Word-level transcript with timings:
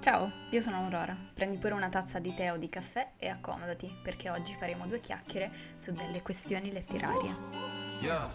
Ciao, 0.00 0.30
io 0.50 0.60
sono 0.60 0.76
Aurora. 0.76 1.16
Prendi 1.34 1.56
pure 1.56 1.74
una 1.74 1.88
tazza 1.88 2.20
di 2.20 2.32
tè 2.32 2.52
o 2.52 2.56
di 2.56 2.68
caffè 2.68 3.14
e 3.16 3.26
accomodati, 3.28 3.92
perché 4.00 4.30
oggi 4.30 4.54
faremo 4.54 4.86
due 4.86 5.00
chiacchiere 5.00 5.50
su 5.74 5.92
delle 5.92 6.22
questioni 6.22 6.70
letterarie. 6.70 7.34
Yeah. 8.00 8.32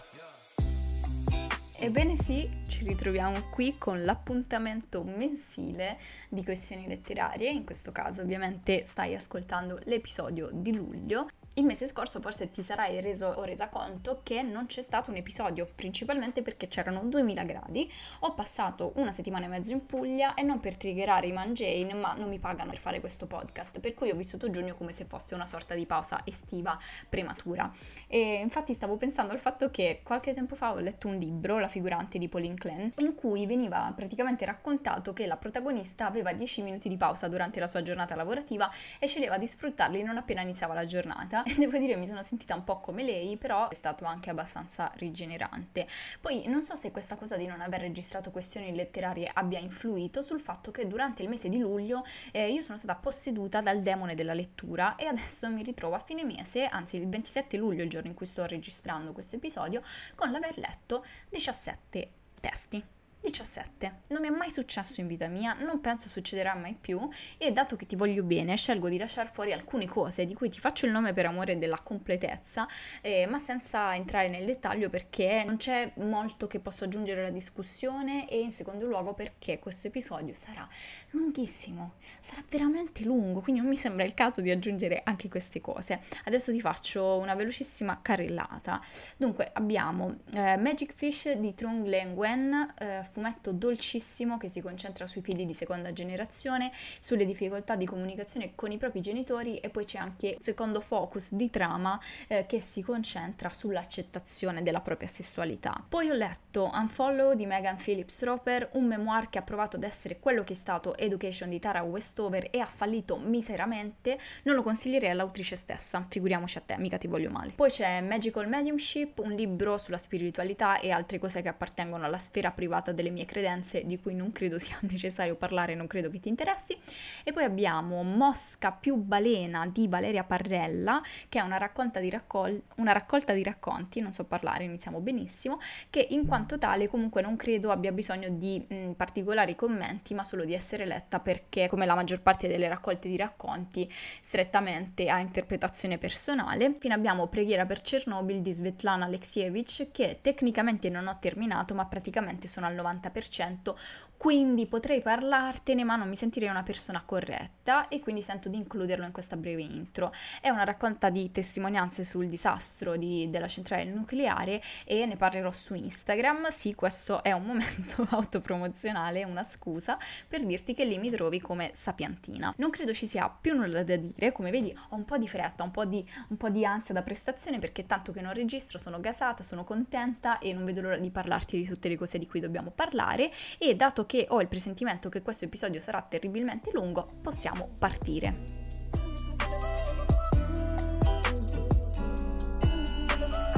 Ebbene 1.79 2.17
sì, 2.17 2.63
ci 2.67 2.83
ritroviamo 2.83 3.49
qui 3.49 3.77
con 3.77 4.03
l'appuntamento 4.03 5.03
mensile 5.03 5.97
di 6.27 6.43
questioni 6.43 6.85
letterarie, 6.85 7.49
in 7.49 7.63
questo 7.63 7.93
caso 7.93 8.21
ovviamente 8.21 8.85
stai 8.85 9.15
ascoltando 9.15 9.79
l'episodio 9.85 10.49
di 10.51 10.75
luglio 10.75 11.29
il 11.55 11.65
mese 11.65 11.85
scorso 11.85 12.19
forse 12.19 12.49
ti 12.49 12.63
sarai 12.63 12.99
reso 12.99 13.27
o 13.27 13.43
resa 13.43 13.69
conto 13.69 14.21
che 14.23 14.41
non 14.41 14.65
c'è 14.65 14.81
stato 14.81 15.11
un 15.11 15.17
episodio, 15.17 15.69
principalmente 15.75 16.41
perché 16.41 16.67
c'erano 16.67 17.01
2000 17.03 17.43
gradi. 17.43 17.91
Ho 18.21 18.33
passato 18.33 18.93
una 18.95 19.11
settimana 19.11 19.45
e 19.45 19.49
mezzo 19.49 19.71
in 19.71 19.85
Puglia 19.85 20.33
e 20.33 20.41
non 20.41 20.59
per 20.59 20.77
triggerare 20.77 21.27
i 21.27 21.31
Mangiane, 21.31 21.93
ma 21.93 22.13
non 22.13 22.29
mi 22.29 22.39
pagano 22.39 22.71
per 22.71 22.79
fare 22.79 22.99
questo 22.99 23.27
podcast, 23.27 23.79
per 23.79 23.93
cui 23.93 24.09
ho 24.09 24.15
vissuto 24.15 24.49
giugno 24.49 24.73
come 24.73 24.91
se 24.91 25.05
fosse 25.05 25.35
una 25.35 25.45
sorta 25.45 25.75
di 25.75 25.85
pausa 25.85 26.21
estiva 26.23 26.75
prematura. 27.07 27.71
E 28.07 28.39
infatti 28.41 28.73
stavo 28.73 28.97
pensando 28.97 29.31
al 29.31 29.39
fatto 29.39 29.69
che 29.69 30.01
qualche 30.03 30.33
tempo 30.33 30.55
fa 30.55 30.71
ho 30.71 30.79
letto 30.79 31.07
un 31.07 31.17
libro, 31.17 31.59
La 31.59 31.67
figurante 31.67 32.17
di 32.17 32.29
Pauline 32.29 32.55
Klein, 32.55 32.93
in 32.97 33.13
cui 33.13 33.45
veniva 33.45 33.91
praticamente 33.95 34.43
raccontato 34.45 35.13
che 35.13 35.27
la 35.27 35.37
protagonista 35.37 36.07
aveva 36.07 36.33
10 36.33 36.63
minuti 36.63 36.89
di 36.89 36.97
pausa 36.97 37.27
durante 37.27 37.59
la 37.59 37.67
sua 37.67 37.83
giornata 37.83 38.15
lavorativa 38.15 38.71
e 38.97 39.05
sceglieva 39.05 39.37
di 39.37 39.45
sfruttarli 39.45 40.01
non 40.01 40.17
appena 40.17 40.41
iniziava 40.41 40.73
la 40.73 40.85
giornata 40.85 41.42
devo 41.57 41.77
dire 41.77 41.95
mi 41.95 42.07
sono 42.07 42.23
sentita 42.23 42.55
un 42.55 42.63
po' 42.63 42.79
come 42.79 43.03
lei, 43.03 43.37
però 43.37 43.69
è 43.69 43.73
stato 43.73 44.05
anche 44.05 44.29
abbastanza 44.29 44.91
rigenerante. 44.95 45.87
Poi 46.19 46.47
non 46.47 46.61
so 46.61 46.75
se 46.75 46.91
questa 46.91 47.15
cosa 47.15 47.37
di 47.37 47.45
non 47.45 47.61
aver 47.61 47.81
registrato 47.81 48.31
questioni 48.31 48.73
letterarie 48.73 49.29
abbia 49.33 49.59
influito 49.59 50.21
sul 50.21 50.39
fatto 50.39 50.71
che 50.71 50.87
durante 50.87 51.23
il 51.23 51.29
mese 51.29 51.49
di 51.49 51.59
luglio 51.59 52.05
eh, 52.31 52.51
io 52.51 52.61
sono 52.61 52.77
stata 52.77 52.95
posseduta 52.95 53.61
dal 53.61 53.81
demone 53.81 54.15
della 54.15 54.33
lettura 54.33 54.95
e 54.95 55.05
adesso 55.05 55.49
mi 55.49 55.63
ritrovo 55.63 55.95
a 55.95 55.99
fine 55.99 56.23
mese, 56.23 56.65
anzi 56.65 56.97
il 56.97 57.07
27 57.07 57.57
luglio, 57.57 57.83
il 57.83 57.89
giorno 57.89 58.09
in 58.09 58.15
cui 58.15 58.25
sto 58.25 58.45
registrando 58.45 59.11
questo 59.11 59.35
episodio, 59.35 59.81
con 60.15 60.31
l'aver 60.31 60.57
letto 60.57 61.05
17 61.29 62.09
testi. 62.39 62.92
17. 63.23 64.01
Non 64.09 64.21
mi 64.21 64.27
è 64.27 64.31
mai 64.31 64.51
successo 64.51 64.99
in 64.99 65.07
vita 65.07 65.27
mia, 65.27 65.53
non 65.53 65.79
penso 65.79 66.09
succederà 66.09 66.55
mai 66.55 66.75
più 66.79 67.07
e 67.37 67.51
dato 67.51 67.77
che 67.77 67.85
ti 67.85 67.95
voglio 67.95 68.21
bene 68.23 68.57
scelgo 68.57 68.89
di 68.89 68.97
lasciare 68.97 69.29
fuori 69.31 69.53
alcune 69.53 69.87
cose 69.87 70.25
di 70.25 70.33
cui 70.33 70.49
ti 70.49 70.59
faccio 70.59 70.85
il 70.85 70.91
nome 70.91 71.13
per 71.13 71.25
amore 71.25 71.57
della 71.57 71.79
completezza, 71.81 72.67
eh, 73.01 73.25
ma 73.25 73.39
senza 73.39 73.95
entrare 73.95 74.27
nel 74.27 74.45
dettaglio 74.45 74.89
perché 74.89 75.43
non 75.45 75.55
c'è 75.55 75.93
molto 75.97 76.47
che 76.47 76.59
posso 76.59 76.83
aggiungere 76.83 77.21
alla 77.21 77.29
discussione 77.29 78.27
e 78.27 78.41
in 78.41 78.51
secondo 78.51 78.85
luogo 78.85 79.13
perché 79.13 79.57
questo 79.59 79.87
episodio 79.87 80.33
sarà 80.33 80.67
lunghissimo, 81.11 81.93
sarà 82.19 82.43
veramente 82.49 83.03
lungo, 83.03 83.39
quindi 83.39 83.61
non 83.61 83.69
mi 83.69 83.77
sembra 83.77 84.03
il 84.03 84.13
caso 84.13 84.41
di 84.41 84.51
aggiungere 84.51 85.01
anche 85.03 85.29
queste 85.29 85.61
cose. 85.61 86.01
Adesso 86.25 86.51
ti 86.51 86.59
faccio 86.59 87.17
una 87.17 87.35
velocissima 87.35 87.99
carrellata. 88.01 88.81
Dunque 89.15 89.49
abbiamo 89.53 90.17
eh, 90.33 90.57
Magic 90.57 90.93
Fish 90.93 91.31
di 91.31 91.55
Trung 91.55 91.85
Le 91.85 92.03
Nguyen, 92.05 92.73
eh, 92.77 93.01
fumetto 93.13 93.51
dolcissimo 93.51 94.39
che 94.39 94.49
si 94.49 94.59
concentra 94.59 95.05
sui 95.05 95.21
figli 95.21 95.45
di 95.45 95.53
seconda 95.53 95.93
generazione, 95.93 96.71
sulle 96.99 97.25
difficoltà 97.25 97.75
di 97.75 97.85
comunicazione 97.85 98.53
con 98.55 98.71
i 98.71 98.77
propri 98.77 99.01
genitori 99.01 99.57
e 99.57 99.69
poi 99.69 99.85
c'è 99.85 99.99
anche 99.99 100.31
un 100.35 100.39
secondo 100.39 100.81
focus 100.81 101.35
di 101.35 101.51
trama 101.51 101.99
eh, 102.27 102.47
che 102.47 102.59
si 102.59 102.81
concentra 102.81 103.51
sull'accettazione 103.51 104.63
della 104.63 104.81
propria 104.81 105.07
sessualità. 105.07 105.83
Poi 105.87 106.09
ho 106.09 106.13
letto 106.13 106.71
Unfollow 106.73 107.35
di 107.35 107.45
Megan 107.45 107.75
Phillips 107.75 108.23
Roper, 108.23 108.69
un 108.73 108.85
memoir 108.85 109.29
che 109.29 109.37
ha 109.37 109.43
provato 109.43 109.75
ad 109.75 109.83
essere 109.83 110.19
quello 110.19 110.43
che 110.43 110.53
è 110.53 110.55
stato 110.55 110.97
Education 110.97 111.49
di 111.49 111.59
Tara 111.59 111.83
Westover 111.83 112.47
e 112.49 112.59
ha 112.59 112.65
fallito 112.65 113.17
miseramente, 113.17 114.17
non 114.43 114.55
lo 114.55 114.63
consiglierei 114.63 115.11
all'autrice 115.11 115.55
stessa, 115.55 116.03
figuriamoci 116.09 116.57
a 116.57 116.61
te, 116.65 116.77
mica 116.77 116.97
ti 116.97 117.07
voglio 117.07 117.29
male. 117.29 117.51
Poi 117.55 117.69
c'è 117.69 118.01
Magical 118.01 118.47
Mediumship, 118.47 119.19
un 119.19 119.31
libro 119.33 119.77
sulla 119.77 119.97
spiritualità 119.97 120.79
e 120.79 120.89
altre 120.89 121.19
cose 121.19 121.41
che 121.43 121.49
appartengono 121.49 122.05
alla 122.05 122.17
sfera 122.17 122.51
privata 122.51 122.91
del 122.91 123.02
delle 123.03 123.09
mie 123.09 123.25
credenze 123.25 123.85
di 123.85 123.99
cui 123.99 124.15
non 124.15 124.31
credo 124.31 124.57
sia 124.57 124.77
necessario 124.81 125.35
parlare, 125.35 125.75
non 125.75 125.87
credo 125.87 126.09
che 126.09 126.19
ti 126.19 126.29
interessi. 126.29 126.77
E 127.23 127.33
poi 127.33 127.43
abbiamo 127.43 128.01
Mosca 128.03 128.71
più 128.71 128.95
balena 128.95 129.67
di 129.67 129.87
Valeria 129.87 130.23
Parrella, 130.23 131.01
che 131.27 131.39
è 131.39 131.41
una 131.41 131.57
raccolta 131.57 131.99
di, 131.99 132.09
raccol- 132.09 132.61
una 132.77 132.93
raccolta 132.93 133.33
di 133.33 133.43
racconti, 133.43 133.99
non 133.99 134.13
so 134.13 134.23
parlare, 134.23 134.63
iniziamo 134.63 134.99
benissimo, 134.99 135.59
che 135.89 136.07
in 136.11 136.25
quanto 136.25 136.57
tale 136.57 136.87
comunque 136.87 137.21
non 137.21 137.35
credo 137.35 137.71
abbia 137.71 137.91
bisogno 137.91 138.29
di 138.29 138.65
mh, 138.67 138.91
particolari 138.91 139.55
commenti, 139.55 140.13
ma 140.13 140.23
solo 140.23 140.45
di 140.45 140.53
essere 140.53 140.85
letta 140.85 141.19
perché, 141.19 141.67
come 141.67 141.85
la 141.85 141.95
maggior 141.95 142.21
parte 142.21 142.47
delle 142.47 142.67
raccolte 142.67 143.09
di 143.09 143.17
racconti, 143.17 143.91
strettamente 144.19 145.09
a 145.09 145.19
interpretazione 145.19 145.97
personale. 145.97 146.75
Fino 146.79 146.93
abbiamo 146.93 147.27
Preghiera 147.27 147.65
per 147.65 147.81
Chernobyl 147.81 148.41
di 148.41 148.53
Svetlana 148.53 149.05
Alexievich, 149.05 149.91
che 149.91 150.19
tecnicamente 150.21 150.89
non 150.89 151.07
ho 151.07 151.17
terminato, 151.19 151.73
ma 151.73 151.85
praticamente 151.85 152.47
sono 152.47 152.67
al 152.67 152.75
90%. 152.75 152.92
90%, 153.01 153.75
quindi 154.23 154.67
potrei 154.67 155.01
parlartene 155.01 155.83
ma 155.83 155.97
non 155.97 156.07
mi 156.07 156.15
sentirei 156.15 156.47
una 156.47 156.63
persona 156.63 157.03
corretta 157.05 157.89
e 157.89 157.99
quindi 157.99 158.21
sento 158.21 158.47
di 158.47 158.55
includerlo 158.55 159.03
in 159.03 159.11
questa 159.11 159.35
breve 159.35 159.63
intro. 159.63 160.13
È 160.39 160.47
una 160.47 160.63
raccolta 160.63 161.09
di 161.09 161.29
testimonianze 161.29 162.05
sul 162.05 162.27
disastro 162.27 162.95
di, 162.95 163.29
della 163.29 163.49
centrale 163.49 163.83
nucleare 163.83 164.61
e 164.85 165.05
ne 165.05 165.17
parlerò 165.17 165.51
su 165.51 165.73
Instagram. 165.73 166.47
Sì, 166.51 166.73
questo 166.73 167.21
è 167.21 167.33
un 167.33 167.43
momento 167.43 168.07
autopromozionale, 168.15 169.25
una 169.25 169.43
scusa 169.43 169.97
per 170.25 170.45
dirti 170.45 170.73
che 170.73 170.85
lì 170.85 170.97
mi 170.99 171.09
trovi 171.09 171.41
come 171.41 171.71
sapiantina. 171.73 172.53
Non 172.59 172.69
credo 172.69 172.93
ci 172.93 173.07
sia 173.07 173.27
più 173.27 173.53
nulla 173.53 173.83
da 173.83 173.97
dire, 173.97 174.31
come 174.31 174.51
vedi 174.51 174.73
ho 174.91 174.95
un 174.95 175.03
po' 175.03 175.17
di 175.17 175.27
fretta, 175.27 175.63
un 175.63 175.71
po' 175.71 175.83
di, 175.83 176.09
un 176.29 176.37
po' 176.37 176.47
di 176.47 176.63
ansia 176.63 176.93
da 176.93 177.03
prestazione 177.03 177.59
perché 177.59 177.85
tanto 177.85 178.13
che 178.13 178.21
non 178.21 178.31
registro 178.31 178.79
sono 178.79 179.01
gasata, 179.01 179.43
sono 179.43 179.65
contenta 179.65 180.39
e 180.39 180.53
non 180.53 180.63
vedo 180.63 180.79
l'ora 180.79 180.97
di 180.97 181.11
parlarti 181.11 181.57
di 181.57 181.65
tutte 181.65 181.89
le 181.89 181.97
cose 181.97 182.17
di 182.17 182.25
cui 182.25 182.39
dobbiamo 182.39 182.71
parlare 182.71 183.29
e 183.57 183.75
dato 183.75 184.05
che 184.05 184.11
ho 184.29 184.41
il 184.41 184.47
presentimento 184.47 185.09
che 185.09 185.21
questo 185.21 185.45
episodio 185.45 185.79
sarà 185.79 186.01
terribilmente 186.01 186.71
lungo, 186.71 187.07
possiamo 187.21 187.67
partire. 187.79 188.63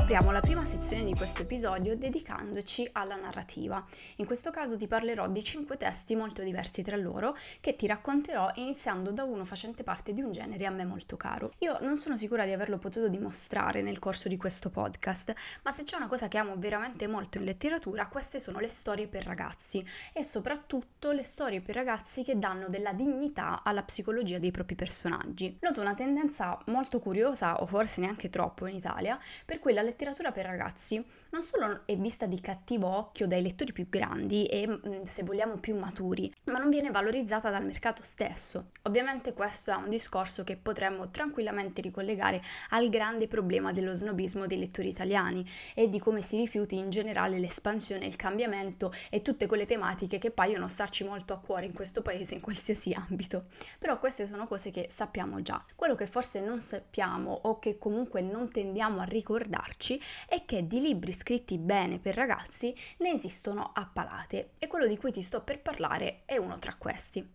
Apriamo 0.05 0.29
la 0.29 0.39
prima 0.39 0.67
sezione 0.67 1.03
di 1.03 1.15
questo 1.15 1.41
episodio 1.41 1.97
dedicandoci 1.97 2.87
alla 2.91 3.15
narrativa. 3.15 3.83
In 4.17 4.27
questo 4.27 4.51
caso 4.51 4.77
ti 4.77 4.85
parlerò 4.85 5.27
di 5.27 5.43
cinque 5.43 5.77
testi 5.77 6.15
molto 6.15 6.43
diversi 6.43 6.83
tra 6.83 6.95
loro 6.95 7.35
che 7.59 7.75
ti 7.75 7.87
racconterò 7.87 8.51
iniziando 8.53 9.11
da 9.11 9.23
uno 9.23 9.43
facente 9.43 9.81
parte 9.81 10.13
di 10.13 10.21
un 10.21 10.31
genere 10.31 10.63
a 10.67 10.69
me 10.69 10.85
molto 10.85 11.17
caro. 11.17 11.53
Io 11.57 11.79
non 11.81 11.97
sono 11.97 12.17
sicura 12.17 12.45
di 12.45 12.51
averlo 12.51 12.77
potuto 12.77 13.09
dimostrare 13.09 13.81
nel 13.81 13.97
corso 13.97 14.29
di 14.29 14.37
questo 14.37 14.69
podcast, 14.69 15.33
ma 15.63 15.71
se 15.71 15.81
c'è 15.81 15.95
una 15.95 16.05
cosa 16.05 16.27
che 16.27 16.37
amo 16.37 16.53
veramente 16.55 17.07
molto 17.07 17.39
in 17.39 17.45
letteratura, 17.45 18.05
queste 18.05 18.39
sono 18.39 18.59
le 18.59 18.69
storie 18.69 19.07
per 19.07 19.25
ragazzi 19.25 19.83
e 20.13 20.23
soprattutto 20.23 21.13
le 21.13 21.23
storie 21.23 21.61
per 21.61 21.73
ragazzi 21.73 22.23
che 22.23 22.37
danno 22.37 22.67
della 22.67 22.93
dignità 22.93 23.63
alla 23.63 23.81
psicologia 23.81 24.37
dei 24.37 24.51
propri 24.51 24.75
personaggi. 24.75 25.57
Noto 25.61 25.81
una 25.81 25.95
tendenza 25.95 26.59
molto 26.67 26.99
curiosa, 26.99 27.59
o 27.59 27.65
forse 27.65 28.01
neanche 28.01 28.29
troppo 28.29 28.67
in 28.67 28.75
Italia, 28.75 29.17
per 29.43 29.57
cui 29.57 29.73
la 29.73 29.81
letteratura 29.81 29.93
letteratura 29.95 30.33
per 30.33 30.45
ragazzi 30.45 31.03
non 31.29 31.41
solo 31.41 31.83
è 31.85 31.95
vista 31.95 32.25
di 32.25 32.41
cattivo 32.41 32.87
occhio 32.87 33.27
dai 33.27 33.41
lettori 33.41 33.71
più 33.71 33.87
grandi 33.87 34.45
e 34.45 34.67
mm, 34.67 35.03
se 35.03 35.23
vogliamo 35.23 35.55
più 35.55 35.77
maturi, 35.77 36.31
ma 36.45 36.59
non 36.59 36.69
viene 36.69 36.91
valorizzata 36.91 37.49
dal 37.49 37.63
mercato 37.63 38.03
stesso. 38.03 38.71
Ovviamente 38.83 39.33
questo 39.33 39.71
è 39.71 39.75
un 39.75 39.89
discorso 39.89 40.43
che 40.43 40.57
potremmo 40.57 41.09
tranquillamente 41.09 41.81
ricollegare 41.81 42.41
al 42.71 42.89
grande 42.89 43.27
problema 43.27 43.71
dello 43.71 43.95
snobismo 43.95 44.45
dei 44.47 44.59
lettori 44.59 44.89
italiani 44.89 45.49
e 45.73 45.87
di 45.87 45.99
come 45.99 46.21
si 46.21 46.35
rifiuti 46.35 46.75
in 46.75 46.89
generale 46.89 47.39
l'espansione, 47.39 48.05
il 48.05 48.17
cambiamento 48.17 48.93
e 49.09 49.21
tutte 49.21 49.47
quelle 49.47 49.65
tematiche 49.65 50.17
che 50.17 50.31
paiono 50.31 50.67
starci 50.67 51.05
molto 51.05 51.33
a 51.33 51.39
cuore 51.39 51.67
in 51.67 51.73
questo 51.73 52.01
paese 52.01 52.35
in 52.35 52.41
qualsiasi 52.41 52.93
ambito. 52.93 53.45
Però 53.79 53.97
queste 53.97 54.27
sono 54.27 54.45
cose 54.45 54.71
che 54.71 54.87
sappiamo 54.89 55.41
già. 55.41 55.63
Quello 55.73 55.95
che 55.95 56.05
forse 56.05 56.41
non 56.41 56.59
sappiamo 56.59 57.39
o 57.43 57.59
che 57.59 57.77
comunque 57.77 58.19
non 58.21 58.51
tendiamo 58.51 58.99
a 58.99 59.05
ricordarci 59.05 59.84
dirci 59.85 60.01
è 60.27 60.43
che 60.45 60.65
di 60.65 60.81
libri 60.81 61.11
scritti 61.11 61.59
bene 61.59 61.99
per 61.99 62.15
ragazzi 62.15 62.75
ne 62.97 63.11
esistono 63.11 63.71
a 63.73 63.87
palate 63.91 64.51
e 64.57 64.67
quello 64.67 64.87
di 64.87 64.97
cui 64.97 65.11
ti 65.11 65.21
sto 65.21 65.43
per 65.43 65.61
parlare 65.61 66.23
è 66.25 66.37
uno 66.37 66.57
tra 66.57 66.73
questi. 66.75 67.27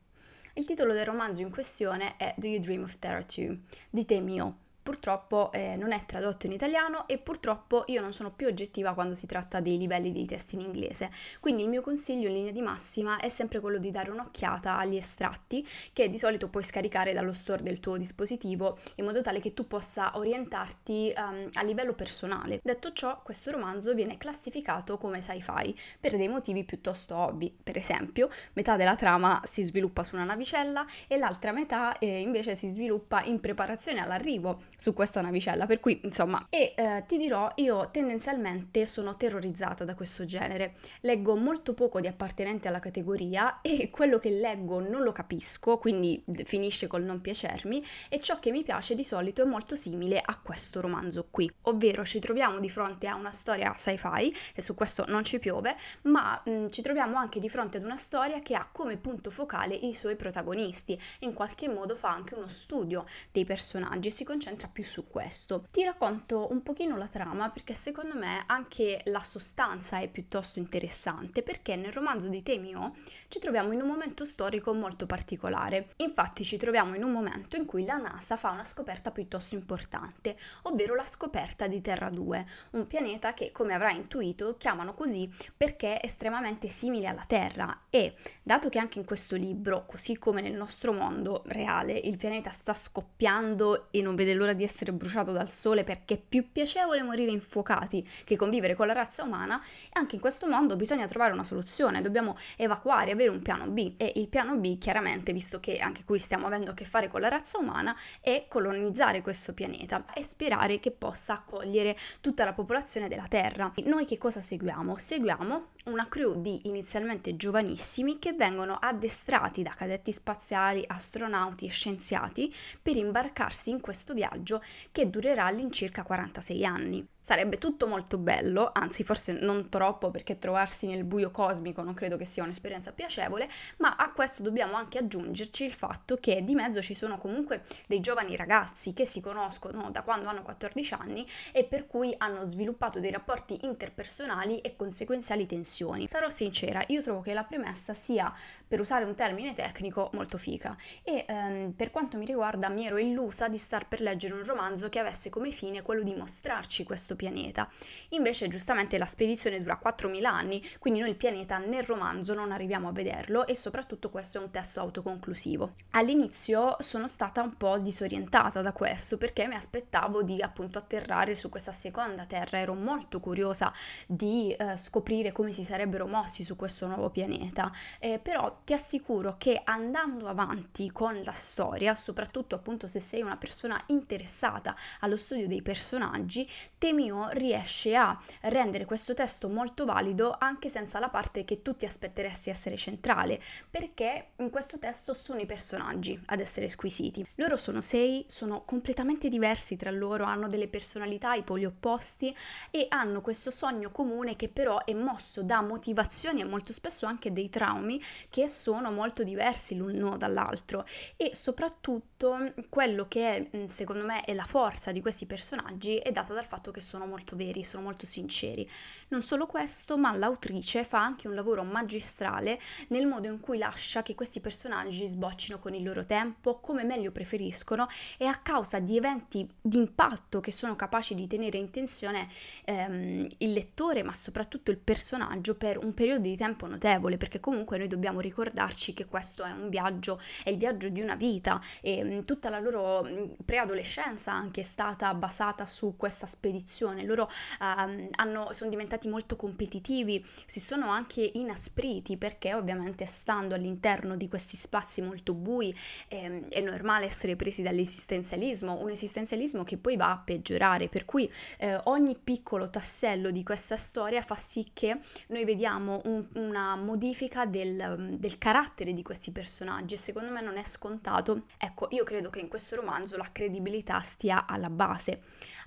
Il 0.55 0.65
titolo 0.65 0.93
del 0.93 1.05
romanzo 1.05 1.43
in 1.43 1.51
questione 1.51 2.17
è 2.17 2.35
Do 2.37 2.49
You 2.49 2.59
Dream 2.59 2.83
of 2.83 2.99
Terror 2.99 3.25
2 3.25 3.61
di 3.89 4.05
Te 4.05 4.21
Mio, 4.21 4.57
purtroppo 4.91 5.53
eh, 5.53 5.77
non 5.77 5.93
è 5.93 6.05
tradotto 6.05 6.47
in 6.47 6.53
italiano 6.53 7.07
e 7.07 7.17
purtroppo 7.19 7.85
io 7.87 8.01
non 8.01 8.13
sono 8.13 8.33
più 8.33 8.49
oggettiva 8.49 8.93
quando 8.93 9.15
si 9.15 9.29
tratta 9.29 9.61
dei 9.61 9.79
livelli 9.79 10.11
dei 10.11 10.27
testi 10.27 10.57
in 10.57 10.63
inglese. 10.63 11.11
Quindi 11.39 11.63
il 11.63 11.69
mio 11.69 11.81
consiglio 11.81 12.27
in 12.27 12.35
linea 12.35 12.51
di 12.51 12.61
massima 12.61 13.21
è 13.21 13.29
sempre 13.29 13.61
quello 13.61 13.79
di 13.79 13.93
dare 13.93 14.11
un'occhiata 14.11 14.77
agli 14.77 14.97
estratti 14.97 15.65
che 15.93 16.11
di 16.11 16.19
solito 16.19 16.49
puoi 16.49 16.65
scaricare 16.65 17.13
dallo 17.13 17.33
store 17.33 17.63
del 17.63 17.79
tuo 17.79 17.97
dispositivo 17.97 18.79
in 18.97 19.05
modo 19.05 19.23
tale 19.23 19.39
che 19.39 19.55
tu 19.55 19.69
possa 19.69 20.19
orientarti 20.19 21.13
um, 21.17 21.49
a 21.53 21.63
livello 21.63 21.95
personale. 21.95 22.59
Detto 22.61 22.93
ciò, 22.93 23.21
questo 23.23 23.53
romanzo 23.53 23.95
viene 23.95 24.19
classificato 24.19 24.99
come 24.99 25.21
sci-fi 25.21 25.73
per 26.01 26.17
dei 26.17 26.27
motivi 26.27 26.65
piuttosto 26.65 27.15
ovvi. 27.15 27.57
Per 27.63 27.77
esempio, 27.77 28.29
metà 28.55 28.75
della 28.75 28.97
trama 28.97 29.41
si 29.45 29.63
sviluppa 29.63 30.03
su 30.03 30.17
una 30.17 30.25
navicella 30.25 30.85
e 31.07 31.17
l'altra 31.17 31.53
metà 31.53 31.97
eh, 31.99 32.19
invece 32.19 32.57
si 32.57 32.67
sviluppa 32.67 33.23
in 33.23 33.39
preparazione 33.39 34.01
all'arrivo 34.01 34.63
su 34.81 34.95
questa 34.95 35.21
navicella, 35.21 35.67
per 35.67 35.79
cui 35.79 36.01
insomma, 36.05 36.47
e 36.49 36.73
eh, 36.75 37.05
ti 37.07 37.19
dirò, 37.19 37.53
io 37.57 37.91
tendenzialmente 37.91 38.87
sono 38.87 39.15
terrorizzata 39.15 39.85
da 39.85 39.95
questo 39.95 40.25
genere. 40.25 40.73
Leggo 41.03 41.37
molto 41.37 41.75
poco 41.75 42.01
di 42.01 42.07
appartenente 42.07 42.67
alla 42.67 42.81
categoria 42.81 43.61
e 43.61 43.91
quello 43.91 44.19
che 44.19 44.31
leggo 44.31 44.81
non 44.81 45.03
lo 45.03 45.13
capisco, 45.13 45.77
quindi 45.77 46.25
finisce 46.45 46.87
col 46.87 47.03
non 47.03 47.21
piacermi 47.21 47.85
e 48.09 48.21
ciò 48.21 48.39
che 48.39 48.51
mi 48.51 48.63
piace 48.63 48.95
di 48.95 49.05
solito 49.05 49.43
è 49.43 49.45
molto 49.45 49.77
simile 49.77 50.19
a 50.25 50.41
questo 50.43 50.81
romanzo 50.81 51.27
qui, 51.31 51.51
ovvero 51.63 52.03
ci 52.03 52.19
troviamo 52.19 52.59
di 52.59 52.71
fronte 52.71 53.07
a 53.07 53.17
una 53.17 53.33
storia 53.33 53.75
sci-fi 53.77 54.35
e 54.55 54.63
su 54.63 54.75
questo 54.75 55.05
non 55.09 55.25
ci 55.25 55.39
piove, 55.39 55.77
ma 56.05 56.41
mh, 56.43 56.69
ci 56.69 56.81
troviamo 56.81 57.19
anche 57.19 57.39
di 57.39 57.51
fronte 57.51 57.77
ad 57.77 57.85
una 57.85 57.99
storia 57.99 58.41
che 58.41 58.55
ha 58.55 58.67
come 58.73 58.97
punto 58.97 59.31
focale 59.31 59.75
i 59.75 59.93
suoi 59.93 60.17
protagonisti, 60.17 60.99
in 61.19 61.35
qualche 61.35 61.69
modo 61.69 61.95
fa 61.95 62.09
anche 62.09 62.35
uno 62.35 62.49
studio 62.49 63.05
dei 63.31 63.45
personaggi 63.45 64.09
e 64.09 64.11
si 64.11 64.25
concentra 64.25 64.69
più 64.71 64.85
su 64.85 65.09
questo. 65.09 65.67
Ti 65.71 65.85
racconto 65.85 66.49
un 66.51 66.63
pochino 66.63 66.97
la 66.97 67.07
trama 67.07 67.51
perché 67.51 67.75
secondo 67.75 68.17
me 68.17 68.45
anche 68.47 69.01
la 69.05 69.21
sostanza 69.21 69.99
è 69.99 70.09
piuttosto 70.09 70.59
interessante 70.59 71.43
perché 71.43 71.77
nel 71.77 71.93
romanzo 71.93 72.29
di 72.29 72.43
Temio 72.43 72.95
ci 73.29 73.39
troviamo 73.39 73.73
in 73.73 73.81
un 73.81 73.89
momento 73.89 74.25
storico 74.25 74.73
molto 74.75 75.07
particolare. 75.07 75.91
Infatti 75.97 76.45
ci 76.45 76.57
troviamo 76.57 76.95
in 76.95 77.05
un 77.05 77.13
momento 77.13 77.57
in 77.57 77.67
cui 77.67 77.85
la 77.85 77.97
NASA 77.97 78.37
fa 78.37 78.51
una 78.51 78.65
scoperta 78.65 79.11
piuttosto 79.11 79.55
importante, 79.55 80.37
ovvero 80.63 80.95
la 80.95 81.05
scoperta 81.05 81.67
di 81.67 81.81
Terra 81.81 82.11
2, 82.11 82.47
un 82.71 82.87
pianeta 82.87 83.35
che 83.35 83.53
come 83.53 83.75
avrai 83.75 83.97
intuito 83.97 84.57
chiamano 84.57 84.95
così 84.95 85.31
perché 85.57 85.99
è 85.99 86.07
estremamente 86.07 86.69
simile 86.69 87.07
alla 87.07 87.25
Terra 87.27 87.83
e 87.91 88.15
dato 88.43 88.69
che 88.69 88.79
anche 88.79 88.99
in 88.99 89.05
questo 89.05 89.37
libro, 89.37 89.85
così 89.87 90.19
come 90.19 90.41
nel 90.41 90.55
nostro 90.55 90.93
mondo 90.93 91.43
reale, 91.47 91.93
il 91.93 92.17
pianeta 92.17 92.51
sta 92.51 92.75
scoppiando 92.75 93.89
e 93.91 94.03
non 94.03 94.15
vede 94.15 94.35
l'ora 94.35 94.53
di 94.53 94.60
essere 94.63 94.93
bruciato 94.93 95.33
dal 95.33 95.51
sole 95.51 95.85
perché 95.85 96.15
è 96.15 96.19
più 96.19 96.51
piacevole 96.51 97.03
morire 97.03 97.31
infuocati 97.31 98.07
che 98.25 98.37
convivere 98.37 98.75
con 98.75 98.87
la 98.87 98.93
razza 98.93 99.23
umana, 99.23 99.63
anche 99.93 100.17
in 100.17 100.21
questo 100.21 100.47
mondo 100.47 100.77
bisogna 100.77 101.07
trovare 101.07 101.33
una 101.33 101.45
soluzione, 101.45 102.01
dobbiamo 102.01 102.37
evacuare, 102.57 103.13
avere 103.13 103.31
un 103.31 103.43
piano 103.43 103.67
B 103.67 103.95
e 103.97 104.13
il 104.17 104.29
piano 104.29 104.57
B 104.57 104.79
chiaramente, 104.79 105.33
visto 105.33 105.61
che 105.61 105.79
anche 105.79 106.05
qui 106.05 106.19
stiamo 106.19 106.47
avendo 106.47 106.73
a 106.73 106.75
che 106.75 106.85
fare 106.85 107.09
con 107.09 107.21
la 107.21 107.29
razza 107.29 107.59
umana, 107.59 107.97
è 108.21 108.47
colonizzare 108.49 109.23
questo 109.23 109.55
pianeta 109.55 110.05
e 110.15 110.23
sperare 110.23 110.81
che 110.81 110.91
possa 110.91 111.35
accogliere 111.35 111.97
tutta 112.21 112.45
la 112.45 112.53
popolazione 112.53 113.09
della 113.09 113.27
Terra. 113.29 113.73
Noi 113.85 114.05
che 114.05 114.19
cosa 114.19 114.41
seguiamo? 114.41 114.97
Seguiamo 114.97 115.69
una 115.87 116.09
crew 116.09 116.41
di 116.41 116.69
inizialmente 116.69 117.37
giovanissimi 117.37 118.19
che 118.19 118.35
vengono 118.35 118.75
addestrati 118.75 119.63
da 119.63 119.71
cadetti 119.71 120.13
spaziali, 120.13 120.85
astronauti 120.87 121.67
e 121.67 121.71
scienziati 121.71 122.55
per 122.83 122.97
imbarcarsi 122.97 123.71
in 123.71 123.81
questo 123.81 124.13
viaggio 124.13 124.50
che 124.91 125.11
durerà 125.11 125.47
all'incirca 125.47 126.03
46 126.03 126.65
anni. 126.65 127.07
Sarebbe 127.23 127.59
tutto 127.59 127.87
molto 127.87 128.17
bello, 128.17 128.71
anzi 128.73 129.05
forse 129.05 129.33
non 129.33 129.69
troppo 129.69 130.11
perché 130.11 130.39
trovarsi 130.39 130.87
nel 130.87 131.05
buio 131.05 131.31
cosmico 131.31 131.83
non 131.83 131.93
credo 131.93 132.17
che 132.17 132.25
sia 132.25 132.43
un'esperienza 132.43 132.93
piacevole, 132.93 133.47
ma 133.77 133.97
a 133.97 134.11
questo 134.11 134.43
dobbiamo 134.43 134.75
anche 134.75 134.97
aggiungerci 134.97 135.65
il 135.65 135.75
fatto 135.75 136.17
che 136.17 136.43
di 136.43 136.55
mezzo 136.55 136.81
ci 136.81 136.95
sono 136.95 137.19
comunque 137.19 137.63
dei 137.87 138.01
giovani 138.01 138.37
ragazzi 138.37 138.95
che 138.95 139.05
si 139.05 139.21
conoscono 139.21 139.91
da 139.91 140.01
quando 140.01 140.31
hanno 140.31 140.41
14 140.41 140.95
anni 140.95 141.27
e 141.53 141.65
per 141.65 141.87
cui 141.87 142.15
hanno 142.17 142.47
sviluppato 142.47 143.01
dei 143.01 143.11
rapporti 143.11 143.67
interpersonali 143.67 144.61
e 144.61 144.75
conseguenziali 144.75 145.45
tensioni. 145.45 146.09
Sarò 146.09 146.31
sincera, 146.31 146.83
io 146.87 147.03
trovo 147.03 147.21
che 147.21 147.35
la 147.35 147.45
premessa 147.45 147.93
sia, 147.93 148.33
per 148.67 148.81
usare 148.81 149.05
un 149.05 149.15
termine 149.15 149.53
tecnico, 149.53 150.09
molto 150.15 150.39
fica 150.39 150.75
e 151.03 151.27
ehm, 151.29 151.73
per 151.73 151.91
quanto 151.91 152.17
mi 152.17 152.25
riguarda 152.25 152.69
mi 152.71 152.87
ero 152.87 152.97
illusa 152.97 153.49
di 153.49 153.59
star 153.59 153.87
per 153.87 154.01
leggere 154.01 154.35
un 154.35 154.45
romanzo 154.45 154.89
che 154.89 154.99
avesse 154.99 155.29
come 155.29 155.51
fine 155.51 155.83
quello 155.83 156.03
di 156.03 156.15
mostrarci 156.15 156.85
questo 156.85 157.10
questo 157.11 157.17
pianeta. 157.17 157.69
Invece 158.11 158.49
giustamente 158.49 158.99
la 158.99 159.07
spedizione 159.07 159.61
dura 159.61 159.81
4.000 159.83 160.25
anni, 160.25 160.65
quindi 160.79 161.01
noi 161.01 161.11
il 161.11 161.17
pianeta 161.17 161.59
nel 161.59 161.83
romanzo 161.83 162.35
non 162.35 162.53
arriviamo 162.53 162.89
a 162.89 162.93
vederlo 162.93 163.47
e 163.47 163.57
soprattutto 163.57 164.11
questo 164.11 164.39
è 164.39 164.41
un 164.41 164.51
testo 164.51 164.81
autoconclusivo. 164.81 165.73
All'inizio 165.91 166.77
sono 166.81 167.09
stata 167.09 167.43
un 167.43 167.57
po' 167.57 167.79
disorientata 167.79 168.63
da 168.63 168.73
questo 168.73 169.19
perché 169.19 169.47
mi 169.47 169.55
aspettavo 169.55 170.23
di 170.23 170.41
appunto 170.41 170.79
atterrare 170.79 171.35
su 171.35 171.49
questa 171.49 171.73
seconda 171.73 172.25
terra, 172.25 172.59
ero 172.59 172.75
molto 172.75 173.21
curiosa 173.21 173.73
di 174.07 174.53
eh, 174.53 174.77
scoprire 174.77 175.33
come 175.33 175.53
si 175.53 175.65
sarebbero 175.65 176.07
mossi 176.07 176.45
su 176.45 176.57
questo 176.57 176.87
nuovo 176.87 177.11
pianeta, 177.11 177.73
eh, 177.99 178.19
però 178.19 178.61
ti 178.65 178.73
assicuro 178.73 179.37
che 179.39 179.61
andando 179.65 180.29
avanti 180.29 180.91
con 180.91 181.21
la 181.23 181.33
storia, 181.33 181.95
soprattutto 181.95 182.55
appunto 182.55 182.87
se 182.87 183.01
sei 183.01 183.23
una 183.23 183.37
persona 183.37 183.81
interessata 183.87 184.77
allo 185.01 185.17
studio 185.17 185.49
dei 185.49 185.63
personaggi, 185.63 186.49
temi 186.79 187.00
mio 187.01 187.29
riesce 187.31 187.95
a 187.97 188.19
rendere 188.43 188.85
questo 188.85 189.15
testo 189.15 189.49
molto 189.49 189.87
valido 189.87 190.37
anche 190.39 190.69
senza 190.69 190.99
la 190.99 191.09
parte 191.09 191.45
che 191.45 191.63
tu 191.63 191.75
ti 191.75 191.87
aspetteresti 191.87 192.51
essere 192.51 192.77
centrale, 192.77 193.41
perché 193.71 194.33
in 194.37 194.51
questo 194.51 194.79
testo 194.79 195.15
sono 195.15 195.41
i 195.41 195.47
personaggi 195.47 196.21
ad 196.27 196.41
essere 196.41 196.69
squisiti. 196.69 197.27
Loro 197.37 197.57
sono 197.57 197.81
sei, 197.81 198.25
sono 198.29 198.65
completamente 198.65 199.29
diversi 199.29 199.77
tra 199.77 199.91
loro, 199.91 200.25
hanno 200.25 200.49
delle 200.49 200.69
personalità, 200.69 201.33
i 201.35 201.43
poli 201.43 201.65
opposti 201.65 202.37
e 202.71 202.87
hanno 202.89 203.23
questo 203.23 203.51
sogno 203.51 203.91
comune 203.91 204.37
che 204.37 204.49
però 204.49 204.85
è 204.85 204.93
mosso 204.93 205.43
da 205.43 205.63
motivazioni 205.63 206.41
e 206.41 206.45
molto 206.45 206.73
spesso 206.73 207.07
anche 207.07 207.33
dei 207.33 207.49
traumi 207.49 208.01
che 208.29 208.49
sono 208.49 208.91
molto 208.91 209.23
diversi 209.23 209.77
l'uno 209.77 210.17
dall'altro 210.17 210.85
e 211.17 211.35
soprattutto 211.35 212.53
quello 212.69 213.07
che 213.09 213.51
è, 213.51 213.67
secondo 213.69 214.05
me 214.05 214.21
è 214.23 214.35
la 214.35 214.45
forza 214.45 214.93
di 214.93 215.01
questi 215.01 215.27
personaggi 215.27 215.97
è 215.97 216.13
data 216.13 216.35
dal 216.35 216.45
fatto 216.45 216.71
che 216.71 216.81
sono 216.81 216.90
molto 216.99 217.37
veri, 217.37 217.65
sono 217.65 217.83
molto 217.83 218.07
sinceri. 218.07 218.69
Non 219.09 219.23
solo 219.23 219.47
questo, 219.47 219.99
ma 219.99 220.15
l'autrice 220.15 220.85
fa 220.85 221.03
anche 221.03 221.29
un 221.29 221.35
lavoro 221.35 221.65
magistrale 221.65 222.61
nel 222.89 223.07
modo 223.07 223.29
in 223.29 223.41
cui 223.41 223.59
lascia 223.59 224.03
che 224.03 224.15
questi 224.15 224.41
personaggi 224.41 225.07
sboccino 225.07 225.59
con 225.59 225.75
il 225.75 225.83
loro 225.83 226.05
tempo, 226.07 226.61
come 226.61 226.85
meglio 226.85 227.11
preferiscono 227.11 227.89
e 228.17 228.27
a 228.27 228.37
causa 228.37 228.79
di 228.79 228.97
eventi 228.97 229.49
di 229.61 229.79
impatto 229.79 230.41
che 230.41 230.53
sono 230.53 230.77
capaci 230.77 231.15
di 231.15 231.27
tenere 231.27 231.59
in 231.59 231.71
tensione 231.71 232.29
ehm, 232.65 233.27
il 233.39 233.53
lettore, 233.53 234.03
ma 234.03 234.13
soprattutto 234.13 234.71
il 234.71 234.79
personaggio 234.79 235.57
per 235.57 235.79
un 235.79 235.93
periodo 235.93 236.23
di 236.23 236.37
tempo 236.37 236.67
notevole, 236.67 237.17
perché 237.17 237.41
comunque 237.41 237.79
noi 237.79 237.89
dobbiamo 237.89 238.21
ricordarci 238.21 238.95
che 238.95 239.07
questo 239.07 239.45
è 239.45 239.51
un 239.51 239.69
viaggio, 239.69 240.21
è 240.45 240.51
il 240.51 240.57
viaggio 240.57 240.89
di 240.89 241.01
una 241.01 241.17
vita 241.17 241.61
e 241.81 242.03
mh, 242.03 242.25
tutta 242.25 242.49
la 242.49 242.61
loro 242.61 243.03
mh, 243.03 243.45
preadolescenza 243.45 244.33
anche 244.33 244.61
è 244.61 244.65
stata 244.65 245.13
basata 245.15 245.67
su 245.67 245.95
questa 245.97 246.27
spedizione 246.27 246.80
competizione, 246.81 247.05
loro 247.05 247.31
um, 247.61 248.09
hanno, 248.17 248.53
sono 248.53 248.71
diventati 248.71 249.09
molto 249.09 249.37
competitivi, 249.37 250.25
si 250.47 250.61
sono 250.61 250.89
anche 250.89 251.31
inaspriti 251.35 252.17
perché 252.17 252.55
ovviamente 252.55 253.05
stando 253.07 253.55
all'interno 253.55 254.17
di 254.17 254.29
questi 254.29 254.57
spazi 254.57 255.03
molto 255.03 255.35
bui 255.35 255.75
eh, 256.09 256.47
è 256.49 256.61
normale 256.61 257.05
essere 257.07 257.37
presi 257.37 257.63
dall'esistenzialismo, 257.63 258.81
un 258.81 258.91
esistenzialismo 258.91 259.65
che 259.65 259.77
poi 259.77 259.97
va 259.97 260.11
a 260.11 260.19
peggiorare, 260.19 260.89
per 260.89 261.05
cui 261.05 261.31
eh, 261.59 261.81
ogni 261.85 262.17
piccolo 262.17 262.71
tassello 262.71 263.31
di 263.31 263.43
questa 263.43 263.77
storia 263.77 264.23
fa 264.23 264.37
sì 264.37 264.67
che 264.73 264.99
noi 265.29 265.45
vediamo 265.45 266.01
un, 266.05 266.27
una 266.35 266.77
modifica 266.77 267.45
del, 267.45 268.17
del 268.19 268.39
carattere 268.39 268.93
di 268.93 269.03
questi 269.03 269.33
personaggi 269.33 269.95
e 269.95 269.99
secondo 269.99 270.31
me 270.31 270.41
non 270.41 270.57
è 270.57 270.65
scontato. 270.65 271.45
Ecco, 271.57 271.89
io 271.91 272.05
credo 272.05 272.31
che 272.31 272.41
in 272.41 272.49
questo 272.49 272.77
romanzo 272.77 273.17
la 273.17 273.29
credibilità 273.31 274.01
stia 274.01 274.47
alla 274.47 274.71
base 274.71 275.23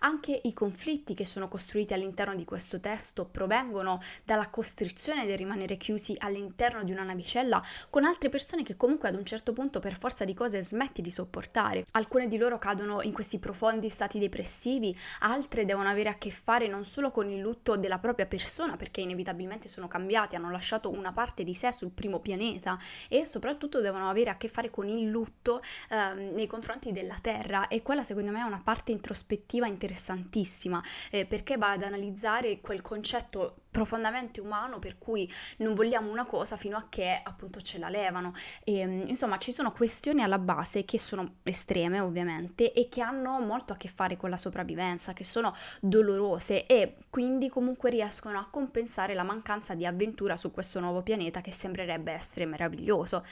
Anche 0.05 0.37
i 0.43 0.51
conflitti 0.51 1.13
che 1.13 1.25
sono 1.25 1.47
costruiti 1.47 1.93
all'interno 1.93 2.35
di 2.35 2.43
questo 2.43 2.81
testo 2.81 3.23
provengono 3.23 4.01
dalla 4.25 4.49
costrizione 4.49 5.25
del 5.25 5.37
rimanere 5.37 5.77
chiusi 5.77 6.13
all'interno 6.19 6.83
di 6.83 6.91
una 6.91 7.03
navicella 7.03 7.63
con 7.89 8.03
altre 8.03 8.27
persone 8.27 8.63
che 8.63 8.75
comunque 8.75 9.07
ad 9.07 9.15
un 9.15 9.23
certo 9.23 9.53
punto 9.53 9.79
per 9.79 9.97
forza 9.97 10.25
di 10.25 10.33
cose 10.33 10.61
smetti 10.61 11.01
di 11.01 11.09
sopportare. 11.09 11.85
Alcune 11.91 12.27
di 12.27 12.37
loro 12.37 12.59
cadono 12.59 13.01
in 13.01 13.13
questi 13.13 13.39
profondi 13.39 13.87
stati 13.87 14.19
depressivi, 14.19 14.93
altre 15.19 15.63
devono 15.63 15.87
avere 15.87 16.09
a 16.09 16.17
che 16.17 16.31
fare 16.31 16.67
non 16.67 16.83
solo 16.83 17.09
con 17.11 17.29
il 17.29 17.39
lutto 17.39 17.77
della 17.77 17.99
propria 17.99 18.25
persona 18.25 18.75
perché 18.75 18.99
inevitabilmente 18.99 19.69
sono 19.69 19.87
cambiati, 19.87 20.35
hanno 20.35 20.51
lasciato 20.51 20.89
una 20.89 21.13
parte 21.13 21.45
di 21.45 21.53
sé 21.53 21.71
sul 21.71 21.91
primo 21.91 22.19
pianeta 22.19 22.77
e 23.07 23.25
soprattutto 23.25 23.79
devono 23.79 24.09
avere 24.09 24.31
a 24.31 24.35
che 24.35 24.49
fare 24.49 24.69
con 24.69 24.89
il 24.89 25.07
lutto 25.07 25.61
eh, 25.89 26.13
nei 26.13 26.47
confronti 26.47 26.91
della 26.91 27.17
Terra 27.21 27.69
e 27.69 27.81
quella 27.81 28.03
secondo 28.03 28.31
me 28.31 28.39
è 28.39 28.43
una 28.43 28.59
parte 28.61 28.91
introspettiva 28.91 29.65
interessantissima 29.93 30.83
eh, 31.11 31.25
perché 31.25 31.57
va 31.57 31.71
ad 31.71 31.83
analizzare 31.83 32.59
quel 32.59 32.81
concetto 32.81 33.62
profondamente 33.73 34.39
umano 34.39 34.77
per 34.77 34.99
cui 34.99 35.29
non 35.57 35.73
vogliamo 35.73 36.11
una 36.11 36.25
cosa 36.25 36.55
fino 36.57 36.77
a 36.77 36.85
che 36.89 37.19
appunto 37.21 37.59
ce 37.59 37.79
la 37.79 37.89
levano 37.89 38.33
e, 38.63 38.81
insomma 38.81 39.39
ci 39.39 39.51
sono 39.51 39.71
questioni 39.71 40.21
alla 40.21 40.37
base 40.37 40.85
che 40.85 40.99
sono 40.99 41.37
estreme 41.41 41.99
ovviamente 41.99 42.71
e 42.71 42.87
che 42.87 43.01
hanno 43.01 43.39
molto 43.39 43.73
a 43.73 43.75
che 43.75 43.87
fare 43.87 44.15
con 44.15 44.29
la 44.29 44.37
sopravvivenza 44.37 45.13
che 45.13 45.23
sono 45.23 45.55
dolorose 45.81 46.67
e 46.67 46.97
quindi 47.09 47.49
comunque 47.49 47.89
riescono 47.89 48.37
a 48.37 48.47
compensare 48.47 49.15
la 49.15 49.23
mancanza 49.23 49.73
di 49.73 49.87
avventura 49.87 50.37
su 50.37 50.51
questo 50.51 50.79
nuovo 50.79 51.01
pianeta 51.01 51.41
che 51.41 51.51
sembrerebbe 51.51 52.11
essere 52.11 52.45
meraviglioso 52.45 53.23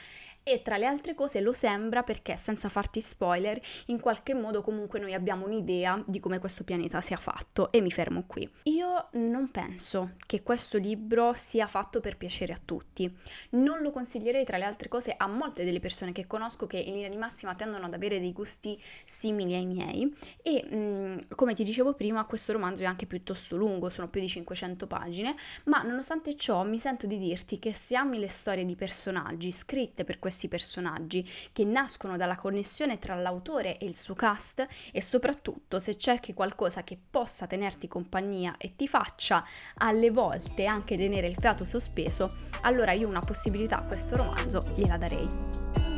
e 0.44 0.62
tra 0.62 0.76
le 0.76 0.86
altre 0.86 1.14
cose 1.14 1.40
lo 1.40 1.52
sembra 1.52 2.02
perché 2.02 2.36
senza 2.36 2.68
farti 2.68 3.00
spoiler 3.00 3.60
in 3.86 4.00
qualche 4.00 4.34
modo 4.34 4.62
comunque 4.62 4.98
noi 4.98 5.14
abbiamo 5.14 5.46
un'idea 5.46 6.02
di 6.04 6.18
come 6.18 6.38
questo 6.38 6.64
pianeta 6.64 7.00
sia 7.00 7.16
fatto 7.16 7.70
e 7.70 7.80
mi 7.80 7.90
fermo 7.90 8.24
qui. 8.26 8.48
Io 8.64 9.08
non 9.12 9.50
penso 9.50 10.12
che 10.26 10.31
questo 10.40 10.78
libro 10.78 11.34
sia 11.34 11.66
fatto 11.66 12.00
per 12.00 12.16
piacere 12.16 12.54
a 12.54 12.60
tutti, 12.64 13.14
non 13.50 13.82
lo 13.82 13.90
consiglierei 13.90 14.44
tra 14.46 14.56
le 14.56 14.64
altre 14.64 14.88
cose 14.88 15.14
a 15.14 15.26
molte 15.26 15.64
delle 15.64 15.80
persone 15.80 16.12
che 16.12 16.26
conosco 16.26 16.66
che 16.66 16.78
in 16.78 16.94
linea 16.94 17.10
di 17.10 17.18
massima 17.18 17.54
tendono 17.54 17.84
ad 17.84 17.92
avere 17.92 18.18
dei 18.18 18.32
gusti 18.32 18.80
simili 19.04 19.54
ai 19.54 19.66
miei. 19.66 20.16
E 20.42 20.64
mh, 20.64 21.34
come 21.34 21.52
ti 21.52 21.64
dicevo 21.64 21.92
prima 21.92 22.24
questo 22.24 22.52
romanzo 22.52 22.84
è 22.84 22.86
anche 22.86 23.06
piuttosto 23.06 23.56
lungo, 23.56 23.90
sono 23.90 24.08
più 24.08 24.22
di 24.22 24.28
500 24.28 24.86
pagine, 24.86 25.34
ma 25.64 25.82
nonostante 25.82 26.34
ciò 26.34 26.64
mi 26.64 26.78
sento 26.78 27.06
di 27.06 27.18
dirti 27.18 27.58
che 27.58 27.74
se 27.74 27.96
ami 27.96 28.18
le 28.18 28.28
storie 28.28 28.64
di 28.64 28.74
personaggi 28.74 29.52
scritte 29.52 30.04
per 30.04 30.18
questi 30.18 30.48
personaggi 30.48 31.28
che 31.52 31.64
nascono 31.64 32.16
dalla 32.16 32.36
connessione 32.36 32.98
tra 32.98 33.16
l'autore 33.16 33.76
e 33.76 33.84
il 33.84 33.98
suo 33.98 34.14
cast 34.14 34.66
e 34.92 35.02
soprattutto 35.02 35.78
se 35.78 35.98
cerchi 35.98 36.32
qualcosa 36.32 36.82
che 36.84 36.98
possa 37.10 37.46
tenerti 37.46 37.88
compagnia 37.88 38.54
e 38.56 38.70
ti 38.74 38.88
faccia 38.88 39.44
alle 39.74 40.10
volte 40.10 40.20
anche 40.66 40.96
tenere 40.96 41.26
il 41.26 41.36
fiato 41.36 41.64
sospeso, 41.64 42.28
allora 42.62 42.92
io 42.92 43.08
una 43.08 43.20
possibilità 43.20 43.78
a 43.78 43.84
questo 43.84 44.16
romanzo 44.16 44.70
gliela 44.74 44.96
darei. 44.96 45.91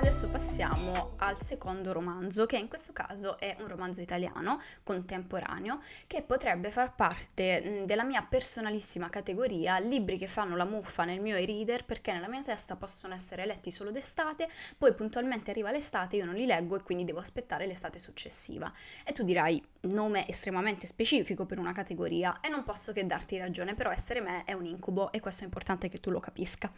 Adesso 0.00 0.30
passiamo 0.30 1.10
al 1.18 1.36
secondo 1.36 1.92
romanzo, 1.92 2.46
che 2.46 2.56
in 2.56 2.68
questo 2.68 2.94
caso 2.94 3.38
è 3.38 3.54
un 3.60 3.68
romanzo 3.68 4.00
italiano 4.00 4.58
contemporaneo 4.82 5.78
che 6.06 6.22
potrebbe 6.22 6.70
far 6.70 6.94
parte 6.94 7.82
della 7.84 8.02
mia 8.02 8.22
personalissima 8.22 9.10
categoria 9.10 9.78
libri 9.78 10.16
che 10.16 10.26
fanno 10.26 10.56
la 10.56 10.64
muffa 10.64 11.04
nel 11.04 11.20
mio 11.20 11.36
e-reader 11.36 11.84
perché 11.84 12.12
nella 12.12 12.28
mia 12.28 12.40
testa 12.40 12.76
possono 12.76 13.12
essere 13.12 13.44
letti 13.44 13.70
solo 13.70 13.90
d'estate, 13.90 14.48
poi 14.78 14.94
puntualmente 14.94 15.50
arriva 15.50 15.70
l'estate, 15.70 16.16
io 16.16 16.24
non 16.24 16.34
li 16.34 16.46
leggo 16.46 16.76
e 16.76 16.82
quindi 16.82 17.04
devo 17.04 17.20
aspettare 17.20 17.66
l'estate 17.66 17.98
successiva. 17.98 18.72
E 19.04 19.12
tu 19.12 19.22
dirai, 19.22 19.62
nome 19.82 20.26
estremamente 20.26 20.86
specifico 20.86 21.44
per 21.44 21.58
una 21.58 21.72
categoria 21.72 22.40
e 22.40 22.48
non 22.48 22.64
posso 22.64 22.92
che 22.92 23.04
darti 23.04 23.36
ragione, 23.36 23.74
però 23.74 23.90
essere 23.90 24.22
me 24.22 24.44
è 24.44 24.54
un 24.54 24.64
incubo 24.64 25.12
e 25.12 25.20
questo 25.20 25.42
è 25.42 25.44
importante 25.44 25.90
che 25.90 26.00
tu 26.00 26.08
lo 26.08 26.20
capisca. 26.20 26.72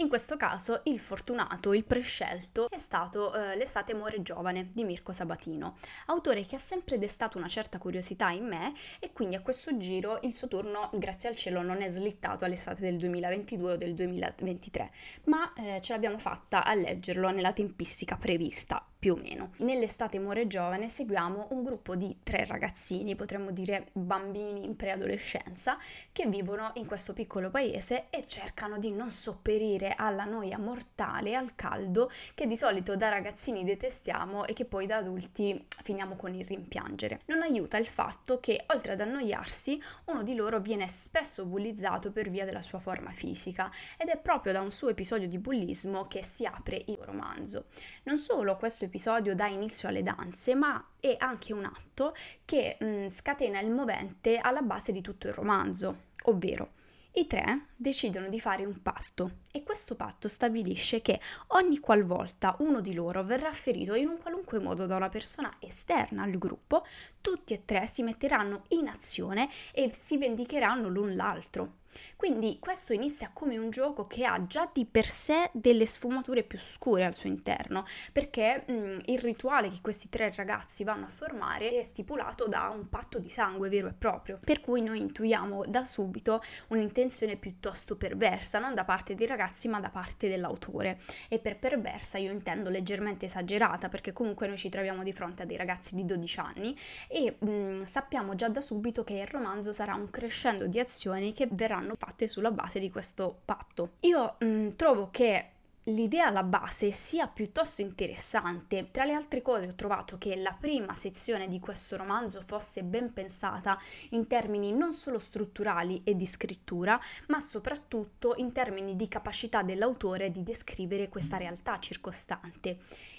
In 0.00 0.08
questo 0.08 0.36
caso 0.36 0.82
il 0.84 1.00
fortunato, 1.00 1.74
il 1.74 1.82
prescelto, 1.82 2.70
è 2.70 2.78
stato 2.78 3.34
eh, 3.34 3.56
L'estate 3.56 3.94
muore 3.94 4.22
giovane 4.22 4.70
di 4.72 4.84
Mirko 4.84 5.12
Sabatino, 5.12 5.76
autore 6.06 6.46
che 6.46 6.54
ha 6.54 6.60
sempre 6.60 6.98
destato 6.98 7.36
una 7.36 7.48
certa 7.48 7.78
curiosità 7.78 8.30
in 8.30 8.46
me 8.46 8.72
e 9.00 9.12
quindi 9.12 9.34
a 9.34 9.40
questo 9.40 9.76
giro 9.76 10.20
il 10.22 10.36
suo 10.36 10.46
turno, 10.46 10.90
grazie 10.92 11.30
al 11.30 11.34
cielo, 11.34 11.62
non 11.62 11.82
è 11.82 11.88
slittato 11.88 12.44
all'estate 12.44 12.80
del 12.80 12.96
2022 12.96 13.72
o 13.72 13.76
del 13.76 13.94
2023, 13.94 14.90
ma 15.24 15.52
eh, 15.54 15.80
ce 15.80 15.92
l'abbiamo 15.92 16.20
fatta 16.20 16.62
a 16.62 16.74
leggerlo 16.74 17.30
nella 17.30 17.52
tempistica 17.52 18.16
prevista 18.16 18.86
più 18.98 19.14
o 19.14 19.16
meno. 19.16 19.52
Nell'estate 19.58 20.18
muore 20.18 20.46
giovane 20.48 20.88
seguiamo 20.88 21.48
un 21.50 21.62
gruppo 21.62 21.94
di 21.94 22.18
tre 22.22 22.44
ragazzini, 22.44 23.14
potremmo 23.14 23.52
dire 23.52 23.88
bambini 23.92 24.64
in 24.64 24.74
preadolescenza, 24.74 25.78
che 26.10 26.26
vivono 26.26 26.72
in 26.74 26.86
questo 26.86 27.12
piccolo 27.12 27.50
paese 27.50 28.06
e 28.10 28.24
cercano 28.24 28.78
di 28.78 28.90
non 28.90 29.10
sopperire 29.10 29.94
alla 29.96 30.24
noia 30.24 30.58
mortale, 30.58 31.36
al 31.36 31.54
caldo 31.54 32.10
che 32.34 32.46
di 32.46 32.56
solito 32.56 32.96
da 32.96 33.08
ragazzini 33.08 33.62
detestiamo 33.62 34.46
e 34.46 34.52
che 34.52 34.64
poi 34.64 34.86
da 34.86 34.96
adulti 34.96 35.64
finiamo 35.82 36.16
con 36.16 36.34
il 36.34 36.44
rimpiangere. 36.44 37.20
Non 37.26 37.42
aiuta 37.42 37.76
il 37.76 37.86
fatto 37.86 38.40
che 38.40 38.64
oltre 38.68 38.92
ad 38.92 39.00
annoiarsi, 39.00 39.80
uno 40.06 40.24
di 40.24 40.34
loro 40.34 40.58
viene 40.58 40.88
spesso 40.88 41.46
bullizzato 41.46 42.10
per 42.10 42.28
via 42.28 42.44
della 42.44 42.62
sua 42.62 42.80
forma 42.80 43.10
fisica 43.10 43.70
ed 43.96 44.08
è 44.08 44.18
proprio 44.18 44.52
da 44.52 44.60
un 44.60 44.72
suo 44.72 44.88
episodio 44.88 45.28
di 45.28 45.38
bullismo 45.38 46.08
che 46.08 46.24
si 46.24 46.44
apre 46.44 46.82
il 46.86 46.98
romanzo. 47.00 47.66
Non 48.04 48.18
solo 48.18 48.56
questo 48.56 48.86
episodio 48.88 49.34
dà 49.34 49.46
inizio 49.46 49.88
alle 49.88 50.02
danze, 50.02 50.54
ma 50.54 50.84
è 50.98 51.14
anche 51.18 51.52
un 51.52 51.64
atto 51.64 52.14
che 52.44 52.76
mh, 52.80 52.86
mm, 52.86 53.06
scatena 53.06 53.60
il 53.60 53.70
movente 53.70 54.38
alla 54.38 54.62
base 54.62 54.92
di 54.92 55.00
tutto 55.00 55.28
il 55.28 55.34
romanzo, 55.34 56.06
ovvero 56.24 56.72
i 57.12 57.26
tre 57.26 57.68
decidono 57.74 58.28
di 58.28 58.38
fare 58.38 58.64
un 58.64 58.80
patto 58.80 59.38
e 59.50 59.62
questo 59.62 59.96
patto 59.96 60.28
stabilisce 60.28 61.00
che 61.00 61.18
ogni 61.48 61.78
qualvolta 61.78 62.54
uno 62.60 62.80
di 62.80 62.94
loro 62.94 63.24
verrà 63.24 63.52
ferito 63.52 63.94
in 63.94 64.08
un 64.08 64.18
qualunque 64.18 64.58
modo 64.58 64.86
da 64.86 64.96
una 64.96 65.08
persona 65.08 65.50
esterna 65.58 66.22
al 66.22 66.38
gruppo, 66.38 66.84
tutti 67.20 67.54
e 67.54 67.64
tre 67.64 67.86
si 67.86 68.02
metteranno 68.02 68.64
in 68.68 68.88
azione 68.88 69.48
e 69.72 69.90
si 69.92 70.18
vendicheranno 70.18 70.88
l'un 70.88 71.16
l'altro. 71.16 71.78
Quindi 72.16 72.58
questo 72.60 72.92
inizia 72.92 73.30
come 73.32 73.58
un 73.58 73.70
gioco 73.70 74.06
che 74.06 74.24
ha 74.24 74.46
già 74.46 74.68
di 74.72 74.84
per 74.84 75.06
sé 75.06 75.50
delle 75.52 75.86
sfumature 75.86 76.42
più 76.42 76.58
scure 76.58 77.04
al 77.04 77.14
suo 77.14 77.28
interno, 77.28 77.84
perché 78.12 78.64
mh, 78.66 78.72
mm, 78.72 78.98
il 79.06 79.18
rituale 79.18 79.70
che 79.70 79.78
questi 79.80 80.08
tre 80.08 80.32
ragazzi 80.34 80.84
vanno 80.84 81.06
a 81.06 81.08
formare 81.08 81.70
è 81.70 81.82
stipulato 81.82 82.46
da 82.46 82.68
un 82.74 82.88
patto 82.88 83.18
di 83.18 83.28
sangue 83.28 83.68
vero 83.68 83.88
e 83.88 83.92
proprio, 83.92 84.38
per 84.42 84.60
cui 84.60 84.82
noi 84.82 84.98
intuiamo 84.98 85.64
da 85.66 85.84
subito 85.84 86.42
un'intenzione 86.68 87.36
piuttosto 87.36 87.96
perversa, 87.96 88.58
non 88.58 88.74
da 88.74 88.84
parte 88.84 89.14
dei 89.14 89.26
ragazzi 89.26 89.68
ma 89.68 89.80
da 89.80 89.90
parte 89.90 90.28
dell'autore. 90.28 90.98
E 91.28 91.38
per 91.38 91.58
perversa 91.58 92.18
io 92.18 92.32
intendo 92.32 92.70
leggermente 92.70 93.26
esagerata, 93.26 93.88
perché 93.88 94.12
comunque 94.12 94.46
noi 94.46 94.56
ci 94.56 94.68
troviamo 94.68 95.02
di 95.02 95.12
fronte 95.12 95.42
a 95.42 95.46
dei 95.46 95.56
ragazzi 95.56 95.94
di 95.94 96.04
12 96.04 96.40
anni 96.40 96.76
e 97.08 97.36
mh, 97.38 97.50
mm, 97.50 97.82
sappiamo 97.84 98.34
già 98.34 98.48
da 98.48 98.60
subito 98.60 99.04
che 99.04 99.14
il 99.14 99.26
romanzo 99.26 99.72
sarà 99.72 99.94
un 99.94 100.10
crescendo 100.10 100.66
di 100.66 100.78
azioni 100.78 101.32
che 101.32 101.48
verranno 101.50 101.87
verranno 101.88 101.96
fatte 101.96 102.28
sulla 102.28 102.50
base 102.50 102.78
di 102.78 102.90
questo 102.90 103.40
patto. 103.44 103.92
Io 104.00 104.36
mh, 104.38 104.46
mm, 104.46 104.68
trovo 104.70 105.08
che 105.10 105.52
l'idea 105.84 106.26
alla 106.26 106.42
base 106.42 106.90
sia 106.90 107.26
piuttosto 107.26 107.80
interessante. 107.80 108.90
Tra 108.90 109.04
le 109.04 109.14
altre 109.14 109.40
cose 109.40 109.68
ho 109.68 109.74
trovato 109.74 110.18
che 110.18 110.36
la 110.36 110.54
prima 110.58 110.94
sezione 110.94 111.48
di 111.48 111.58
questo 111.60 111.96
romanzo 111.96 112.42
fosse 112.42 112.82
ben 112.82 113.12
pensata 113.14 113.78
in 114.10 114.26
termini 114.26 114.72
non 114.72 114.92
solo 114.92 115.18
strutturali 115.18 116.02
e 116.04 116.14
di 116.14 116.26
scrittura, 116.26 117.00
ma 117.28 117.40
soprattutto 117.40 118.34
in 118.36 118.52
termini 118.52 118.96
di 118.96 119.08
capacità 119.08 119.62
dell'autore 119.62 120.30
di 120.30 120.42
descrivere 120.42 121.08
questa 121.08 121.38
realtà 121.38 121.78
circostante. 121.78 122.78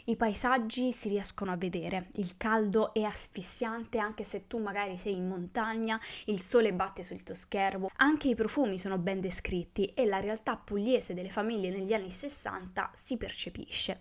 I 0.10 0.16
paesaggi 0.16 0.92
si 0.92 1.08
riescono 1.08 1.51
a 1.51 1.56
vedere, 1.56 2.08
il 2.16 2.36
caldo 2.36 2.96
è 2.96 3.04
asfissiante 3.04 4.00
anche 4.00 4.24
se 4.24 4.48
tu 4.48 4.58
magari 4.58 4.98
sei 4.98 5.13
in 5.13 5.28
montagna, 5.28 6.01
il 6.25 6.42
sole 6.42 6.74
batte 6.74 7.04
sul 7.04 7.22
tuo 7.22 7.36
schermo, 7.36 7.92
anche 7.98 8.28
i 8.28 8.34
profumi 8.34 8.80
sono 8.80 8.98
ben 8.98 9.22
descritti 9.22 9.86
e 9.94 10.08
la 10.08 10.20
realtà 10.20 10.58
pugliese 10.58 11.13
delle 11.13 11.30
famiglie 11.30 11.70
negli 11.70 11.94
anni 11.94 12.10
60 12.10 12.89
si 12.92 13.18
percepisce 13.18 14.00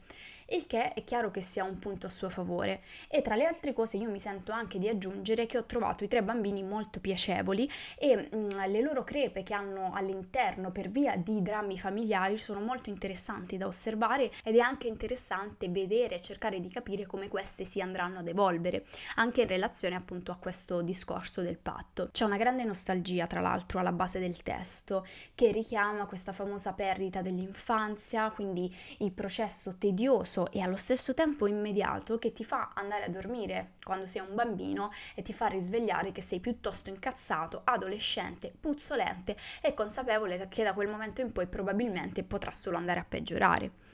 il 0.50 0.67
che 0.67 0.93
è 0.95 1.05
chiaro 1.05 1.31
che 1.31 1.40
sia 1.40 1.64
un 1.64 1.78
punto 1.78 2.07
a 2.07 2.11
suo 2.11 2.31
favore. 2.31 2.83
E 3.09 3.21
tra 3.21 3.35
le 3.35 3.45
altre 3.45 3.73
cose 3.73 3.97
io 3.97 4.11
mi 4.11 4.19
sento 4.19 4.52
anche 4.52 4.78
di 4.78 4.88
aggiungere 4.88 5.47
che 5.47 5.59
ho 5.59 5.64
trovato 5.64 6.05
i 6.05 6.09
tre 6.09 6.23
bambini 6.23 6.62
molto 6.62 7.00
piacevoli 7.00 7.71
e 7.99 8.17
mh, 8.17 8.37
mm, 8.37 8.49
le 8.67 8.81
loro 8.81 9.05
crepe 9.05 9.43
che 9.43 9.55
hanno 9.55 9.93
all'interno 9.93 10.71
per 10.71 10.88
via 10.88 11.17
di 11.17 11.43
drammi 11.43 11.78
familiari 11.78 12.38
sono 12.38 12.61
molto 12.61 12.88
interessanti 12.88 13.57
da 13.57 13.67
osservare 13.67 14.31
ed 14.43 14.57
è 14.57 14.61
anche 14.61 14.87
interessante 14.87 15.69
vedere 15.69 16.17
e 16.17 16.21
cercare 16.21 16.61
di 16.61 16.69
capire 16.71 17.07
come 17.07 17.28
queste 17.28 17.64
si 17.64 17.81
andranno 17.81 18.21
ad 18.21 18.28
evolvere, 18.28 18.87
anche 19.17 19.43
in 19.43 19.49
relazione 19.49 19.97
appunto 19.97 20.33
a 20.33 20.37
questo 20.37 20.83
discorso 20.83 21.43
del 21.43 21.59
patto. 21.59 22.09
C'è 22.12 22.25
una 22.25 22.37
grande 22.37 22.64
nostalgia 22.64 23.26
tra 23.26 23.40
l'altro 23.40 23.81
alla 23.81 23.93
base 23.93 24.19
del 24.19 24.43
testo 24.43 25.07
che 25.35 25.50
richiama 25.50 26.07
questa 26.07 26.33
famosa 26.33 26.73
perdita 26.73 27.21
dell'infanzia, 27.21 28.31
quindi 28.31 28.75
il 28.99 29.12
processo 29.12 29.76
tedioso 29.76 30.38
intenso 30.38 30.50
e 30.50 30.61
allo 30.61 30.76
stesso 30.76 31.14
tempo 31.14 31.47
immediato 31.47 32.18
che 32.18 32.33
ti 32.33 32.45
fa 32.45 32.73
andare 32.75 33.04
a 33.04 33.09
dormire 33.09 33.73
quando 33.83 34.07
sei 34.07 34.23
un 34.23 34.35
bambino 34.35 34.90
e 35.14 35.23
ti 35.23 35.33
fa 35.33 35.47
risvegliare 35.47 36.12
che 36.12 36.23
sei 36.23 36.40
piuttosto 36.40 36.90
incazzato, 36.90 37.62
adolescente, 37.64 38.52
puzzolente 38.59 39.37
e 39.61 39.75
consapevole 39.75 40.47
che 40.49 40.62
da 40.62 40.75
quel 40.75 40.88
momento 40.88 41.21
in 41.21 41.33
poi 41.33 41.47
probabilmente 41.47 42.23
potrà 42.23 42.52
solo 42.52 42.76
andare 42.76 43.00
a 43.00 43.04
peggiorare. 43.04 43.87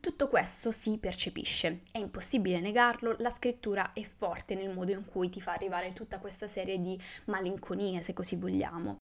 Tutto 0.00 0.26
questo 0.26 0.72
si 0.72 0.98
percepisce, 0.98 1.82
è 1.92 1.98
impossibile 1.98 2.58
negarlo, 2.58 3.14
la 3.18 3.30
scrittura 3.30 3.92
è 3.92 4.02
forte 4.02 4.56
nel 4.56 4.70
modo 4.70 4.90
in 4.90 5.04
cui 5.04 5.28
ti 5.28 5.40
fa 5.40 5.52
arrivare 5.52 5.92
tutta 5.92 6.18
questa 6.18 6.48
serie 6.48 6.80
di 6.80 7.00
malinconie, 7.26 8.02
se 8.02 8.12
così 8.12 8.34
vogliamo. 8.34 8.96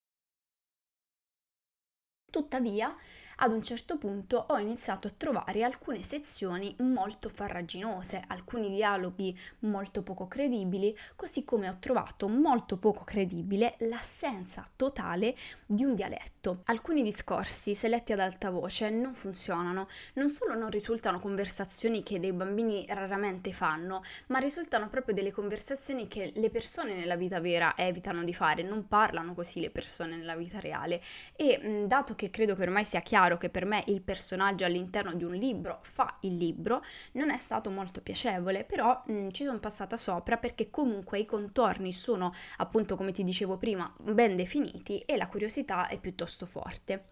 Tuttavia, 2.29 2.96
ad 3.44 3.52
un 3.52 3.64
certo 3.64 3.98
punto 3.98 4.46
ho 4.50 4.58
iniziato 4.60 5.08
a 5.08 5.14
trovare 5.18 5.64
alcune 5.64 6.04
sezioni 6.04 6.76
molto 6.80 7.28
farraginose, 7.28 8.24
alcuni 8.28 8.70
dialoghi 8.70 9.36
molto 9.60 10.04
poco 10.04 10.28
credibili, 10.28 10.96
così 11.16 11.44
come 11.44 11.68
ho 11.68 11.78
trovato 11.80 12.28
molto 12.28 12.78
poco 12.78 13.04
credibile 13.04 13.76
l'assenza 13.80 14.64
totale 14.76 15.36
di 15.66 15.84
un 15.84 15.96
dialetto. 15.96 16.62
Alcuni 16.66 17.02
discorsi, 17.02 17.74
se 17.74 17.88
letti 17.88 18.12
ad 18.12 18.20
alta 18.20 18.52
voce, 18.52 18.92
non 18.92 19.16
funzionano, 19.16 19.88
non 20.14 20.30
solo 20.30 20.54
non 20.54 20.70
risultano 20.70 21.20
conversazioni 21.20 22.04
che 22.04 22.20
dei 22.20 22.34
bambini 22.34 22.86
raramente 22.90 23.54
fanno, 23.54 24.04
ma 24.28 24.38
risultano 24.38 24.88
proprio 24.88 25.16
delle 25.16 25.32
conversazioni 25.32 26.08
che 26.08 26.32
le 26.36 26.50
persone 26.52 26.94
nella 26.94 27.16
vita 27.16 27.40
vera 27.40 27.74
evitano 27.76 28.24
di 28.24 28.36
fare, 28.36 28.62
non 28.62 28.88
parlano 28.88 29.34
così 29.34 29.60
le 29.62 29.72
persone 29.72 30.16
nella 30.16 30.36
vita 30.36 30.60
reale. 30.60 31.02
E 31.36 31.86
dato 31.88 32.14
che 32.14 32.30
credo 32.30 32.54
che 32.54 32.62
ormai 32.62 32.86
sia 32.86 33.02
chiaro 33.02 33.30
chiaro 33.32 33.38
che 33.38 33.50
per 33.50 33.66
me 33.66 33.84
il 33.88 34.02
personaggio 34.02 34.66
all'interno 34.66 35.14
di 35.14 35.24
un 35.24 35.34
libro 35.34 35.80
fa 35.82 36.18
il 36.22 36.36
libro, 36.36 36.84
non 37.14 37.30
è 37.30 37.38
stato 37.38 37.70
molto 37.70 38.02
piacevole, 38.02 38.64
però 38.64 39.02
mh, 39.06 39.30
ci 39.30 39.44
sono 39.44 39.60
passata 39.60 39.98
sopra 39.98 40.38
perché 40.38 40.70
comunque 40.70 41.20
i 41.20 41.26
contorni 41.26 41.94
sono, 41.94 42.34
appunto 42.58 42.96
come 42.96 43.12
ti 43.12 43.24
dicevo 43.24 43.58
prima, 43.58 43.92
ben 44.00 44.36
definiti 44.36 45.00
e 45.00 45.18
la 45.18 45.28
curiosità 45.28 45.88
è 45.88 46.00
piuttosto 46.00 46.46
forte. 46.46 47.06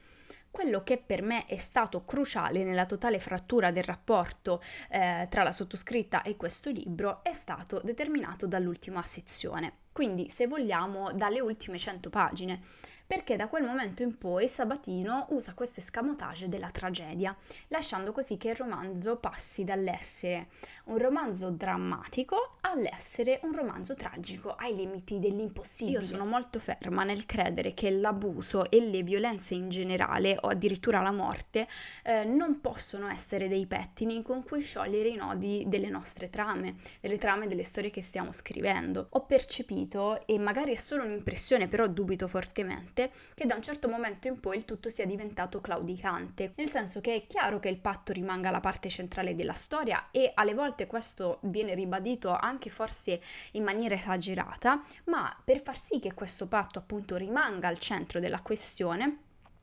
Quello 0.52 0.82
che 0.82 0.98
per 0.98 1.22
me 1.22 1.46
è 1.46 1.58
stato 1.58 2.04
cruciale 2.04 2.64
nella 2.64 2.88
totale 2.88 3.20
frattura 3.20 3.70
del 3.70 3.84
rapporto 3.84 4.62
eh, 4.90 5.28
tra 5.30 5.44
la 5.44 5.52
sottoscritta 5.52 6.24
e 6.24 6.36
questo 6.38 6.72
libro 6.72 7.24
è 7.24 7.34
stato 7.34 7.80
determinato 7.84 8.48
dall'ultima 8.48 9.04
sezione, 9.04 9.74
quindi 9.92 10.28
se 10.30 10.48
vogliamo 10.48 11.12
dalle 11.14 11.40
ultime 11.40 11.78
100 11.78 12.10
pagine 12.10 12.62
perché 13.10 13.36
da 13.36 13.48
quel 13.48 13.64
momento 13.64 14.04
in 14.04 14.20
poi 14.20 14.48
Sabatino 14.48 15.26
usa 15.30 15.56
questo 15.56 15.80
escamotage 15.80 16.48
della 16.48 16.70
tragedia, 16.70 17.36
lasciando 17.70 18.12
così 18.12 18.38
che 18.38 18.50
il 18.50 18.56
romanzo 18.56 19.16
passi 19.16 19.64
dall'essere 19.64 20.50
un 20.86 21.00
romanzo 21.00 21.50
drammatico 21.50 22.58
all'essere 22.62 23.40
un 23.42 23.56
romanzo 23.56 23.96
tragico, 23.96 24.52
ai 24.52 24.76
limiti 24.76 25.18
dell'impossibile. 25.18 25.98
Io 25.98 26.06
sono 26.06 26.26
molto 26.26 26.60
ferma 26.60 27.04
nel 27.04 27.26
credere 27.26 27.74
che 27.74 27.90
l'abuso 27.90 28.70
e 28.70 28.80
le 28.80 29.02
violenze 29.02 29.56
in 29.56 29.70
generale, 29.70 30.38
o 30.42 30.48
addirittura 30.48 31.02
la 31.02 31.12
morte, 31.12 31.68
eh, 32.04 32.26
non 32.26 32.62
possono 32.62 33.08
essere 33.10 33.48
dei 33.48 33.66
pettini 33.66 34.22
con 34.22 34.44
cui 34.44 34.62
sciogliere 34.62 35.10
i 35.10 35.16
nodi 35.16 35.64
delle 35.66 35.90
nostre 35.90 36.30
trame, 36.30 36.76
delle 37.02 37.18
trame 37.18 37.48
delle 37.48 37.64
storie 37.64 37.90
che 37.90 38.04
stiamo 38.04 38.32
scrivendo. 38.34 39.08
Ho 39.12 39.26
percepito, 39.26 40.28
e 40.28 40.38
magari 40.38 40.74
è 40.74 40.76
solo 40.76 41.06
un'impressione, 41.06 41.68
però 41.68 41.88
dubito 41.88 42.28
fortemente, 42.28 42.98
parte 43.00 43.12
che 43.34 43.46
da 43.46 43.56
un 43.56 43.62
certo 43.62 43.88
momento 43.88 44.28
in 44.28 44.40
poi 44.40 44.58
il 44.58 44.66
tutto 44.66 44.90
sia 44.90 45.06
diventato 45.06 45.62
claudicante, 45.62 46.52
nel 46.56 46.70
senso 46.70 47.00
che 47.00 47.16
è 47.16 47.26
chiaro 47.26 47.60
che 47.60 47.70
il 47.70 47.80
patto 47.80 48.12
rimanga 48.12 48.52
la 48.52 48.60
parte 48.60 48.90
centrale 48.90 49.36
della 49.36 49.54
storia 49.54 50.10
e 50.12 50.32
alle 50.34 50.54
volte 50.54 50.88
questo 50.88 51.40
viene 51.44 51.74
ribadito 51.74 52.36
anche 52.36 52.70
forse 52.70 53.22
in 53.54 53.64
maniera 53.64 53.96
esagerata, 53.96 54.84
ma 55.06 55.36
per 55.44 55.62
far 55.62 55.80
sì 55.80 56.00
che 56.00 56.14
questo 56.14 56.48
patto 56.48 56.80
appunto 56.80 57.16
rimanga 57.16 57.70
al 57.70 57.78
centro 57.78 58.20
della 58.20 58.42
questione, 58.42 59.20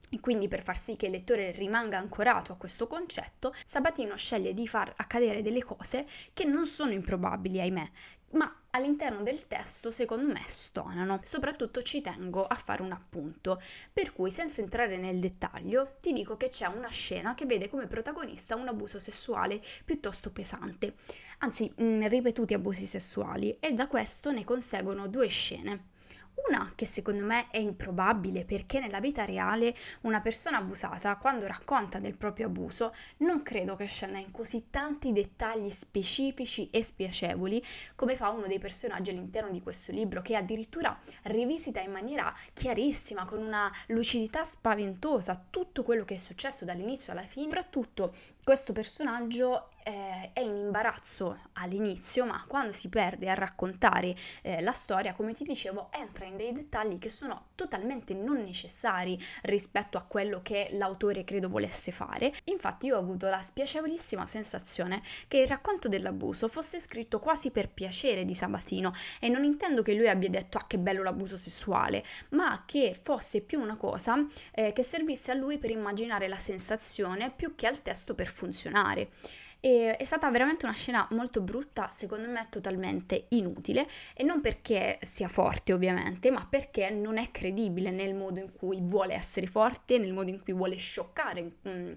e 0.09 0.21
quindi 0.21 0.47
per 0.47 0.63
far 0.63 0.79
sì 0.79 0.95
che 0.95 1.07
il 1.07 1.13
lettore 1.13 1.51
rimanga 1.51 1.99
ancorato 1.99 2.53
a 2.53 2.57
questo 2.57 2.87
concetto, 2.87 3.53
Sabatino 3.65 4.17
sceglie 4.17 4.55
di 4.55 4.69
far 4.69 4.93
accadere 4.97 5.43
delle 5.43 5.65
cose 5.65 6.07
che 6.33 6.45
non 6.45 6.65
sono 6.65 6.93
improbabili, 6.93 7.61
ahimè, 7.61 7.91
ma 8.33 8.63
all'interno 8.77 9.23
del 9.23 9.47
testo 9.47 9.91
secondo 9.91 10.33
me 10.33 10.43
stonano. 10.47 11.19
Soprattutto 11.23 11.83
ci 11.83 12.01
tengo 12.01 12.47
a 12.47 12.55
fare 12.55 12.83
un 12.83 12.93
appunto, 12.93 13.61
per 13.93 14.13
cui 14.13 14.31
senza 14.31 14.61
entrare 14.61 14.97
nel 14.97 15.19
dettaglio 15.19 15.97
ti 16.01 16.13
dico 16.13 16.37
che 16.37 16.49
c'è 16.49 16.67
una 16.67 16.89
scena 16.89 17.35
che 17.35 17.47
vede 17.47 17.69
come 17.69 17.87
protagonista 17.87 18.55
un 18.55 18.69
abuso 18.69 18.99
sessuale 18.99 19.61
piuttosto 19.85 20.31
pesante, 20.31 20.95
anzi 21.39 21.73
mh, 21.75 21.85
mm, 21.85 22.07
ripetuti 22.07 22.55
abusi 22.55 22.87
sessuali 22.87 23.57
e 23.59 23.73
da 23.73 23.87
questo 23.87 24.31
ne 24.31 24.45
conseguono 24.45 25.09
due 25.09 25.29
scene. 25.29 25.95
Una 26.49 26.73
che 26.75 26.87
secondo 26.87 27.25
me 27.25 27.49
è 27.51 27.59
improbabile 27.59 28.45
perché 28.45 28.79
nella 28.79 29.01
vita 29.01 29.25
reale 29.25 29.75
una 30.03 30.21
persona 30.21 30.59
abusata 30.59 31.17
quando 31.17 31.47
racconta 31.47 31.99
del 31.99 32.15
proprio 32.15 32.47
abuso 32.47 32.95
non 33.19 33.43
credo 33.43 33.75
che 33.75 33.87
scenda 33.87 34.19
in 34.19 34.31
così 34.31 34.67
tanti 34.71 35.13
dettagli 35.13 35.71
specifici 35.71 36.69
e 36.71 36.83
spiacevoli 36.83 37.65
come 37.95 38.17
fa 38.17 38.29
uno 38.29 38.47
dei 38.47 38.59
personaggi 38.59 39.11
all'interno 39.11 39.51
di 39.51 39.63
questo 39.63 39.93
libro 39.93 40.23
che 40.23 40.37
addirittura 40.37 40.97
rivisita 41.23 41.81
in 41.81 41.91
maniera 41.91 42.33
chiarissima, 42.53 43.25
con 43.25 43.43
una 43.43 43.73
lucidità 43.89 44.45
spaventosa 44.45 45.47
tutto 45.51 45.83
quello 45.83 46.05
che 46.05 46.15
è 46.15 46.19
successo 46.19 46.65
dall'inizio 46.65 47.13
alla 47.13 47.23
fine. 47.23 47.45
Soprattutto 47.47 48.15
questo 48.47 48.73
personaggio 48.73 49.71
eh, 49.87 50.31
è 50.33 50.41
in 50.41 50.57
imbarazzo 50.57 51.39
all'inizio, 51.55 52.27
ma 52.27 52.45
quando 52.47 52.73
si 52.73 52.89
perde 52.89 53.29
a 53.29 53.35
raccontare 53.35 54.15
eh, 54.43 54.61
la 54.61 54.73
storia, 54.73 55.15
come 55.15 55.33
ti 55.33 55.45
dicevo, 55.45 55.91
entra 55.93 56.25
in 56.25 56.37
dei 56.37 56.53
dettagli 56.53 56.99
che 56.99 57.09
sono 57.09 57.47
totalmente 57.55 58.13
non 58.13 58.43
necessari 58.43 59.19
rispetto 59.43 59.97
a 59.97 60.03
quello 60.03 60.43
che 60.43 60.69
l'autore 60.73 61.25
credo 61.25 61.49
volesse 61.49 61.93
fare. 61.93 62.33
Infatti 62.45 62.87
io 62.87 62.97
ho 62.97 63.01
avuto 63.01 63.29
la 63.29 63.41
spiacevolissima 63.41 64.27
sensazione 64.27 65.03
che 65.29 65.39
il 65.39 65.47
racconto 65.47 65.89
dell'abuso 65.89 66.49
fosse 66.49 66.81
scritto 66.81 67.21
quasi 67.21 67.51
per 67.51 67.69
piacere 67.69 68.25
di 68.25 68.35
Sabatino 68.35 68.93
e 69.21 69.29
non 69.29 69.45
intendo 69.45 69.83
che 69.83 69.95
lui 69.95 70.09
abbia 70.09 70.29
detto 70.29 70.59
ah 70.59 70.67
che 70.67 70.79
bello 70.79 71.03
l'abuso 71.05 71.37
sessuale, 71.37 72.05
ma 72.31 72.65
che 72.67 72.99
fosse 73.01 73.43
più 73.43 73.61
una 73.61 73.77
cosa 73.77 74.17
eh, 74.53 74.73
che 74.73 74.83
servisse 74.83 75.31
a 75.31 75.35
lui 75.35 75.59
per 75.59 75.71
immaginare 75.71 76.27
la 76.29 76.39
sensazione 76.39 77.31
più 77.31 77.55
che 77.55 77.67
al 77.67 77.83
testo 77.83 78.15
per 78.15 78.35
funzionare. 78.37 79.09
E 79.67 79.97
è 79.97 80.05
stata 80.05 80.31
veramente 80.31 80.65
una 80.65 80.77
scena 80.77 81.09
molto 81.11 81.41
brutta, 81.41 81.91
secondo 81.91 82.29
me 82.29 82.47
totalmente 82.49 83.27
inutile 83.31 83.89
e 84.15 84.23
non 84.23 84.41
perché 84.41 85.01
sia 85.03 85.27
forte 85.27 85.73
ovviamente, 85.73 86.31
ma 86.31 86.47
perché 86.49 86.89
non 86.91 87.19
è 87.19 87.33
credibile 87.33 87.91
nel 87.91 88.15
modo 88.15 88.39
in 88.39 88.53
cui 88.53 88.79
vuole 88.81 89.15
essere 89.15 89.49
forte, 89.49 89.99
nel 89.99 90.13
modo 90.13 90.31
in 90.31 90.41
cui 90.41 90.53
vuole 90.53 90.77
scioccare 90.77 91.43
mm, 91.69 91.93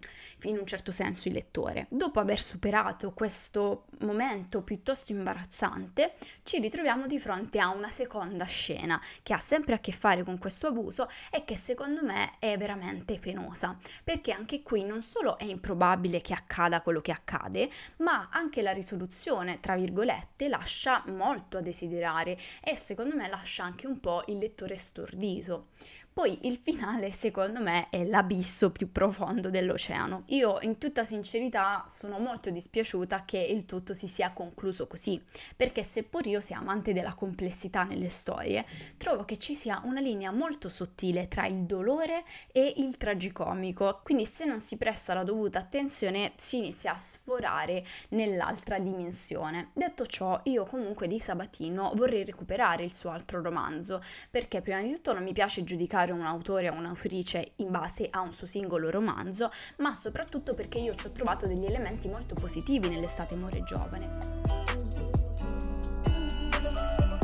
in 0.46 0.58
un 0.58 0.66
certo 0.66 0.92
senso 0.92 1.28
il 1.28 1.36
lettore. 1.36 1.86
Dopo 1.90 2.20
aver 2.20 2.40
superato 2.40 3.14
questo 3.14 3.86
momento 4.00 4.64
piuttosto 4.64 5.12
imbarazzante, 5.12 6.14
ci 6.42 6.58
ritroviamo 6.58 7.06
di 7.06 7.20
fronte 7.20 7.60
a 7.60 7.70
una 7.70 7.92
seconda 7.92 8.46
scena 8.46 9.00
che 9.22 9.36
ha 9.36 9.40
sempre 9.40 9.76
a 9.76 9.78
che 9.78 9.92
fare 9.92 10.24
con 10.24 10.40
questo 10.40 10.66
abuso 10.66 11.08
e 11.30 11.46
che 11.46 11.56
secondo 11.56 12.04
me 12.04 12.32
è 12.40 12.58
veramente 12.58 13.20
penosa, 13.20 13.78
perché 14.04 14.32
anche 14.32 14.64
qui 14.64 14.84
non 14.84 15.04
solo 15.04 15.38
è 15.38 15.44
improbabile 15.44 16.20
che 16.20 16.34
accada 16.34 16.82
quello 16.82 17.02
che 17.02 17.12
accade, 17.12 17.58
accade, 17.60 17.70
ma 17.98 18.30
anche 18.32 18.62
la 18.62 18.72
risoluzione, 18.72 19.60
tra 19.60 19.76
virgolette, 19.76 20.48
lascia 20.48 21.04
molto 21.08 21.58
a 21.58 21.62
desiderare 21.62 22.38
e 22.64 22.78
secondo 22.78 23.16
me 23.16 23.28
lascia 23.28 23.64
anche 23.64 23.88
un 23.88 24.00
po' 24.00 24.24
il 24.28 24.38
lettore 24.38 24.76
stordito. 24.76 25.68
Poi 26.12 26.40
il 26.48 26.60
finale, 26.62 27.12
secondo 27.12 27.62
me, 27.62 27.88
è 27.90 28.04
l'abisso 28.04 28.72
più 28.72 28.92
profondo 28.92 29.50
dell'oceano. 29.50 30.24
Io, 30.28 30.58
in 30.62 30.78
tutta 30.78 31.06
sincerità, 31.06 31.86
sono 31.88 32.20
molto 32.20 32.50
dispiaciuta 32.50 33.24
che 33.24 33.38
il 33.38 33.66
tutto 33.66 33.94
si 33.94 34.08
sia 34.10 34.32
concluso 34.32 34.86
così, 34.88 35.22
perché 35.56 35.82
seppur 35.82 36.28
io 36.28 36.42
sia 36.42 36.58
amante 36.58 36.92
della 36.92 37.14
complessità 37.14 37.84
nelle 37.84 38.10
storie, 38.10 38.66
trovo 38.98 39.24
che 39.24 39.38
ci 39.38 39.54
sia 39.54 39.82
una 39.86 40.02
linea 40.02 40.32
molto 40.32 40.68
sottile 40.68 41.30
tra 41.30 41.46
il 41.46 41.64
dolore 41.64 42.26
e 42.52 42.74
il 42.78 42.98
tragicomico, 42.98 44.02
quindi 44.04 44.26
se 44.26 44.44
non 44.44 44.60
si 44.60 44.78
presta 44.78 45.14
la 45.14 45.24
dovuta 45.24 45.60
attenzione 45.60 46.34
si 46.36 46.58
inizia 46.58 46.92
a 46.92 46.98
sforare 46.98 47.86
nell'altra 48.10 48.78
dimensione. 48.78 49.70
Detto 49.74 50.06
ciò, 50.06 50.38
io 50.46 50.66
comunque 50.66 51.08
di 51.08 51.20
Sabatino 51.20 51.94
vorrei 51.96 52.26
recuperare 52.26 52.84
il 52.84 52.94
suo 52.94 53.12
altro 53.12 53.42
romanzo, 53.42 54.04
perché 54.30 54.62
prima 54.62 54.82
di 54.82 54.92
tutto 54.92 55.14
non 55.14 55.24
mi 55.24 55.32
piace 55.32 55.64
giudicare 55.64 55.99
giudicare 56.00 56.12
un 56.12 56.26
autore 56.26 56.70
o 56.70 56.74
un'autrice 56.74 57.54
in 57.58 57.72
base 57.72 58.08
a 58.10 58.22
un 58.22 58.32
suo 58.32 58.48
singolo 58.48 58.90
romanzo, 58.90 59.52
ma 59.78 59.94
soprattutto 59.96 60.54
perché 60.54 60.80
io 60.80 60.96
ci 60.96 61.08
ho 61.08 61.12
trovato 61.12 61.46
degli 61.46 61.66
elementi 61.66 62.08
molto 62.08 62.36
positivi 62.36 62.88
nell'estate 62.88 63.36
More 63.36 63.64
Giovane. 63.64 64.18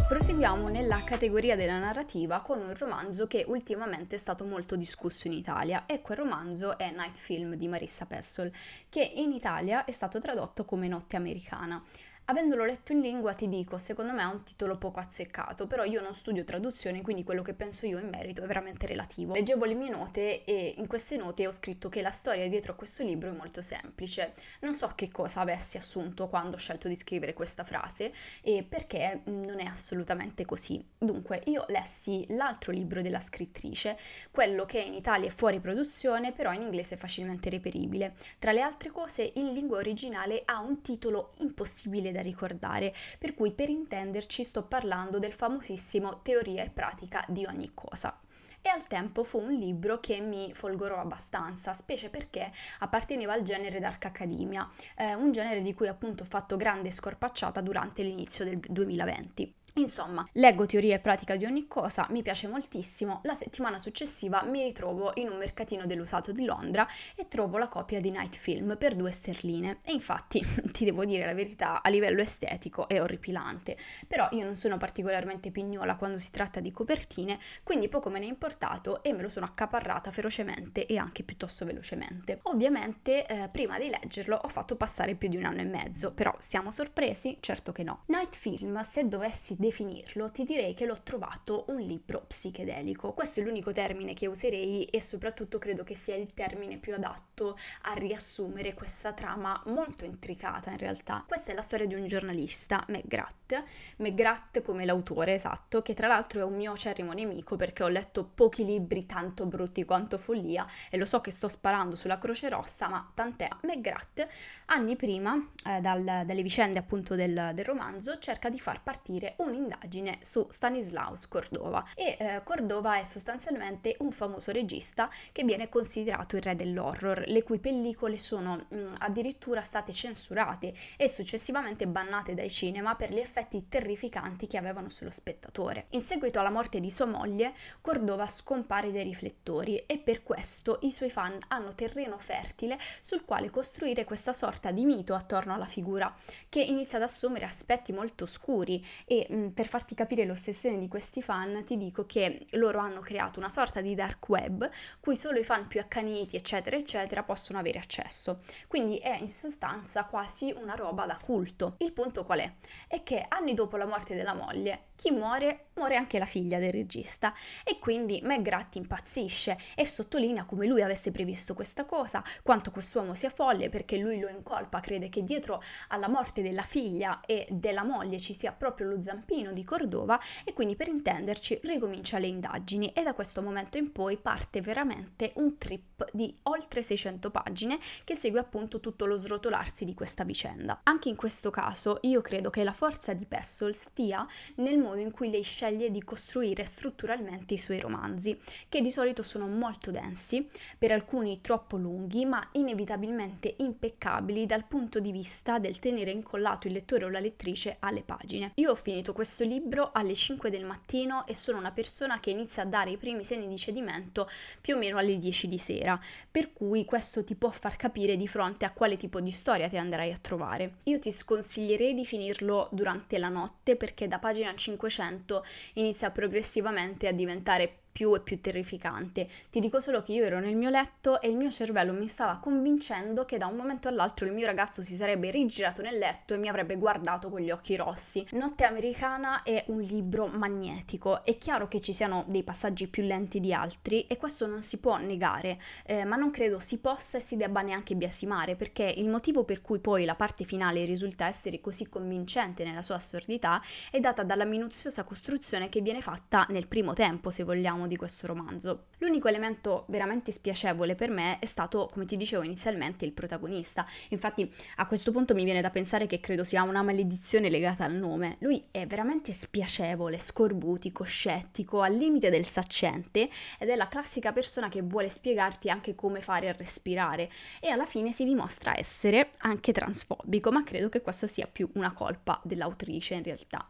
Proseguiamo 0.08 0.68
nella 0.68 1.04
categoria 1.04 1.56
della 1.56 1.80
narrativa 1.80 2.40
con 2.42 2.60
un 2.60 2.74
romanzo 2.78 3.26
che 3.26 3.44
ultimamente 3.48 4.16
è 4.16 4.20
stato 4.20 4.46
molto 4.46 4.76
discusso 4.76 5.28
in 5.28 5.34
Italia 5.34 5.86
e 5.88 6.02
quel 6.02 6.18
romanzo 6.18 6.78
è 6.78 6.92
Night 6.92 7.16
Film 7.16 7.56
di 7.56 7.68
Marissa 7.68 8.06
Pessol, 8.06 8.52
che 8.88 9.02
in 9.02 9.32
Italia 9.32 9.84
è 9.84 9.92
stato 9.92 10.20
tradotto 10.20 10.64
come 10.64 10.88
Notte 10.88 11.16
Americana. 11.16 11.84
Avendolo 12.28 12.66
letto 12.66 12.92
in 12.92 13.02
lingua 13.02 13.36
ti 13.36 13.48
dico, 13.48 13.78
secondo 13.78 14.12
me 14.12 14.24
è 14.24 14.26
un 14.26 14.44
titolo 14.44 14.80
poco 14.80 15.00
azzeccato, 15.00 15.68
però 15.68 15.84
io 15.84 16.02
non 16.02 16.12
studio 16.12 16.44
traduzioni, 16.44 17.04
quindi 17.04 17.24
quello 17.24 17.44
che 17.44 17.54
penso 17.54 17.86
io 17.86 18.00
in 18.00 18.10
merito 18.10 18.42
è 18.42 18.48
veramente 18.48 18.88
relativo. 18.88 19.34
Leggevo 19.34 19.66
le 19.66 19.76
mie 19.76 19.92
note 19.92 20.44
e 20.44 20.74
in 20.76 20.88
queste 20.88 21.18
note 21.18 21.46
ho 21.46 21.52
scritto 21.52 21.88
che 21.88 22.02
la 22.02 22.10
storia 22.10 22.50
dietro 22.50 22.72
a 22.72 22.76
questo 22.76 23.04
libro 23.04 23.30
è 23.30 23.36
molto 23.36 23.62
semplice. 23.62 24.34
Non 24.62 24.74
so 24.74 24.92
che 24.96 25.12
cosa 25.12 25.42
avessi 25.42 25.78
assunto 25.78 26.28
quando 26.28 26.56
ho 26.56 26.58
scelto 26.58 26.88
di 26.88 26.96
scrivere 26.96 27.34
questa 27.34 27.64
frase 27.64 28.12
e 28.42 28.66
perché 28.68 29.22
non 29.26 29.60
è 29.60 29.66
assolutamente 29.66 30.46
così. 30.46 30.84
Dunque, 30.98 31.44
io 31.46 31.66
lessi 31.68 32.26
l'altro 32.30 32.72
libro 32.72 33.04
della 33.04 33.20
scrittrice, 33.20 34.00
quello 34.32 34.66
che 34.66 34.80
in 34.80 34.96
Italia 34.96 35.28
è 35.28 35.32
fuori 35.32 35.60
produzione, 35.60 36.32
però 36.32 36.52
in 36.54 36.64
inglese 36.64 36.96
è 36.96 36.98
facilmente 36.98 37.52
reperibile. 37.52 38.16
Tra 38.40 38.52
le 38.52 38.62
altre 38.62 38.90
cose, 38.90 39.32
in 39.36 39.54
lingua 39.54 39.78
originale 39.78 40.42
ha 40.46 40.60
un 40.60 40.82
titolo 40.82 41.32
impossibile 41.38 42.14
da 42.16 42.22
ricordare, 42.22 42.94
per 43.20 43.36
cui 43.36 43.52
per 43.52 43.70
intenderci 43.70 44.44
sto 44.44 44.64
parlando 44.64 45.20
del 45.20 45.34
famosissimo 45.34 46.22
Teoria 46.22 46.64
e 46.64 46.70
pratica 46.70 47.24
di 47.28 47.46
ogni 47.46 47.72
cosa 47.74 48.20
e 48.66 48.70
al 48.70 48.88
tempo 48.88 49.24
fu 49.24 49.40
un 49.40 49.54
libro 49.54 50.00
che 50.00 50.20
mi 50.20 50.52
folgorò 50.52 50.98
abbastanza, 51.00 51.72
specie 51.72 52.10
perché 52.10 52.52
apparteneva 52.80 53.34
al 53.34 53.44
genere 53.44 53.80
Dark 53.80 54.06
Academia, 54.06 54.68
eh, 54.96 55.14
un 55.14 55.32
genere 55.32 55.62
di 55.62 55.76
cui 55.76 55.88
appunto 55.88 56.24
ho 56.24 56.26
fatto 56.26 56.56
grande 56.56 56.90
scorpacciata 56.90 57.62
durante 57.62 58.02
l'inizio 58.02 58.44
del 58.44 58.58
2020. 58.58 59.54
Insomma, 59.78 60.26
leggo 60.32 60.66
teoria 60.66 60.96
e 60.96 61.00
pratica 61.00 61.36
di 61.36 61.44
ogni 61.44 61.68
cosa, 61.68 62.08
mi 62.12 62.22
piace 62.22 62.48
moltissimo. 62.48 63.20
La 63.24 63.34
settimana 63.34 63.78
successiva 63.78 64.42
mi 64.44 64.64
ritrovo 64.64 65.12
in 65.16 65.28
un 65.28 65.36
mercatino 65.36 65.86
dell'usato 65.86 66.32
di 66.32 66.46
Londra 66.46 66.88
e 67.14 67.28
trovo 67.28 67.58
la 67.58 67.68
copia 67.68 68.00
di 68.00 68.10
Night 68.10 68.38
Film 68.38 68.78
per 68.78 68.96
due 68.96 69.12
sterline. 69.12 69.80
E 69.84 69.92
infatti, 69.92 70.42
ti 70.72 70.86
devo 70.86 71.04
dire 71.04 71.26
la 71.26 71.34
verità, 71.34 71.82
a 71.82 71.90
livello 71.90 72.22
estetico 72.22 72.88
è 72.88 73.02
orripilante. 73.02 73.76
Però 74.08 74.30
io 74.32 74.46
non 74.46 74.56
sono 74.56 74.78
particolarmente 74.78 75.52
pignola 75.52 75.98
quando 75.98 76.20
si 76.20 76.32
tratta 76.32 76.62
di 76.62 76.72
copertine, 76.72 77.38
quindi 77.62 77.90
poco 77.90 78.10
me 78.10 78.20
ne 78.20 78.28
è 78.28 78.30
importato 78.30 79.04
e 79.04 79.12
me 79.12 79.24
lo 79.24 79.30
sono 79.30 79.46
accaparrata 79.46 80.10
ferocemente 80.10 80.86
e 80.86 80.96
anche 80.98 81.24
piuttosto 81.24 81.66
velocemente. 81.66 82.40
Ovviamente, 82.44 83.26
eh, 83.26 83.50
prima 83.50 83.78
di 83.78 83.90
leggerlo 83.90 84.40
ho 84.42 84.48
fatto 84.48 84.78
passare 84.78 85.16
più 85.16 85.28
di 85.28 85.36
un 85.36 85.44
anno 85.44 85.60
e 85.60 85.66
mezzo, 85.66 86.14
però 86.14 86.34
siamo 86.38 86.72
sorpresi? 86.72 87.40
Certo 87.42 87.74
che 87.74 87.84
no. 87.84 88.04
Night 88.06 88.38
Film, 88.38 88.80
se 88.80 89.06
dovessi 89.06 89.64
definirlo, 89.66 90.30
ti 90.30 90.44
direi 90.44 90.74
che 90.74 90.86
l'ho 90.86 91.02
trovato 91.02 91.66
un 91.70 91.80
libro 91.80 92.26
psichedelico. 92.28 93.14
Questo 93.14 93.40
è 93.40 93.44
l'unico 93.44 93.72
termine 93.72 94.14
che 94.14 94.28
userei 94.28 94.84
e 94.86 95.02
soprattutto 95.02 95.58
credo 95.58 95.84
che 95.84 95.96
sia 95.96 96.16
il 96.16 96.34
termine 96.34 96.78
più 96.78 96.94
adatto 96.94 97.58
a 97.84 97.94
riassumere 97.94 98.74
questa 98.74 99.14
trama 99.14 99.60
molto 99.66 100.06
intricata 100.06 100.72
in 100.72 100.78
realtà. 100.78 101.24
Questa 101.28 101.52
è 101.52 101.56
la 101.56 101.62
storia 101.62 101.88
di 101.88 101.96
un 101.96 102.06
giornalista, 102.08 102.86
McGrath, 102.90 103.64
McGrath 103.98 104.62
come 104.62 104.86
l'autore 104.86 105.34
esatto, 105.34 105.82
che 105.82 105.94
tra 105.94 106.08
l'altro 106.08 106.42
è 106.42 106.44
un 106.44 106.56
mio 106.56 106.74
acerrimo 106.74 107.12
nemico 107.14 107.56
perché 107.56 107.84
ho 107.84 107.88
letto 107.88 108.24
pochi 108.24 108.66
libri 108.66 109.06
tanto 109.06 109.46
brutti 109.46 109.84
quanto 109.84 110.18
Follia 110.18 110.66
e 110.90 110.98
lo 110.98 111.06
so 111.06 111.22
che 111.22 111.32
sto 111.32 111.48
sparando 111.48 111.96
sulla 111.96 112.20
Croce 112.20 112.50
Rossa, 112.50 112.88
ma 112.88 113.12
tant'è. 113.14 113.50
McGrath, 113.64 114.28
anni 114.66 114.96
prima, 114.96 115.36
eh, 115.66 115.82
dal, 115.82 116.04
dalle 116.04 116.44
vicende 116.44 116.78
appunto 116.78 117.16
del, 117.16 117.52
del 117.54 117.66
romanzo, 117.66 118.20
cerca 118.20 118.50
di 118.50 118.60
far 118.60 118.84
partire 118.84 119.34
un 119.38 119.54
un'indagine 119.56 120.20
su 120.22 120.46
Stanislaus 120.50 121.28
Cordova 121.28 121.84
e 121.96 122.18
eh, 122.20 122.42
Cordova 122.44 123.00
è 123.00 123.06
sostanzialmente 123.06 123.96
un 124.00 124.12
famoso 124.12 124.52
regista 124.52 125.10
che 125.32 125.44
viene 125.44 125.70
considerato 125.70 126.36
il 126.36 126.42
re 126.42 126.56
dell'horror, 126.56 127.24
le 127.28 127.44
cui 127.44 127.60
pellicole 127.60 128.18
sono 128.18 128.66
mh, 128.68 128.76
mm, 128.76 128.94
addirittura 129.00 129.62
state 129.62 129.94
censurate 129.94 130.74
e 130.98 131.08
successivamente 131.08 131.88
bannate 131.88 132.34
dai 132.34 132.50
cinema 132.50 132.96
per 132.96 133.12
gli 133.12 133.20
effetti 133.20 133.68
terrificanti 133.70 134.48
che 134.48 134.58
avevano 134.58 134.90
sullo 134.90 135.12
spettatore. 135.12 135.88
In 135.92 136.02
seguito 136.02 136.40
alla 136.40 136.50
morte 136.50 136.80
di 136.80 136.92
sua 136.92 137.06
moglie, 137.06 137.54
Cordova 137.82 138.28
scompare 138.28 138.92
dai 138.92 139.04
riflettori 139.04 139.78
e 139.86 139.98
per 139.98 140.24
questo 140.24 140.80
i 140.82 140.92
suoi 140.92 141.10
fan 141.10 141.38
hanno 141.48 141.74
terreno 141.74 142.18
fertile 142.18 142.78
sul 143.00 143.24
quale 143.24 143.50
costruire 143.50 144.04
questa 144.04 144.34
sorta 144.34 144.72
di 144.72 144.84
mito 144.84 145.14
attorno 145.14 145.54
alla 145.54 145.66
figura, 145.66 146.14
che 146.50 146.62
inizia 146.62 146.98
ad 146.98 147.04
assumere 147.04 147.46
aspetti 147.46 147.94
molto 147.94 148.26
oscuri 148.26 148.84
e 149.06 149.28
mh, 149.30 149.36
mm, 149.36 149.45
per 149.54 149.68
farti 149.68 149.96
capire 149.96 150.26
l'ossessione 150.26 150.78
di 150.78 150.88
questi 150.88 151.22
fan, 151.22 151.64
ti 151.64 151.78
dico 151.78 152.06
che 152.06 152.46
loro 152.52 152.80
hanno 152.80 153.02
creato 153.02 153.40
una 153.40 153.50
sorta 153.50 153.82
di 153.82 153.96
dark 153.96 154.28
web 154.30 154.70
cui 155.00 155.16
solo 155.16 155.40
i 155.40 155.44
fan 155.44 155.68
più 155.68 155.80
accaniti, 155.80 156.36
eccetera, 156.36 156.76
eccetera, 156.76 157.24
possono 157.24 157.60
avere 157.60 157.80
accesso. 157.80 158.40
Quindi 158.68 158.98
è 158.98 159.18
in 159.18 159.30
sostanza 159.30 160.06
quasi 160.06 160.54
una 160.56 160.76
roba 160.76 161.06
da 161.06 161.18
culto. 161.22 161.76
Il 161.80 161.92
punto 161.92 162.24
qual 162.26 162.40
è? 162.40 162.54
È 162.88 163.04
che 163.04 163.26
anni 163.28 163.54
dopo 163.54 163.78
la 163.78 163.86
morte 163.86 164.16
della 164.16 164.34
moglie, 164.34 164.86
chi 164.96 165.12
muore? 165.12 165.66
Muore 165.76 165.98
anche 165.98 166.20
la 166.20 166.26
figlia 166.26 166.58
del 166.58 166.72
regista 166.72 167.34
e 167.66 167.80
quindi 167.80 168.22
McGrath 168.24 168.76
impazzisce 168.76 169.58
e 169.76 169.86
sottolinea 169.86 170.46
come 170.46 170.68
lui 170.68 170.82
avesse 170.82 171.12
previsto 171.12 171.54
questa 171.54 171.84
cosa, 171.84 172.24
quanto 172.44 172.72
quest'uomo 172.72 173.14
sia 173.14 173.30
folle 173.30 173.68
perché 173.68 173.98
lui 173.98 174.20
lo 174.22 174.30
incolpa, 174.30 174.80
crede 174.80 175.10
che 175.10 175.22
dietro 175.22 175.62
alla 175.90 176.08
morte 176.08 176.42
della 176.42 176.62
figlia 176.62 177.20
e 177.26 177.46
della 177.50 177.84
moglie 177.84 178.20
ci 178.20 178.34
sia 178.34 178.54
proprio 178.54 178.88
lo 178.88 179.02
zampino 179.02 179.25
di 179.26 179.64
Cordova 179.64 180.20
e 180.44 180.54
quindi 180.54 180.76
per 180.76 180.88
intenderci 180.88 181.60
ricomincia 181.64 182.20
le 182.20 182.28
indagini 182.28 182.94
e 182.94 183.04
da 183.04 183.14
questo 183.14 183.42
momento 183.42 183.78
in 183.78 183.92
poi 183.92 184.18
parte 184.18 184.62
veramente 184.62 185.32
un 185.36 185.58
trip 185.58 186.10
di 186.14 186.34
oltre 186.44 186.84
600 186.84 187.32
pagine 187.32 187.80
che 188.04 188.16
segue 188.16 188.40
appunto 188.40 188.80
tutto 188.80 189.06
lo 189.06 189.18
srotolarsi 189.18 189.84
di 189.84 189.94
questa 189.94 190.24
vicenda. 190.24 190.82
Anche 190.84 191.10
in 191.10 191.16
questo 191.16 191.50
caso 191.50 191.98
io 192.02 192.22
credo 192.22 192.50
che 192.50 192.64
la 192.64 192.72
forza 192.72 193.14
di 193.14 193.26
Pessol 193.26 193.74
stia 193.74 194.26
nel 194.56 194.78
modo 194.78 195.00
in 195.00 195.12
cui 195.12 195.32
lei 195.32 195.44
sceglie 195.44 195.90
di 195.90 196.04
costruire 196.04 196.64
strutturalmente 196.64 197.56
i 197.56 197.60
suoi 197.60 197.80
romanzi, 197.80 198.40
che 198.70 198.82
di 198.82 198.92
solito 198.92 199.24
sono 199.24 199.48
molto 199.48 199.92
densi, 199.92 200.48
per 200.78 200.92
alcuni 200.92 201.42
troppo 201.42 201.78
lunghi, 201.78 202.26
ma 202.26 202.42
inevitabilmente 202.54 203.56
impeccabili 203.58 204.46
dal 204.46 204.66
punto 204.66 205.00
di 205.00 205.12
vista 205.12 205.60
del 205.60 205.80
tenere 205.80 206.12
incollato 206.12 206.68
il 206.68 206.74
lettore 206.74 207.06
o 207.06 207.10
la 207.10 207.20
lettrice 207.20 207.78
alle 207.80 208.04
pagine. 208.04 208.52
Io 208.56 208.72
ho 208.72 208.76
finito 208.76 209.14
questo 209.16 209.44
libro 209.44 209.90
alle 209.94 210.14
5 210.14 210.52
del 210.52 210.66
mattino 210.66 211.26
e 211.26 211.34
sono 211.34 211.58
una 211.58 211.72
persona 211.72 212.20
che 212.20 212.30
inizia 212.30 212.62
a 212.62 212.68
dare 212.68 212.92
i 212.92 212.98
primi 212.98 213.24
segni 213.24 213.48
di 213.48 213.58
cedimento 213.58 214.30
più 214.62 214.76
o 214.76 214.78
meno 214.78 215.00
alle 215.00 215.18
10 215.18 215.48
di 215.48 215.58
sera, 215.58 216.00
per 216.30 216.54
cui 216.54 216.86
questo 216.86 217.24
ti 217.24 217.34
può 217.34 217.50
far 217.50 217.76
capire 217.76 218.16
di 218.16 218.28
fronte 218.28 218.66
a 218.66 218.72
quale 218.72 218.98
tipo 218.98 219.20
di 219.20 219.32
storia 219.32 219.68
ti 219.68 219.78
andrai 219.78 220.12
a 220.12 220.18
trovare. 220.18 220.76
Io 220.84 221.00
ti 221.00 221.12
sconsiglierei 221.12 221.96
di 221.96 222.06
finirlo 222.06 222.70
durante 222.72 223.18
la 223.18 223.30
notte 223.30 223.76
perché 223.76 224.08
da 224.08 224.20
pagina 224.20 224.54
50 224.54 224.74
500 224.76 225.46
inizia 225.74 226.12
progressivamente 226.12 227.08
a 227.08 227.12
diventare 227.12 227.80
più 227.96 228.14
e 228.14 228.20
più 228.20 228.42
terrificante. 228.42 229.26
Ti 229.50 229.62
dico 229.62 229.80
solo 229.80 230.02
che 230.02 230.12
io 230.12 230.26
ero 230.26 230.42
nel 230.42 230.58
mio 230.58 230.70
letto 230.70 231.22
e 231.22 231.30
il 231.30 231.38
mio 231.38 231.50
cervello 231.50 231.94
mi 231.94 232.10
stava 232.10 232.40
convincendo 232.40 233.24
che 233.24 233.38
da 233.38 233.46
un 233.46 233.56
momento 233.56 233.88
all'altro 233.88 234.26
il 234.26 234.34
mio 234.34 234.46
ragazzo 234.46 234.84
si 234.84 234.98
sarebbe 234.98 235.32
rigirato 235.32 235.82
nel 235.82 235.98
letto 235.98 236.34
e 236.34 236.38
mi 236.38 236.50
avrebbe 236.50 236.76
guardato 236.76 237.30
con 237.30 237.40
gli 237.40 237.52
occhi 237.52 237.78
rossi. 237.78 238.28
Notte 238.32 238.66
americana 238.66 239.44
è 239.44 239.64
un 239.68 239.80
libro 239.80 240.28
magnetico. 240.28 241.24
È 241.24 241.38
chiaro 241.38 241.70
che 241.70 241.80
ci 241.80 241.94
siano 241.94 242.26
dei 242.28 242.44
passaggi 242.44 242.90
più 242.90 243.04
lenti 243.04 243.40
di 243.40 243.54
altri 243.54 244.06
e 244.08 244.18
questo 244.18 244.46
non 244.46 244.62
si 244.62 244.82
può 244.82 244.98
negare, 244.98 245.58
eh, 245.86 246.04
ma 246.04 246.18
non 246.18 246.32
credo 246.32 246.60
si 246.60 246.82
possa 246.82 247.20
e 247.20 247.22
si 247.22 247.38
debba 247.38 247.62
neanche 247.62 247.96
biasimare 247.96 248.58
perché 248.58 248.84
il 248.84 249.08
motivo 249.08 249.46
per 249.46 249.62
cui 249.62 249.80
poi 249.80 250.04
la 250.04 250.16
parte 250.16 250.44
finale 250.44 250.84
risulta 250.84 251.28
essere 251.28 251.62
così 251.62 251.88
convincente 251.88 252.66
nella 252.66 252.82
sua 252.82 252.96
assurdità 252.96 253.62
è 253.90 254.02
data 254.02 254.24
dalla 254.24 254.44
minuziosa 254.44 255.06
costruzione 255.06 255.70
che 255.70 255.80
viene 255.80 256.02
fatta 256.02 256.46
nel 256.50 256.68
primo 256.68 256.92
tempo, 256.92 257.32
se 257.32 257.44
vogliamo 257.44 257.84
di 257.88 257.96
questo 257.96 258.28
romanzo. 258.28 258.86
L'unico 259.00 259.28
elemento 259.28 259.86
veramente 259.90 260.32
spiacevole 260.32 260.96
per 260.96 261.10
me 261.10 261.40
è 261.40 261.46
stato, 261.46 261.90
come 261.92 262.06
ti 262.06 262.18
dicevo 262.18 262.44
inizialmente, 262.44 263.06
il 263.06 263.12
protagonista. 263.12 263.86
Infatti 264.10 264.52
a 264.78 264.88
questo 264.88 265.12
punto 265.12 265.34
mi 265.34 265.44
viene 265.44 265.62
da 265.62 265.70
pensare 265.70 266.08
che 266.08 266.20
credo 266.20 266.44
sia 266.44 266.64
una 266.64 266.82
maledizione 266.82 267.50
legata 267.50 267.84
al 267.84 267.94
nome. 267.94 268.38
Lui 268.40 268.64
è 268.72 268.88
veramente 268.88 269.32
spiacevole, 269.32 270.20
scorbutico, 270.20 271.04
scettico, 271.04 271.82
al 271.82 271.94
limite 271.94 272.30
del 272.30 272.46
saccente 272.46 273.30
ed 273.60 273.70
è 273.70 273.76
la 273.76 273.88
classica 273.88 274.32
persona 274.32 274.70
che 274.70 274.82
vuole 274.82 275.10
spiegarti 275.10 275.70
anche 275.70 275.96
come 275.96 276.22
fare 276.22 276.50
a 276.50 276.54
respirare 276.54 277.30
e 277.60 277.70
alla 277.70 277.86
fine 277.86 278.12
si 278.12 278.24
dimostra 278.24 278.78
essere 278.78 279.30
anche 279.40 279.72
transfobico, 279.72 280.52
ma 280.52 280.64
credo 280.64 280.90
che 280.90 281.02
questo 281.02 281.28
sia 281.28 281.48
più 281.48 281.70
una 281.74 281.94
colpa 281.94 282.40
dell'autrice 282.44 283.16
in 283.16 283.24
realtà. 283.24 283.70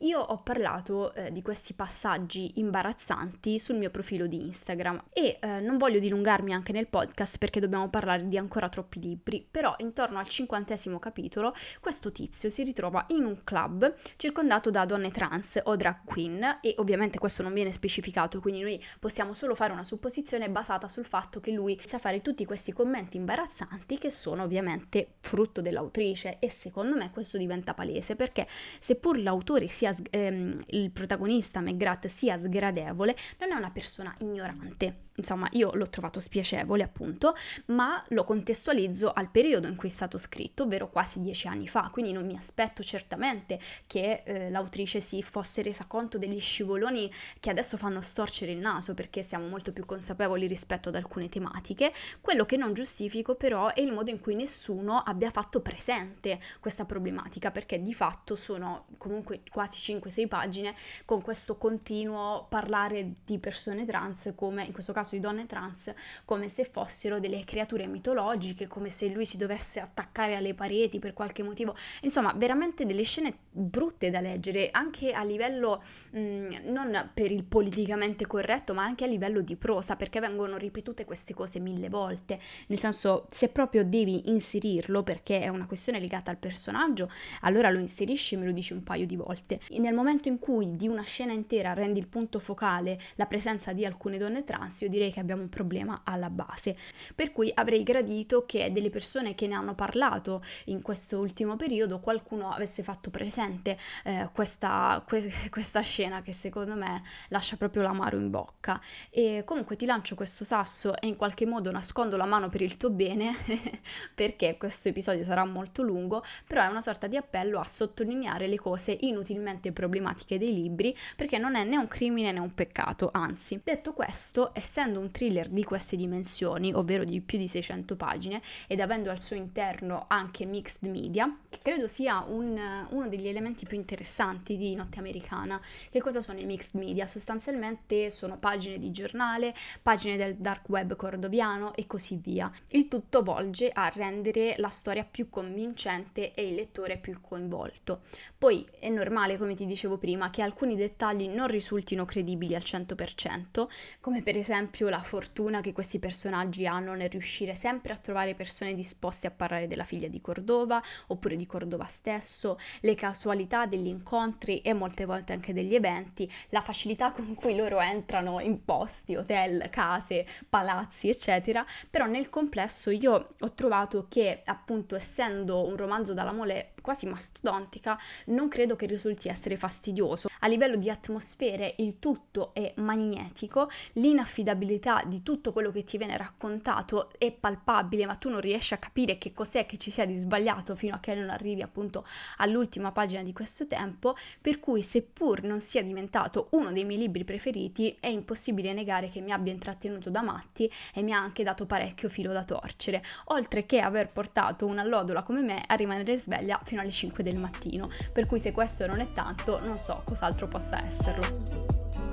Io 0.00 0.20
ho 0.20 0.38
parlato 0.42 1.12
eh, 1.14 1.32
di 1.32 1.42
questi 1.42 1.74
passaggi 1.74 2.60
imbarazzanti 2.60 3.55
sul 3.58 3.76
mio 3.76 3.90
profilo 3.90 4.26
di 4.26 4.40
Instagram. 4.40 5.04
E 5.12 5.38
eh, 5.40 5.60
non 5.60 5.76
voglio 5.76 5.98
dilungarmi 5.98 6.52
anche 6.52 6.72
nel 6.72 6.86
podcast 6.86 7.38
perché 7.38 7.60
dobbiamo 7.60 7.88
parlare 7.88 8.28
di 8.28 8.36
ancora 8.38 8.68
troppi 8.68 9.00
libri, 9.00 9.46
però 9.48 9.74
intorno 9.78 10.18
al 10.18 10.28
cinquantesimo 10.28 10.98
capitolo 10.98 11.54
questo 11.80 12.12
tizio 12.12 12.48
si 12.48 12.62
ritrova 12.62 13.04
in 13.08 13.24
un 13.24 13.42
club 13.42 13.94
circondato 14.16 14.70
da 14.70 14.84
donne 14.84 15.10
trans 15.10 15.60
o 15.64 15.76
drag 15.76 16.04
queen 16.04 16.58
e 16.60 16.74
ovviamente 16.78 17.18
questo 17.18 17.42
non 17.42 17.52
viene 17.52 17.72
specificato, 17.72 18.40
quindi 18.40 18.60
noi 18.60 18.82
possiamo 18.98 19.32
solo 19.32 19.54
fare 19.54 19.72
una 19.72 19.84
supposizione 19.84 20.50
basata 20.50 20.88
sul 20.88 21.04
fatto 21.04 21.40
che 21.40 21.50
lui 21.50 21.72
inizia 21.72 21.98
a 21.98 22.00
fare 22.00 22.20
tutti 22.20 22.44
questi 22.44 22.72
commenti 22.72 23.16
imbarazzanti 23.16 23.98
che 23.98 24.10
sono 24.10 24.42
ovviamente 24.42 25.14
frutto 25.20 25.60
dell'autrice 25.60 26.38
e 26.38 26.50
secondo 26.50 26.96
me 26.96 27.10
questo 27.10 27.38
diventa 27.38 27.74
palese 27.74 28.16
perché 28.16 28.46
seppur 28.78 29.18
l'autore 29.18 29.68
sia 29.68 29.94
ehm, 30.10 30.62
il 30.68 30.90
protagonista 30.90 31.60
McGrath 31.60 32.06
sia 32.06 32.38
sgradevole, 32.38 33.16
non 33.46 33.56
è 33.56 33.60
una 33.60 33.70
persona 33.70 34.14
ignorante 34.18 35.05
insomma 35.16 35.48
io 35.52 35.70
l'ho 35.74 35.88
trovato 35.88 36.20
spiacevole 36.20 36.82
appunto, 36.82 37.34
ma 37.66 38.02
lo 38.08 38.24
contestualizzo 38.24 39.12
al 39.12 39.30
periodo 39.30 39.68
in 39.68 39.76
cui 39.76 39.88
è 39.88 39.92
stato 39.92 40.18
scritto, 40.18 40.64
ovvero 40.64 40.88
quasi 40.88 41.20
dieci 41.20 41.48
anni 41.48 41.68
fa, 41.68 41.88
quindi 41.92 42.12
non 42.12 42.26
mi 42.26 42.36
aspetto 42.36 42.82
certamente 42.82 43.58
che 43.86 44.22
eh, 44.24 44.50
l'autrice 44.50 45.00
si 45.00 45.22
fosse 45.22 45.62
resa 45.62 45.84
conto 45.86 46.18
degli 46.18 46.40
scivoloni 46.40 47.10
che 47.40 47.50
adesso 47.50 47.76
fanno 47.76 48.00
storcere 48.00 48.52
il 48.52 48.58
naso 48.58 48.94
perché 48.94 49.22
siamo 49.22 49.46
molto 49.46 49.72
più 49.72 49.84
consapevoli 49.84 50.46
rispetto 50.46 50.88
ad 50.88 50.94
alcune 50.94 51.28
tematiche, 51.28 51.92
quello 52.20 52.44
che 52.44 52.56
non 52.56 52.74
giustifico 52.74 53.34
però 53.34 53.72
è 53.72 53.80
il 53.80 53.92
modo 53.92 54.10
in 54.10 54.20
cui 54.20 54.34
nessuno 54.34 54.98
abbia 54.98 55.30
fatto 55.30 55.60
presente 55.60 56.40
questa 56.60 56.84
problematica 56.84 57.50
perché 57.50 57.80
di 57.80 57.94
fatto 57.94 58.36
sono 58.36 58.86
comunque 58.98 59.42
quasi 59.50 59.78
5-6 59.98 60.28
pagine 60.28 60.74
con 61.04 61.22
questo 61.22 61.56
continuo 61.56 62.46
parlare 62.48 63.14
di 63.24 63.38
persone 63.38 63.84
trans 63.84 64.32
come 64.34 64.64
in 64.64 64.72
questo 64.72 64.92
caso 64.92 65.05
caso 65.06 65.14
di 65.14 65.20
donne 65.20 65.46
trans 65.46 65.94
come 66.24 66.48
se 66.48 66.64
fossero 66.64 67.20
delle 67.20 67.44
creature 67.44 67.86
mitologiche, 67.86 68.66
come 68.66 68.90
se 68.90 69.08
lui 69.08 69.24
si 69.24 69.36
dovesse 69.36 69.78
attaccare 69.78 70.34
alle 70.34 70.54
pareti 70.54 70.98
per 70.98 71.12
qualche 71.12 71.44
motivo. 71.44 71.76
Insomma, 72.02 72.32
veramente 72.36 72.84
delle 72.84 73.04
scene 73.04 73.34
brutte 73.50 74.10
da 74.10 74.20
leggere, 74.20 74.70
anche 74.72 75.12
a 75.12 75.22
livello 75.22 75.82
mh, 76.10 76.18
mm, 76.18 76.50
non 76.64 77.10
per 77.14 77.30
il 77.30 77.44
politicamente 77.44 78.26
corretto, 78.26 78.74
ma 78.74 78.82
anche 78.82 79.04
a 79.04 79.06
livello 79.06 79.40
di 79.40 79.54
prosa, 79.56 79.94
perché 79.94 80.18
vengono 80.18 80.56
ripetute 80.56 81.04
queste 81.04 81.32
cose 81.32 81.60
mille 81.60 81.88
volte. 81.88 82.40
Nel 82.66 82.78
senso, 82.78 83.28
se 83.30 83.48
proprio 83.48 83.84
devi 83.84 84.28
inserirlo 84.30 85.02
perché 85.02 85.40
è 85.40 85.48
una 85.48 85.66
questione 85.66 86.00
legata 86.00 86.30
al 86.30 86.38
personaggio, 86.38 87.10
allora 87.42 87.70
lo 87.70 87.78
inserisci 87.78 88.34
e 88.34 88.38
me 88.38 88.46
lo 88.46 88.52
dici 88.52 88.72
un 88.72 88.82
paio 88.82 89.06
di 89.06 89.16
volte. 89.16 89.60
E 89.68 89.78
nel 89.78 89.94
momento 89.94 90.28
in 90.28 90.38
cui 90.38 90.76
di 90.76 90.88
una 90.88 91.02
scena 91.02 91.32
intera 91.32 91.72
rendi 91.74 91.98
il 91.98 92.08
punto 92.08 92.38
focale 92.38 92.98
la 93.14 93.26
presenza 93.26 93.72
di 93.72 93.84
alcune 93.84 94.18
donne 94.18 94.42
trans, 94.44 94.80
io 94.80 94.88
direi 94.96 95.12
che 95.12 95.20
abbiamo 95.20 95.42
un 95.42 95.48
problema 95.48 96.00
alla 96.04 96.30
base. 96.30 96.76
Per 97.14 97.32
cui 97.32 97.50
avrei 97.54 97.82
gradito 97.82 98.44
che 98.46 98.72
delle 98.72 98.90
persone 98.90 99.34
che 99.34 99.46
ne 99.46 99.54
hanno 99.54 99.74
parlato 99.74 100.42
in 100.66 100.80
questo 100.82 101.18
ultimo 101.18 101.56
periodo 101.56 102.00
qualcuno 102.00 102.50
avesse 102.50 102.82
fatto 102.82 103.10
presente 103.10 103.76
eh, 104.04 104.28
questa, 104.32 105.02
que- 105.06 105.30
questa 105.50 105.80
scena 105.80 106.22
che 106.22 106.32
secondo 106.32 106.74
me 106.74 107.02
lascia 107.28 107.56
proprio 107.56 107.82
l'amaro 107.82 108.16
in 108.16 108.30
bocca. 108.30 108.80
E 109.10 109.42
comunque 109.44 109.76
ti 109.76 109.84
lancio 109.84 110.14
questo 110.14 110.44
sasso 110.44 110.98
e 110.98 111.06
in 111.06 111.16
qualche 111.16 111.46
modo 111.46 111.70
nascondo 111.70 112.16
la 112.16 112.24
mano 112.24 112.48
per 112.48 112.62
il 112.62 112.76
tuo 112.76 112.90
bene 112.90 113.30
perché 114.14 114.56
questo 114.56 114.88
episodio 114.88 115.24
sarà 115.24 115.44
molto 115.44 115.82
lungo, 115.82 116.24
però 116.46 116.62
è 116.62 116.66
una 116.66 116.80
sorta 116.80 117.06
di 117.06 117.16
appello 117.16 117.60
a 117.60 117.64
sottolineare 117.64 118.46
le 118.46 118.56
cose 118.58 118.96
inutilmente 119.00 119.72
problematiche 119.72 120.38
dei 120.38 120.54
libri 120.54 120.96
perché 121.14 121.38
non 121.38 121.54
è 121.54 121.64
né 121.64 121.76
un 121.76 121.88
crimine 121.88 122.32
né 122.32 122.38
un 122.38 122.54
peccato, 122.54 123.10
anzi. 123.12 123.60
Detto 123.62 123.92
questo, 123.92 124.50
essendo 124.54 124.85
essendo 124.86 125.00
un 125.00 125.10
thriller 125.10 125.48
di 125.48 125.64
queste 125.64 125.96
dimensioni, 125.96 126.72
ovvero 126.72 127.02
di 127.02 127.20
più 127.20 127.38
di 127.38 127.48
600 127.48 127.96
pagine, 127.96 128.40
ed 128.68 128.80
avendo 128.80 129.10
al 129.10 129.20
suo 129.20 129.34
interno 129.34 130.04
anche 130.08 130.46
mixed 130.46 130.88
media, 130.88 131.36
che 131.48 131.58
credo 131.60 131.88
sia 131.88 132.24
un, 132.26 132.86
uno 132.90 133.08
degli 133.08 133.26
elementi 133.26 133.66
più 133.66 133.76
interessanti 133.76 134.56
di 134.56 134.74
Notte 134.74 135.00
Americana. 135.00 135.60
Che 135.90 136.00
cosa 136.00 136.20
sono 136.20 136.38
i 136.38 136.44
mixed 136.44 136.80
media? 136.80 137.06
Sostanzialmente 137.06 138.10
sono 138.10 138.38
pagine 138.38 138.78
di 138.78 138.90
giornale, 138.92 139.54
pagine 139.82 140.16
del 140.16 140.36
dark 140.36 140.68
web 140.68 140.94
cordoviano 140.94 141.74
e 141.74 141.86
così 141.86 142.20
via. 142.22 142.50
Il 142.70 142.86
tutto 142.86 143.22
volge 143.22 143.70
a 143.72 143.88
rendere 143.88 144.54
la 144.58 144.68
storia 144.68 145.04
più 145.04 145.28
convincente 145.28 146.32
e 146.32 146.46
il 146.48 146.54
lettore 146.54 146.98
più 146.98 147.20
coinvolto. 147.20 148.02
Poi 148.38 148.66
è 148.78 148.88
normale, 148.88 149.36
come 149.36 149.54
ti 149.54 149.66
dicevo 149.66 149.98
prima, 149.98 150.30
che 150.30 150.42
alcuni 150.42 150.76
dettagli 150.76 151.26
non 151.26 151.48
risultino 151.48 152.04
credibili 152.04 152.54
al 152.54 152.62
100%, 152.64 153.66
come 154.00 154.22
per 154.22 154.36
esempio 154.36 154.75
esempio 154.76 154.88
la 154.90 155.02
fortuna 155.02 155.62
che 155.62 155.72
questi 155.72 155.98
personaggi 155.98 156.66
hanno 156.66 156.94
nel 156.94 157.08
riuscire 157.08 157.54
sempre 157.54 157.94
a 157.94 157.96
trovare 157.96 158.34
persone 158.34 158.74
disposte 158.74 159.26
a 159.26 159.30
parlare 159.30 159.66
della 159.66 159.84
figlia 159.84 160.08
di 160.08 160.20
Cordova 160.20 160.82
oppure 161.06 161.34
di 161.34 161.46
Cordova 161.46 161.86
stesso, 161.86 162.58
le 162.80 162.94
casualità 162.94 163.64
degli 163.64 163.86
incontri 163.86 164.60
e 164.60 164.74
molte 164.74 165.06
volte 165.06 165.32
anche 165.32 165.54
degli 165.54 165.74
eventi, 165.74 166.30
la 166.50 166.60
facilità 166.60 167.12
con 167.12 167.34
cui 167.34 167.56
loro 167.56 167.80
entrano 167.80 168.40
in 168.40 168.64
posti, 168.64 169.16
hotel, 169.16 169.70
case, 169.70 170.26
palazzi, 170.46 171.08
eccetera, 171.08 171.64
però 171.88 172.04
nel 172.04 172.28
complesso 172.28 172.90
io 172.90 173.34
ho 173.38 173.52
trovato 173.52 174.06
che 174.10 174.42
appunto 174.44 174.94
essendo 174.94 175.66
un 175.66 175.76
romanzo 175.76 176.12
dalla 176.12 176.32
mole 176.32 176.72
quasi 176.82 177.06
mastodontica, 177.06 177.98
non 178.26 178.48
credo 178.48 178.76
che 178.76 178.86
risulti 178.86 179.28
essere 179.28 179.56
fastidioso. 179.56 180.28
A 180.40 180.46
livello 180.46 180.76
di 180.76 180.88
atmosfere 180.88 181.74
il 181.78 181.98
tutto 181.98 182.54
è 182.54 182.74
magnetico, 182.76 183.68
l'inaffidabilità 183.94 184.55
di 184.56 185.22
tutto 185.22 185.52
quello 185.52 185.70
che 185.70 185.84
ti 185.84 185.98
viene 185.98 186.16
raccontato 186.16 187.10
è 187.18 187.32
palpabile, 187.32 188.06
ma 188.06 188.14
tu 188.14 188.28
non 188.28 188.40
riesci 188.40 188.74
a 188.74 188.78
capire 188.78 189.18
che 189.18 189.32
cos'è 189.32 189.66
che 189.66 189.76
ci 189.76 189.90
sia 189.90 190.06
di 190.06 190.16
sbagliato 190.16 190.74
fino 190.74 190.94
a 190.94 190.98
che 190.98 191.14
non 191.14 191.30
arrivi 191.30 191.62
appunto 191.62 192.06
all'ultima 192.38 192.92
pagina 192.92 193.22
di 193.22 193.32
questo 193.32 193.66
tempo, 193.66 194.16
per 194.40 194.58
cui 194.58 194.82
seppur 194.82 195.42
non 195.42 195.60
sia 195.60 195.82
diventato 195.82 196.48
uno 196.52 196.72
dei 196.72 196.84
miei 196.84 197.00
libri 197.00 197.24
preferiti, 197.24 197.96
è 198.00 198.08
impossibile 198.08 198.72
negare 198.72 199.08
che 199.08 199.20
mi 199.20 199.32
abbia 199.32 199.52
intrattenuto 199.52 200.10
da 200.10 200.22
matti 200.22 200.70
e 200.94 201.02
mi 201.02 201.12
ha 201.12 201.18
anche 201.18 201.42
dato 201.42 201.66
parecchio 201.66 202.08
filo 202.08 202.32
da 202.32 202.44
torcere, 202.44 203.02
oltre 203.26 203.66
che 203.66 203.80
aver 203.80 204.10
portato 204.10 204.66
un'allodola 204.66 205.22
come 205.22 205.42
me 205.42 205.62
a 205.66 205.74
rimanere 205.74 206.16
sveglia 206.16 206.60
fino 206.64 206.80
alle 206.80 206.90
5 206.90 207.22
del 207.22 207.36
mattino, 207.36 207.90
per 208.12 208.26
cui 208.26 208.38
se 208.38 208.52
questo 208.52 208.86
non 208.86 209.00
è 209.00 209.12
tanto, 209.12 209.64
non 209.64 209.78
so 209.78 210.02
cos'altro 210.04 210.48
possa 210.48 210.84
esserlo. 210.86 212.05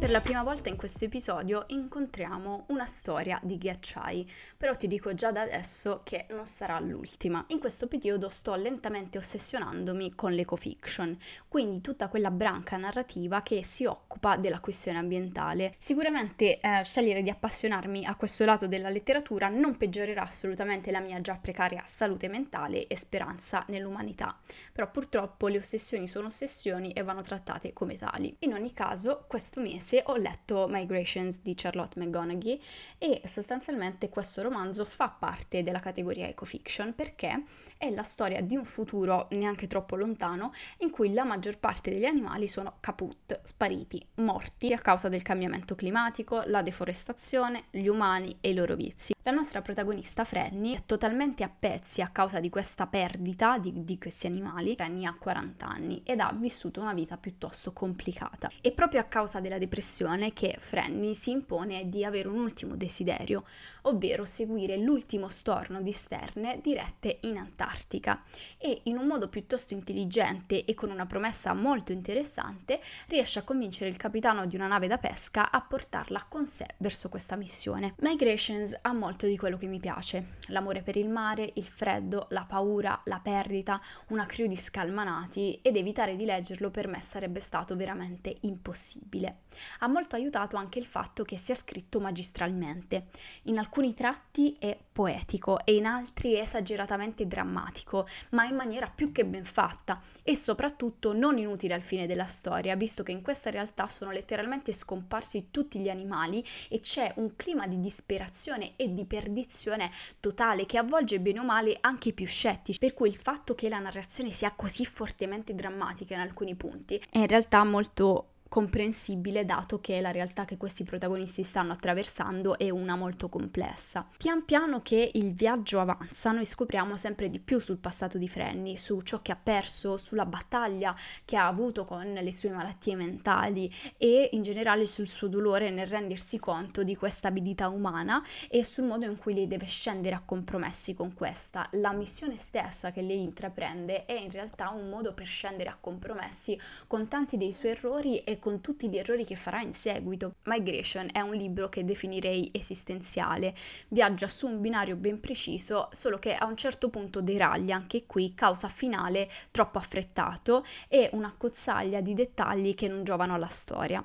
Per 0.00 0.08
la 0.08 0.22
prima 0.22 0.42
volta 0.42 0.70
in 0.70 0.76
questo 0.76 1.04
episodio 1.04 1.64
incontriamo 1.68 2.64
una 2.68 2.86
storia 2.86 3.38
di 3.42 3.58
ghiacciai, 3.58 4.26
però 4.56 4.74
ti 4.74 4.86
dico 4.86 5.12
già 5.12 5.30
da 5.30 5.42
adesso 5.42 6.00
che 6.04 6.24
non 6.30 6.46
sarà 6.46 6.80
l'ultima. 6.80 7.44
In 7.48 7.58
questo 7.58 7.86
periodo 7.86 8.30
sto 8.30 8.54
lentamente 8.54 9.18
ossessionandomi 9.18 10.14
con 10.14 10.32
l'ecofiction, 10.32 11.14
quindi 11.48 11.82
tutta 11.82 12.08
quella 12.08 12.30
branca 12.30 12.78
narrativa 12.78 13.42
che 13.42 13.62
si 13.62 13.84
occupa 13.84 14.36
della 14.36 14.60
questione 14.60 14.96
ambientale. 14.96 15.74
Sicuramente 15.76 16.60
eh, 16.60 16.82
scegliere 16.82 17.20
di 17.20 17.28
appassionarmi 17.28 18.06
a 18.06 18.14
questo 18.14 18.46
lato 18.46 18.66
della 18.66 18.88
letteratura 18.88 19.48
non 19.48 19.76
peggiorerà 19.76 20.22
assolutamente 20.22 20.90
la 20.90 21.00
mia 21.00 21.20
già 21.20 21.36
precaria 21.36 21.82
salute 21.84 22.26
mentale 22.28 22.86
e 22.86 22.96
speranza 22.96 23.66
nell'umanità, 23.68 24.34
però 24.72 24.90
purtroppo 24.90 25.46
le 25.48 25.58
ossessioni 25.58 26.08
sono 26.08 26.28
ossessioni 26.28 26.92
e 26.92 27.02
vanno 27.02 27.20
trattate 27.20 27.74
come 27.74 27.98
tali. 27.98 28.34
In 28.40 28.54
ogni 28.54 28.72
caso, 28.72 29.26
questo 29.28 29.60
mese 29.60 29.88
mese 29.90 30.02
ho 30.06 30.16
letto 30.16 30.66
Migrations 30.68 31.40
di 31.42 31.54
Charlotte 31.56 31.98
McGonaghy 31.98 32.60
e 32.96 33.22
sostanzialmente 33.24 34.08
questo 34.08 34.40
romanzo 34.42 34.84
fa 34.84 35.08
parte 35.08 35.62
della 35.62 35.80
categoria 35.80 36.28
ecofiction 36.28 36.94
perché 36.94 37.42
è 37.76 37.90
la 37.90 38.02
storia 38.02 38.40
di 38.40 38.56
un 38.56 38.64
futuro 38.64 39.26
neanche 39.30 39.66
troppo 39.66 39.96
lontano 39.96 40.52
in 40.78 40.90
cui 40.90 41.12
la 41.12 41.24
maggior 41.24 41.58
parte 41.58 41.90
degli 41.90 42.04
animali 42.04 42.46
sono 42.46 42.74
caput, 42.78 43.40
spariti, 43.42 44.04
morti 44.16 44.72
a 44.72 44.78
causa 44.78 45.08
del 45.08 45.22
cambiamento 45.22 45.74
climatico, 45.74 46.42
la 46.46 46.62
deforestazione, 46.62 47.64
gli 47.70 47.86
umani 47.86 48.36
e 48.40 48.50
i 48.50 48.54
loro 48.54 48.76
vizi. 48.76 49.14
La 49.22 49.32
nostra 49.32 49.62
protagonista 49.62 50.24
Frenny 50.24 50.74
è 50.74 50.82
totalmente 50.86 51.42
a 51.42 51.50
pezzi 51.50 52.00
a 52.02 52.08
causa 52.08 52.40
di 52.40 52.50
questa 52.50 52.86
perdita 52.86 53.58
di, 53.58 53.84
di 53.84 53.98
questi 53.98 54.26
animali. 54.26 54.74
Frenny 54.74 55.04
ha 55.04 55.14
40 55.18 55.66
anni 55.66 56.02
ed 56.04 56.20
ha 56.20 56.34
vissuto 56.38 56.80
una 56.80 56.94
vita 56.94 57.16
piuttosto 57.16 57.72
complicata 57.72 58.50
e 58.60 58.72
proprio 58.72 59.00
a 59.00 59.04
causa 59.04 59.40
della 59.40 59.58
depressione 59.58 59.79
l'impressione 59.80 60.34
che 60.34 60.56
Franny 60.58 61.14
si 61.14 61.30
impone 61.30 61.88
di 61.88 62.04
avere 62.04 62.28
un 62.28 62.38
ultimo 62.38 62.76
desiderio, 62.76 63.44
ovvero 63.82 64.26
seguire 64.26 64.76
l'ultimo 64.76 65.30
storno 65.30 65.80
di 65.80 65.92
sterne 65.92 66.60
dirette 66.62 67.18
in 67.22 67.38
Antartica 67.38 68.22
e 68.58 68.80
in 68.84 68.98
un 68.98 69.06
modo 69.06 69.30
piuttosto 69.30 69.72
intelligente 69.72 70.66
e 70.66 70.74
con 70.74 70.90
una 70.90 71.06
promessa 71.06 71.54
molto 71.54 71.92
interessante 71.92 72.80
riesce 73.06 73.38
a 73.38 73.42
convincere 73.42 73.88
il 73.88 73.96
capitano 73.96 74.44
di 74.44 74.54
una 74.54 74.66
nave 74.66 74.86
da 74.86 74.98
pesca 74.98 75.50
a 75.50 75.62
portarla 75.62 76.26
con 76.28 76.44
sé 76.44 76.66
verso 76.76 77.08
questa 77.08 77.36
missione. 77.36 77.94
Migrations 78.00 78.78
ha 78.82 78.92
molto 78.92 79.26
di 79.26 79.38
quello 79.38 79.56
che 79.56 79.66
mi 79.66 79.80
piace, 79.80 80.34
l'amore 80.48 80.82
per 80.82 80.98
il 80.98 81.08
mare, 81.08 81.50
il 81.54 81.64
freddo, 81.64 82.26
la 82.30 82.44
paura, 82.46 83.00
la 83.04 83.20
perdita, 83.20 83.80
una 84.08 84.26
crew 84.26 84.46
di 84.46 84.56
scalmanati 84.56 85.60
ed 85.62 85.76
evitare 85.76 86.16
di 86.16 86.26
leggerlo 86.26 86.70
per 86.70 86.86
me 86.86 87.00
sarebbe 87.00 87.40
stato 87.40 87.76
veramente 87.76 88.36
impossibile. 88.42 89.38
Ha 89.78 89.86
molto 89.86 90.16
aiutato 90.16 90.56
anche 90.56 90.78
il 90.78 90.84
fatto 90.84 91.24
che 91.24 91.38
sia 91.38 91.54
scritto 91.54 92.00
magistralmente. 92.00 93.06
In 93.44 93.58
alcuni 93.58 93.94
tratti 93.94 94.56
è 94.58 94.78
poetico 94.92 95.64
e 95.64 95.74
in 95.74 95.86
altri 95.86 96.34
è 96.34 96.40
esageratamente 96.40 97.26
drammatico, 97.26 98.06
ma 98.30 98.44
in 98.44 98.54
maniera 98.54 98.90
più 98.92 99.12
che 99.12 99.24
ben 99.24 99.44
fatta 99.44 100.00
e 100.22 100.36
soprattutto 100.36 101.12
non 101.12 101.38
inutile 101.38 101.74
al 101.74 101.82
fine 101.82 102.06
della 102.06 102.26
storia, 102.26 102.76
visto 102.76 103.02
che 103.02 103.12
in 103.12 103.22
questa 103.22 103.50
realtà 103.50 103.88
sono 103.88 104.10
letteralmente 104.10 104.72
scomparsi 104.72 105.48
tutti 105.50 105.78
gli 105.78 105.88
animali 105.88 106.44
e 106.68 106.80
c'è 106.80 107.12
un 107.16 107.36
clima 107.36 107.66
di 107.66 107.80
disperazione 107.80 108.72
e 108.76 108.92
di 108.92 109.04
perdizione 109.04 109.90
totale 110.20 110.66
che 110.66 110.78
avvolge 110.78 111.20
bene 111.20 111.40
o 111.40 111.44
male 111.44 111.76
anche 111.80 112.10
i 112.10 112.12
più 112.12 112.26
scettici, 112.26 112.78
per 112.78 112.94
cui 112.94 113.08
il 113.08 113.16
fatto 113.16 113.54
che 113.54 113.68
la 113.68 113.78
narrazione 113.78 114.30
sia 114.30 114.52
così 114.52 114.84
fortemente 114.84 115.54
drammatica 115.54 116.14
in 116.14 116.20
alcuni 116.20 116.54
punti 116.54 117.02
è 117.10 117.18
in 117.18 117.26
realtà 117.26 117.64
molto 117.64 118.29
comprensibile 118.50 119.44
dato 119.44 119.80
che 119.80 120.00
la 120.00 120.10
realtà 120.10 120.44
che 120.44 120.56
questi 120.56 120.82
protagonisti 120.82 121.44
stanno 121.44 121.72
attraversando 121.72 122.58
è 122.58 122.68
una 122.68 122.96
molto 122.96 123.28
complessa. 123.28 124.04
Pian 124.16 124.44
piano 124.44 124.82
che 124.82 125.08
il 125.14 125.32
viaggio 125.32 125.78
avanza 125.78 126.32
noi 126.32 126.44
scopriamo 126.44 126.96
sempre 126.96 127.28
di 127.28 127.38
più 127.38 127.60
sul 127.60 127.78
passato 127.78 128.18
di 128.18 128.28
Frenny, 128.28 128.76
su 128.76 129.02
ciò 129.02 129.22
che 129.22 129.30
ha 129.30 129.38
perso, 129.40 129.96
sulla 129.96 130.26
battaglia 130.26 130.96
che 131.24 131.36
ha 131.36 131.46
avuto 131.46 131.84
con 131.84 132.12
le 132.12 132.32
sue 132.32 132.50
malattie 132.50 132.96
mentali 132.96 133.72
e 133.96 134.30
in 134.32 134.42
generale 134.42 134.88
sul 134.88 135.06
suo 135.06 135.28
dolore 135.28 135.70
nel 135.70 135.86
rendersi 135.86 136.40
conto 136.40 136.82
di 136.82 136.96
questa 136.96 137.28
abilità 137.28 137.68
umana 137.68 138.20
e 138.48 138.64
sul 138.64 138.84
modo 138.84 139.04
in 139.04 139.16
cui 139.16 139.32
lei 139.32 139.46
deve 139.46 139.66
scendere 139.66 140.16
a 140.16 140.22
compromessi 140.24 140.92
con 140.92 141.14
questa. 141.14 141.68
La 141.74 141.92
missione 141.92 142.36
stessa 142.36 142.90
che 142.90 143.00
lei 143.00 143.22
intraprende 143.22 144.06
è 144.06 144.18
in 144.18 144.32
realtà 144.32 144.70
un 144.70 144.88
modo 144.88 145.14
per 145.14 145.26
scendere 145.26 145.70
a 145.70 145.78
compromessi 145.80 146.60
con 146.88 147.06
tanti 147.06 147.36
dei 147.36 147.52
suoi 147.52 147.70
errori 147.70 148.18
e 148.24 148.38
con 148.40 148.60
tutti 148.60 148.90
gli 148.90 148.98
errori 148.98 149.24
che 149.24 149.36
farà 149.36 149.60
in 149.60 149.72
seguito. 149.72 150.34
Migration 150.46 151.08
è 151.12 151.20
un 151.20 151.34
libro 151.34 151.68
che 151.68 151.84
definirei 151.84 152.50
esistenziale, 152.52 153.54
viaggia 153.88 154.26
su 154.26 154.48
un 154.48 154.60
binario 154.60 154.96
ben 154.96 155.20
preciso, 155.20 155.88
solo 155.92 156.18
che 156.18 156.34
a 156.34 156.46
un 156.46 156.56
certo 156.56 156.90
punto 156.90 157.22
deraglia 157.22 157.76
anche 157.76 158.06
qui, 158.06 158.34
causa 158.34 158.68
finale 158.68 159.30
troppo 159.52 159.78
affrettato 159.78 160.64
e 160.88 161.08
una 161.12 161.32
cozzaglia 161.36 162.00
di 162.00 162.14
dettagli 162.14 162.74
che 162.74 162.88
non 162.88 163.04
giovano 163.04 163.34
alla 163.34 163.46
storia. 163.46 164.04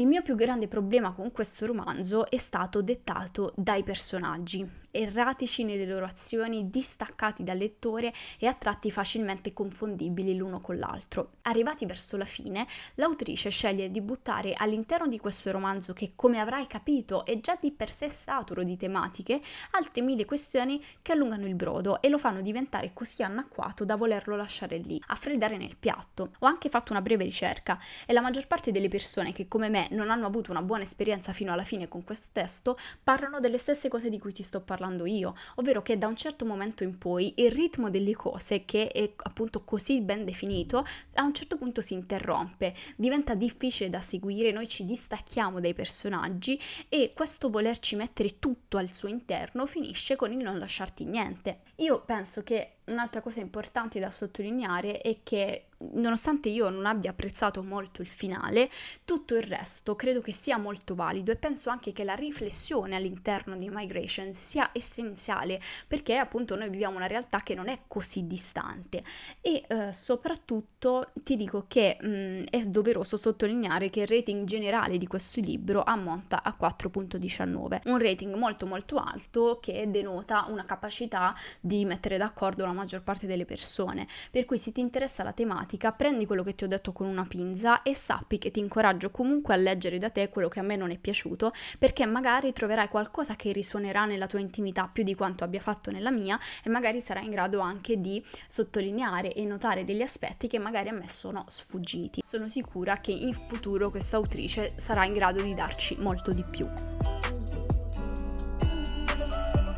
Il 0.00 0.06
mio 0.06 0.22
più 0.22 0.34
grande 0.34 0.66
problema 0.66 1.12
con 1.12 1.30
questo 1.30 1.66
romanzo 1.66 2.30
è 2.30 2.38
stato 2.38 2.80
dettato 2.80 3.52
dai 3.54 3.82
personaggi 3.82 4.66
erratici 4.90 5.64
nelle 5.64 5.86
loro 5.86 6.04
azioni, 6.04 6.68
distaccati 6.68 7.44
dal 7.44 7.56
lettore 7.56 8.12
e 8.38 8.46
a 8.46 8.54
tratti 8.54 8.90
facilmente 8.90 9.52
confondibili 9.52 10.36
l'uno 10.36 10.60
con 10.60 10.78
l'altro. 10.78 11.32
Arrivati 11.42 11.86
verso 11.86 12.16
la 12.16 12.24
fine, 12.24 12.66
l'autrice 12.94 13.50
sceglie 13.50 13.90
di 13.90 14.00
buttare 14.00 14.54
all'interno 14.54 15.06
di 15.06 15.18
questo 15.18 15.50
romanzo, 15.50 15.92
che 15.92 16.12
come 16.14 16.38
avrai 16.38 16.66
capito 16.66 17.24
è 17.24 17.40
già 17.40 17.56
di 17.60 17.70
per 17.70 17.90
sé 17.90 18.08
saturo 18.08 18.62
di 18.62 18.76
tematiche, 18.76 19.40
altre 19.72 20.02
mille 20.02 20.24
questioni 20.24 20.82
che 21.02 21.12
allungano 21.12 21.46
il 21.46 21.54
brodo 21.54 22.00
e 22.02 22.08
lo 22.08 22.18
fanno 22.18 22.40
diventare 22.40 22.92
così 22.92 23.22
anacquato 23.22 23.84
da 23.84 23.96
volerlo 23.96 24.36
lasciare 24.36 24.78
lì, 24.78 25.00
a 25.06 25.14
freddare 25.14 25.56
nel 25.56 25.76
piatto. 25.76 26.32
Ho 26.40 26.46
anche 26.46 26.68
fatto 26.68 26.92
una 26.92 27.02
breve 27.02 27.24
ricerca 27.24 27.78
e 28.06 28.12
la 28.12 28.20
maggior 28.20 28.46
parte 28.46 28.72
delle 28.72 28.88
persone 28.88 29.32
che 29.32 29.48
come 29.48 29.68
me 29.68 29.88
non 29.90 30.10
hanno 30.10 30.26
avuto 30.26 30.50
una 30.50 30.62
buona 30.62 30.82
esperienza 30.82 31.32
fino 31.32 31.52
alla 31.52 31.64
fine 31.64 31.88
con 31.88 32.04
questo 32.04 32.28
testo 32.32 32.78
parlano 33.02 33.40
delle 33.40 33.58
stesse 33.58 33.88
cose 33.88 34.08
di 34.08 34.18
cui 34.18 34.32
ti 34.32 34.42
sto 34.42 34.60
parlando 34.60 35.06
io, 35.06 35.34
ovvero 35.56 35.82
che 35.82 35.98
da 35.98 36.06
un 36.06 36.16
certo 36.16 36.44
momento 36.44 36.82
in 36.82 36.98
poi 36.98 37.34
il 37.36 37.50
ritmo 37.50 37.90
delle 37.90 38.14
cose, 38.14 38.64
che 38.64 38.88
è 38.88 39.12
appunto 39.16 39.62
così 39.64 40.00
ben 40.00 40.24
definito, 40.24 40.84
a 41.14 41.22
un 41.22 41.34
certo 41.34 41.56
punto 41.56 41.80
si 41.80 41.94
interrompe, 41.94 42.74
diventa 42.96 43.34
difficile 43.34 43.88
da 43.88 44.00
seguire, 44.00 44.52
noi 44.52 44.68
ci 44.68 44.84
distacchiamo 44.84 45.60
dai 45.60 45.74
personaggi 45.74 46.60
e 46.88 47.12
questo 47.14 47.50
volerci 47.50 47.96
mettere 47.96 48.38
tutto 48.38 48.78
al 48.78 48.92
suo 48.92 49.08
interno 49.08 49.66
finisce 49.66 50.16
con 50.16 50.32
il 50.32 50.38
non 50.38 50.58
lasciarti 50.58 51.04
niente. 51.04 51.60
Io 51.76 52.02
penso 52.04 52.42
che 52.42 52.79
un'altra 52.90 53.20
cosa 53.20 53.40
importante 53.40 53.98
da 53.98 54.10
sottolineare 54.10 55.00
è 55.00 55.18
che 55.22 55.66
nonostante 55.94 56.48
io 56.48 56.68
non 56.68 56.86
abbia 56.86 57.10
apprezzato 57.10 57.62
molto 57.62 58.02
il 58.02 58.08
finale, 58.08 58.70
tutto 59.04 59.34
il 59.34 59.42
resto 59.42 59.96
credo 59.96 60.20
che 60.20 60.32
sia 60.32 60.58
molto 60.58 60.94
valido 60.94 61.30
e 61.30 61.36
penso 61.36 61.70
anche 61.70 61.92
che 61.92 62.04
la 62.04 62.14
riflessione 62.14 62.96
all'interno 62.96 63.56
di 63.56 63.68
Migration 63.70 64.32
sia 64.32 64.70
essenziale 64.72 65.60
perché 65.86 66.16
appunto 66.16 66.56
noi 66.56 66.68
viviamo 66.68 66.96
una 66.96 67.06
realtà 67.06 67.42
che 67.42 67.54
non 67.54 67.68
è 67.68 67.80
così 67.86 68.26
distante. 68.26 69.02
E 69.40 69.64
eh, 69.66 69.92
soprattutto 69.92 71.10
ti 71.22 71.36
dico 71.36 71.64
che 71.66 71.96
mh, 72.00 72.08
mm, 72.08 72.42
è 72.50 72.62
doveroso 72.62 73.16
sottolineare 73.16 73.90
che 73.90 74.00
il 74.00 74.06
rating 74.06 74.44
generale 74.46 74.98
di 74.98 75.06
questo 75.06 75.40
libro 75.40 75.82
ammonta 75.82 76.42
a 76.42 76.56
4.19, 76.58 77.80
un 77.84 77.98
rating 77.98 78.34
molto 78.34 78.66
molto 78.66 78.96
alto 78.96 79.58
che 79.60 79.88
denota 79.90 80.46
una 80.48 80.64
capacità 80.64 81.34
di 81.60 81.84
mettere 81.84 82.18
d'accordo 82.18 82.66
la 82.66 82.72
maggior 82.80 83.02
parte 83.02 83.26
delle 83.26 83.44
persone, 83.44 84.06
per 84.30 84.44
cui 84.44 84.58
se 84.58 84.72
ti 84.72 84.80
interessa 84.80 85.22
la 85.22 85.32
tematica 85.32 85.92
prendi 85.92 86.26
quello 86.26 86.42
che 86.42 86.54
ti 86.54 86.64
ho 86.64 86.66
detto 86.66 86.92
con 86.92 87.06
una 87.06 87.26
pinza 87.26 87.82
e 87.82 87.94
sappi 87.94 88.38
che 88.38 88.50
ti 88.50 88.60
incoraggio 88.60 89.10
comunque 89.10 89.54
a 89.54 89.56
leggere 89.56 89.98
da 89.98 90.10
te 90.10 90.28
quello 90.28 90.48
che 90.48 90.60
a 90.60 90.62
me 90.62 90.76
non 90.76 90.90
è 90.90 90.98
piaciuto, 90.98 91.52
perché 91.78 92.06
magari 92.06 92.52
troverai 92.52 92.88
qualcosa 92.88 93.36
che 93.36 93.52
risuonerà 93.52 94.04
nella 94.06 94.26
tua 94.26 94.40
intimità 94.40 94.88
più 94.92 95.02
di 95.02 95.14
quanto 95.14 95.44
abbia 95.44 95.60
fatto 95.60 95.90
nella 95.90 96.10
mia 96.10 96.38
e 96.64 96.70
magari 96.70 97.00
sarai 97.00 97.24
in 97.24 97.30
grado 97.30 97.60
anche 97.60 98.00
di 98.00 98.22
sottolineare 98.48 99.32
e 99.34 99.44
notare 99.44 99.84
degli 99.84 100.02
aspetti 100.02 100.48
che 100.48 100.58
magari 100.58 100.88
a 100.88 100.92
me 100.92 101.08
sono 101.08 101.44
sfuggiti. 101.46 102.22
Sono 102.24 102.48
sicura 102.48 102.98
che 102.98 103.12
in 103.12 103.32
futuro 103.32 103.90
questa 103.90 104.16
autrice 104.16 104.72
sarà 104.76 105.04
in 105.04 105.12
grado 105.12 105.42
di 105.42 105.52
darci 105.54 105.96
molto 105.98 106.32
di 106.32 106.44
più 106.44 107.19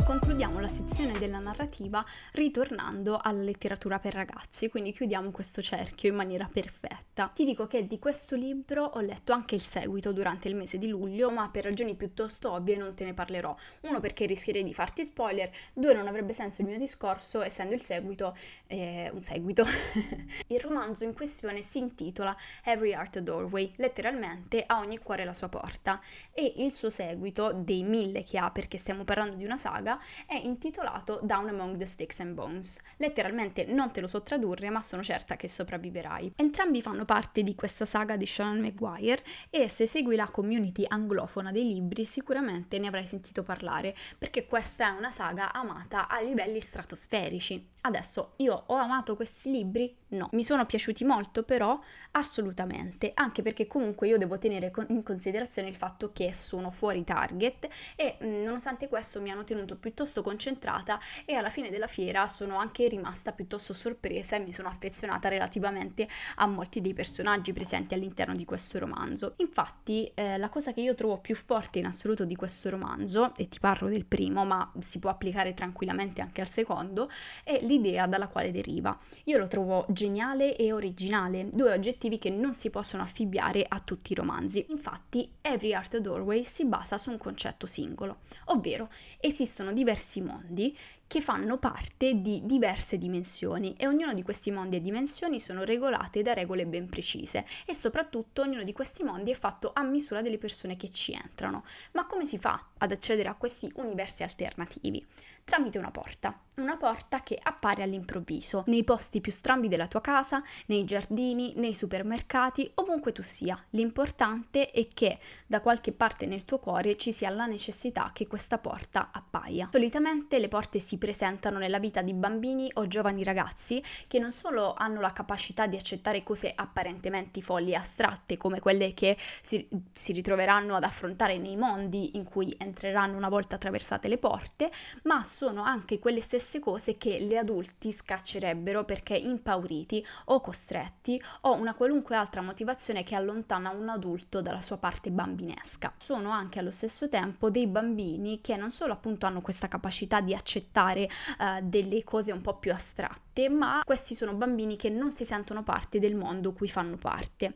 concludiamo 0.05 0.59
la 0.59 0.69
sezione 0.69 1.17
della 1.19 1.39
narrativa 1.39 2.05
ritornando 2.33 3.19
alla 3.23 3.43
letteratura 3.43 3.99
per 4.01 4.15
ragazzi, 4.15 4.69
quindi 4.69 4.93
chiudiamo 4.93 5.31
questo 5.31 5.63
cerchio 5.63 6.09
in 6.09 6.17
maniera 6.17 6.49
perfetta. 6.51 7.31
Ti 7.33 7.45
dico 7.45 7.67
che 7.67 7.87
di 7.87 7.99
questo 7.99 8.35
libro 8.35 8.85
ho 8.85 9.01
letto 9.01 9.33
anche 9.33 9.55
il 9.55 9.61
seguito 9.61 10.13
durante 10.13 10.49
il 10.49 10.57
mese 10.57 10.79
di 10.79 10.89
luglio, 10.89 11.31
ma 11.31 11.49
per 11.51 11.65
ragioni 11.65 11.95
piuttosto 11.95 12.53
ovvie 12.53 12.77
non 12.77 12.95
te 12.95 13.05
ne 13.05 13.15
parlerò. 13.15 13.55
Uno 13.83 14.01
perché 14.01 14.27
rischierei 14.27 14.65
di 14.65 14.75
farti 14.75 15.05
spoiler, 15.05 15.51
due 15.73 15.95
non 15.95 16.09
avrebbe 16.09 16.33
senso 16.33 16.63
il 16.63 16.69
mio 16.69 16.79
discorso 16.79 17.43
essendo 17.43 17.75
il 17.75 17.83
seguito 17.83 18.37
eh, 18.67 19.11
un 19.13 19.23
seguito. 19.23 19.65
il 20.49 20.61
romanzo 20.61 21.05
in 21.05 21.15
questione 21.15 21.63
si 21.63 21.79
intitola 21.79 22.37
Every 22.65 22.93
Art 22.93 23.21
Doorway, 23.21 23.73
letteralmente 23.77 24.65
a 24.67 24.79
ogni 24.79 24.99
cuore 24.99 25.25
la 25.25 25.35
sua 25.35 25.49
porta, 25.49 26.01
e 26.33 26.55
il 26.57 26.73
suo 26.73 26.91
seguito, 26.91 27.53
dei 27.53 27.83
mille 27.83 28.25
che 28.25 28.39
ha 28.39 28.51
perché 28.51 28.79
stiamo 28.79 29.05
parlando 29.05 29.37
di 29.37 29.45
una 29.45 29.57
saga, 29.57 29.92
saga 29.93 30.01
è 30.27 30.35
intitolato 30.35 31.21
Down 31.23 31.49
Among 31.49 31.77
the 31.77 31.87
Sticks 31.87 32.21
and 32.21 32.35
Bones. 32.35 32.81
Letteralmente 32.97 33.65
non 33.67 33.91
te 33.91 34.01
lo 34.01 34.09
so 34.09 34.23
tradurre, 34.23 34.71
ma 34.71 34.83
sono 34.83 35.03
certa 35.03 35.37
che 35.37 35.49
sopravviverai. 35.49 36.35
Entrambi 36.37 36.81
fanno 36.81 37.05
parte 37.05 37.43
di 37.43 37.55
questa 37.55 37.85
saga 37.85 38.17
di 38.17 38.27
Sean 38.27 38.61
Maguire 38.61 39.23
e 39.51 39.69
se 39.69 39.87
segui 39.87 40.17
la 40.17 40.29
community 40.29 40.85
anglofona 40.87 41.53
dei 41.53 41.65
libri 41.65 42.05
sicuramente 42.05 42.79
ne 42.79 42.87
avrai 42.87 43.07
sentito 43.07 43.43
parlare, 43.43 43.95
perché 44.19 44.47
questa 44.47 44.89
è 44.89 44.97
una 44.97 45.11
saga 45.11 45.53
amata 45.53 46.09
a 46.09 46.21
livelli 46.21 46.61
stratosferici. 46.61 47.69
Adesso 47.83 48.35
io 48.37 48.65
ho 48.67 48.75
amato 48.75 49.17
questi 49.17 49.51
libri? 49.51 49.97
No. 50.09 50.29
Mi 50.33 50.45
sono 50.45 50.67
piaciuti 50.67 51.05
molto 51.05 51.43
però? 51.43 51.79
Assolutamente, 52.13 53.13
anche 53.15 53.43
perché 53.43 53.67
comunque 53.67 54.09
io 54.09 54.19
devo 54.19 54.39
tenere 54.39 54.71
in 54.89 55.03
considerazione 55.03 55.69
il 55.69 55.77
fatto 55.77 56.13
che 56.13 56.33
sono 56.35 56.71
fuori 56.71 57.03
target 57.03 57.69
e 57.97 58.19
nonostante 58.21 58.89
questo 58.89 59.21
mi 59.21 59.31
hanno 59.31 59.43
tenuto 59.43 59.77
piuttosto 59.83 60.23
concentrata 60.23 61.01
e 61.25 61.35
alla 61.35 61.51
fine 61.51 61.69
della 61.69 61.89
fiera 61.89 62.29
sono 62.29 62.57
anche 62.57 62.87
rimasta 62.87 63.33
piuttosto 63.33 63.73
sorpresa 63.73 64.37
e 64.37 64.39
mi 64.39 64.53
sono 64.53 64.69
affezionata 64.69 65.29
relativamente 65.29 66.09
a 66.37 66.47
molti 66.47 66.81
dei 66.81 66.95
personaggi 66.95 67.53
presenti 67.53 67.95
all'interno 67.95 68.37
di 68.37 68.45
questo 68.45 68.79
romanzo. 68.79 69.35
Infatti, 69.39 70.09
eh, 70.15 70.39
la 70.39 70.49
cosa 70.49 70.73
che 70.73 70.81
io 70.81 70.95
trovo 70.95 71.19
più 71.19 71.35
forte 71.35 71.81
in 71.81 71.87
assoluto 71.87 72.25
di 72.25 72.37
questo 72.37 72.71
romanzo, 72.71 73.35
e 73.35 73.49
ti 73.49 73.59
parlo 73.59 73.89
del 73.89 74.05
primo, 74.05 74.45
ma 74.45 74.71
si 74.79 75.01
può 75.01 75.11
applicare 75.11 75.53
tranquillamente 75.53 76.21
anche 76.21 76.41
al 76.41 76.49
secondo, 76.49 77.11
è 77.43 77.59
l'idea 77.63 78.07
dalla 78.07 78.29
quale 78.29 78.53
deriva. 78.53 78.97
Io 79.25 79.39
lo 79.39 79.49
trovo 79.49 79.85
geniale 79.89 80.55
e 80.57 80.73
originale, 80.73 81.49
due 81.51 81.73
oggettivi 81.73 82.19
che 82.19 82.31
non 82.31 82.55
si 82.55 82.71
possono 82.71 83.03
affibbiare 83.03 83.65
a 83.67 83.81
tutti 83.81 84.13
i 84.13 84.15
romanzi. 84.15 84.65
Infatti, 84.69 85.29
Every 85.41 85.75
Art 85.75 85.97
Doorway 85.97 86.45
si 86.45 86.67
basa 86.67 86.97
su 86.99 87.11
un 87.11 87.19
concetto 87.19 87.67
singolo, 87.67 88.21
ovvero 88.47 88.89
esistono 89.19 89.72
diversi 89.73 90.21
mondi 90.23 90.77
che 91.13 91.21
fanno 91.21 91.59
parte 91.59 92.23
di 92.23 92.41
diverse 92.47 92.97
dimensioni 92.97 93.75
e 93.77 93.87
ognuno 93.87 94.15
di 94.15 94.23
questi 94.23 94.51
mondi 94.51 94.77
e 94.77 94.81
dimensioni 94.81 95.39
sono 95.39 95.63
regolate 95.63 96.23
da 96.23 96.33
regole 96.33 96.65
ben 96.65 96.89
precise 96.89 97.45
e 97.67 97.75
soprattutto 97.75 98.41
ognuno 98.41 98.63
di 98.63 98.73
questi 98.73 99.03
mondi 99.03 99.31
è 99.31 99.35
fatto 99.35 99.73
a 99.75 99.83
misura 99.83 100.23
delle 100.23 100.39
persone 100.39 100.75
che 100.75 100.91
ci 100.91 101.13
entrano. 101.13 101.65
Ma 101.93 102.07
come 102.07 102.25
si 102.25 102.39
fa 102.39 102.69
ad 102.79 102.93
accedere 102.93 103.29
a 103.29 103.35
questi 103.35 103.71
universi 103.75 104.23
alternativi? 104.23 105.07
Tramite 105.45 105.77
una 105.77 105.91
porta 105.91 106.35
una 106.57 106.77
porta 106.77 107.23
che 107.23 107.39
appare 107.41 107.83
all'improvviso, 107.83 108.65
nei 108.67 108.85
posti 108.85 109.23
più 109.23 109.33
strambi 109.33 109.69
della 109.69 109.87
tua 109.87 110.03
casa, 110.03 110.43
nei 110.67 110.85
giardini, 110.85 111.55
nei 111.57 111.73
supermercati, 111.73 112.71
ovunque 112.75 113.13
tu 113.13 113.23
sia. 113.23 113.59
L'importante 113.71 114.71
è 114.71 114.87
che 114.93 115.19
da 115.47 115.61
qualche 115.61 115.93
parte 115.93 116.27
nel 116.27 116.45
tuo 116.45 116.59
cuore 116.59 116.97
ci 116.97 117.11
sia 117.11 117.31
la 117.31 117.47
necessità 117.47 118.11
che 118.13 118.27
questa 118.27 118.59
porta 118.59 119.09
appaia. 119.13 119.69
Solitamente 119.73 120.39
le 120.39 120.49
porte 120.49 120.79
si 120.79 120.99
presentano 121.03 121.59
nella 121.59 121.81
vita 121.81 122.01
di 122.01 122.15
bambini 122.15 122.71
o 122.75 122.87
giovani 122.87 123.25
ragazzi 123.25 123.83
che 124.07 124.21
non 124.21 124.31
solo 124.31 124.73
hanno 124.75 125.01
la 125.01 125.13
capacità 125.13 125.67
di 125.67 125.75
accettare 125.75 126.23
cose 126.23 126.53
apparentemente 126.55 127.43
folli 127.43 127.73
e 127.73 127.75
astratte 127.75 128.37
come 128.37 128.61
quelle 128.61 128.95
che 128.95 129.17
si, 129.41 129.69
si 129.93 130.13
ritroveranno 130.13 130.77
ad 130.77 130.85
affrontare 130.85 131.39
nei 131.39 131.57
mondi 131.57 132.17
in 132.17 132.23
cui 132.23 132.55
entreranno 132.57 133.17
una 133.17 133.29
volta 133.29 133.57
attraversate 133.57 134.07
le 134.07 134.17
porte, 134.17 134.71
ma 135.03 135.25
sono 135.25 135.65
anche 135.65 135.99
quelle 135.99 136.21
stesse 136.21 136.61
cose 136.61 136.97
che 136.97 137.21
gli 137.21 137.35
adulti 137.35 137.91
scaccerebbero 137.91 138.85
perché 138.85 139.17
impauriti 139.17 140.07
o 140.27 140.41
costretti 140.41 141.21
o 141.41 141.57
una 141.57 141.75
qualunque 141.75 142.15
altra 142.15 142.43
motivazione 142.43 143.03
che 143.03 143.17
allontana 143.17 143.71
un 143.71 143.89
adulto 143.89 144.41
dalla 144.41 144.61
sua 144.61 144.77
parte 144.77 145.11
bambinesca. 145.11 145.95
Sono 145.97 146.31
anche 146.31 146.61
allo 146.61 146.71
stesso 146.71 147.09
tempo 147.09 147.51
dei 147.51 147.67
bambini 147.67 148.41
che 148.41 148.55
non 148.55 148.71
solo 148.71 148.93
appunto 148.93 149.27
hanno 149.27 149.41
questa 149.41 149.67
capacità 149.67 150.21
di 150.21 150.33
accettare 150.33 150.82
uh, 150.91 151.61
delle 151.63 152.05
cose 152.05 152.33
un 152.33 152.41
po' 152.41 152.59
più 152.59 152.73
astratte, 152.73 153.49
ma 153.49 153.83
questi 153.85 154.15
sono 154.15 154.35
bambini 154.35 154.77
che 154.77 154.91
non 154.91 155.13
si 155.13 155.25
sentono 155.25 155.63
parte 155.63 155.99
del 155.99 156.15
mondo 156.15 156.53
cui 156.53 156.69
fanno 156.69 156.97
parte. 156.97 157.55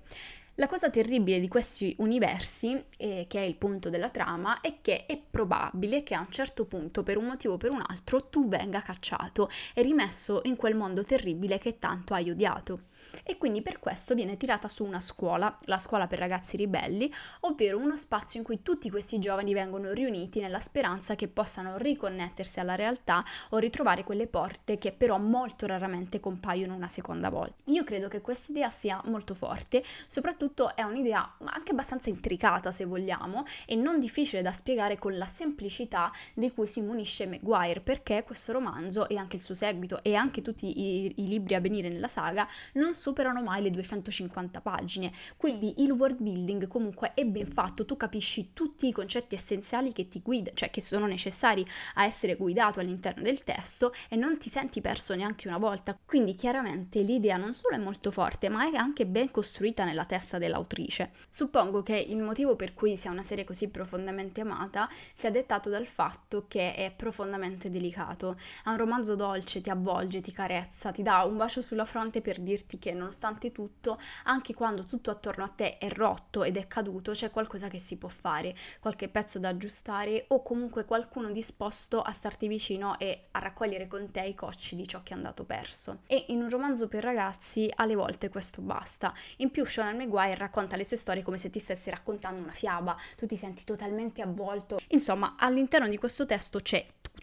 La 0.59 0.69
cosa 0.69 0.89
terribile 0.89 1.39
di 1.39 1.49
questi 1.49 1.95
universi, 1.99 2.83
eh, 2.97 3.27
che 3.29 3.41
è 3.41 3.43
il 3.43 3.57
punto 3.57 3.91
della 3.91 4.09
trama, 4.09 4.63
è 4.63 4.79
che 4.81 5.05
è 5.05 5.21
probabile 5.31 6.03
che 6.03 6.15
a 6.15 6.21
un 6.21 6.31
certo 6.31 6.65
punto, 6.65 7.03
per 7.03 7.19
un 7.19 7.27
motivo 7.27 7.55
o 7.55 7.57
per 7.59 7.71
un 7.71 7.83
altro, 7.87 8.31
tu 8.31 8.49
venga 8.49 8.81
cacciato 8.81 9.51
e 9.75 9.83
rimesso 9.83 10.41
in 10.45 10.57
quel 10.57 10.75
mondo 10.75 11.05
terribile 11.05 11.59
che 11.59 11.79
tanto 11.79 12.15
hai 12.15 12.31
odiato 12.31 12.85
e 13.23 13.37
quindi 13.39 13.63
per 13.63 13.79
questo 13.79 14.15
viene 14.15 14.37
tirata 14.37 14.69
su 14.69 14.85
una 14.85 15.01
scuola, 15.01 15.57
la 15.65 15.79
scuola 15.79 16.07
per 16.07 16.19
ragazzi 16.19 16.57
ribelli, 16.57 17.13
ovvero 17.41 17.79
uno 17.79 17.97
spazio 17.97 18.41
in 18.41 18.45
cui 18.45 18.63
tutti 18.63 18.91
questi 18.91 19.19
giovani 19.19 19.53
vengono 19.53 19.93
riuniti 19.93 20.41
nella 20.41 20.61
speranza 20.61 21.15
che 21.15 21.29
possano 21.29 21.77
riconnettersi 21.77 22.61
alla 22.61 22.75
realtà 22.75 23.25
o 23.51 23.59
ritrovare 23.59 24.05
quelle 24.05 24.27
porte 24.27 24.79
che 24.79 24.93
però 24.93 25.19
molto 25.19 25.67
raramente 25.67 26.21
compaiono 26.21 26.75
una 26.75 26.89
seconda 26.89 27.31
volta. 27.31 27.55
Io 27.67 27.85
credo 27.85 28.09
che 28.09 28.21
questa 28.21 28.53
idea 28.53 28.71
sia 28.71 29.01
molto 29.07 29.35
forte, 29.35 29.83
soprattutto 30.07 30.75
è 30.75 30.83
un'idea 30.83 31.37
anche 31.45 31.73
abbastanza 31.73 32.11
intricata 32.11 32.71
se 32.71 32.85
vogliamo 32.85 33.45
e 33.67 33.75
non 33.75 34.01
difficile 34.01 34.43
da 34.43 34.53
spiegare 34.53 34.99
con 34.99 35.17
la 35.17 35.27
semplicità 35.27 36.11
di 36.35 36.51
cui 36.53 36.67
si 36.67 36.81
munisce 36.81 37.27
Maguire 37.27 37.81
perché 37.81 38.23
questo 38.25 38.53
romanzo 38.53 39.09
e 39.09 39.17
anche 39.17 39.37
il 39.37 39.43
suo 39.43 39.55
seguito 39.55 40.03
e 40.03 40.15
anche 40.15 40.43
tutti 40.43 40.67
i, 40.67 41.13
i 41.17 41.27
libri 41.27 41.55
a 41.55 41.61
venire 41.61 41.89
nella 41.89 42.09
saga 42.09 42.47
non 42.75 42.95
superano 42.97 43.43
mai 43.43 43.63
le 43.63 43.71
250 43.71 44.61
pagine, 44.61 45.13
quindi 45.37 45.83
il 45.83 45.91
world 45.93 46.21
building 46.21 46.67
comunque 46.67 47.13
è 47.15 47.25
ben 47.25 47.47
fatto, 47.47 47.85
tu 47.85 47.97
capisci 47.97 48.53
tutti 48.53 48.89
i 48.89 48.93
concetti 48.93 49.35
essenziali 49.35 49.93
che 49.93 50.09
ti 50.09 50.21
guidano, 50.21 50.57
cioè 50.57 50.71
che 50.71 50.81
sono 50.81 51.07
necessari 51.07 51.65
a 51.95 52.05
essere 52.05 52.35
guidato 52.37 52.81
all'interno 52.81 53.23
del 53.23 53.45
testo 53.45 53.93
e 54.09 54.17
non 54.17 54.39
ti 54.39 54.49
senti 54.49 54.81
perso 54.81 55.15
neanche 55.15 55.49
una 55.49 55.59
volta, 55.59 55.97
quindi 56.05 56.35
chiaramente 56.35 57.03
l'idea 57.03 57.37
non 57.37 57.53
solo 57.53 57.77
è 57.77 57.79
molto 57.79 58.11
forte, 58.11 58.49
ma 58.49 58.69
è 58.69 58.75
anche 58.75 59.07
ben 59.07 59.31
costruita 59.31 59.85
nella 59.85 60.05
testa 60.05 60.39
dell'autrice. 60.39 61.13
Suppongo 61.29 61.83
che 61.83 61.97
il 61.97 62.23
motivo 62.23 62.57
per 62.57 62.75
cui 62.75 62.97
sia 62.97 63.11
una 63.11 63.23
serie 63.23 63.45
così 63.45 63.69
profondamente 63.69 64.41
amata 64.41 64.89
sia 65.13 65.31
dettato 65.31 65.69
dal 65.69 65.87
fatto 65.87 66.47
che 66.49 66.75
è 66.75 66.93
profondamente 66.95 67.69
delicato. 67.69 68.37
È 68.65 68.69
un 68.69 68.77
romanzo 68.77 69.15
dolce, 69.15 69.61
ti 69.61 69.71
avvolge, 69.71 70.21
ti 70.21 70.33
carezza, 70.33 70.91
ti 70.91 71.03
dà 71.03 71.23
un 71.25 71.37
bacio 71.37 71.61
sulla 71.61 71.85
fronte 71.85 72.21
per 72.21 72.41
dirti 72.41 72.79
che 72.79 72.86
che 72.87 72.93
nonostante 72.93 73.51
tutto, 73.51 73.99
anche 74.25 74.55
quando 74.55 74.85
tutto 74.85 75.11
attorno 75.11 75.43
a 75.43 75.49
te 75.49 75.79
è 75.79 75.89
rotto 75.89 76.45
ed 76.45 76.57
è 76.57 76.69
caduto, 76.69 77.11
c'è 77.11 77.31
qualcosa 77.31 77.67
che 77.67 77.81
si 77.81 77.99
può 77.99 78.09
fare, 78.09 78.55
qualche 78.79 79.09
pezzo 79.09 79.41
da 79.41 79.49
aggiustare 79.49 80.27
o 80.29 80.43
comunque 80.43 80.85
qualcuno 80.85 81.31
disposto 81.31 82.01
a 82.01 82.13
starti 82.13 82.47
vicino 82.47 82.97
e 83.01 83.27
a 83.33 83.41
raccogliere 83.41 83.89
con 83.89 84.13
te 84.13 84.21
i 84.21 84.37
cocci 84.37 84.77
di 84.77 84.87
ciò 84.87 85.03
che 85.03 85.15
è 85.15 85.17
andato 85.17 85.45
perso. 85.45 86.03
E 86.07 86.27
in 86.29 86.43
un 86.43 86.49
romanzo 86.49 86.87
per 86.87 87.03
ragazzi 87.03 87.69
alle 87.75 87.97
volte 87.97 88.29
questo 88.29 88.63
basta. 88.63 89.13
In 89.39 89.51
più 89.51 89.65
Sean 89.67 89.97
Maguire 89.97 90.37
racconta 90.37 90.77
le 90.77 90.85
sue 90.85 90.97
storie 90.97 91.25
come 91.25 91.39
se 91.39 91.51
ti 91.51 91.59
stessi 91.59 91.91
raccontando 91.91 92.41
una 92.41 92.53
fiaba, 92.53 92.97
tu 93.17 93.27
ti 93.27 93.35
senti 93.35 93.65
totalmente 93.65 94.23
avvolto. 94.23 94.79
Insomma, 94.89 95.35
all'interno 95.37 95.89
di 95.89 95.99
questo 95.99 96.25
testo 96.25 96.61
c'è 96.61 96.87
tutto 97.01 97.16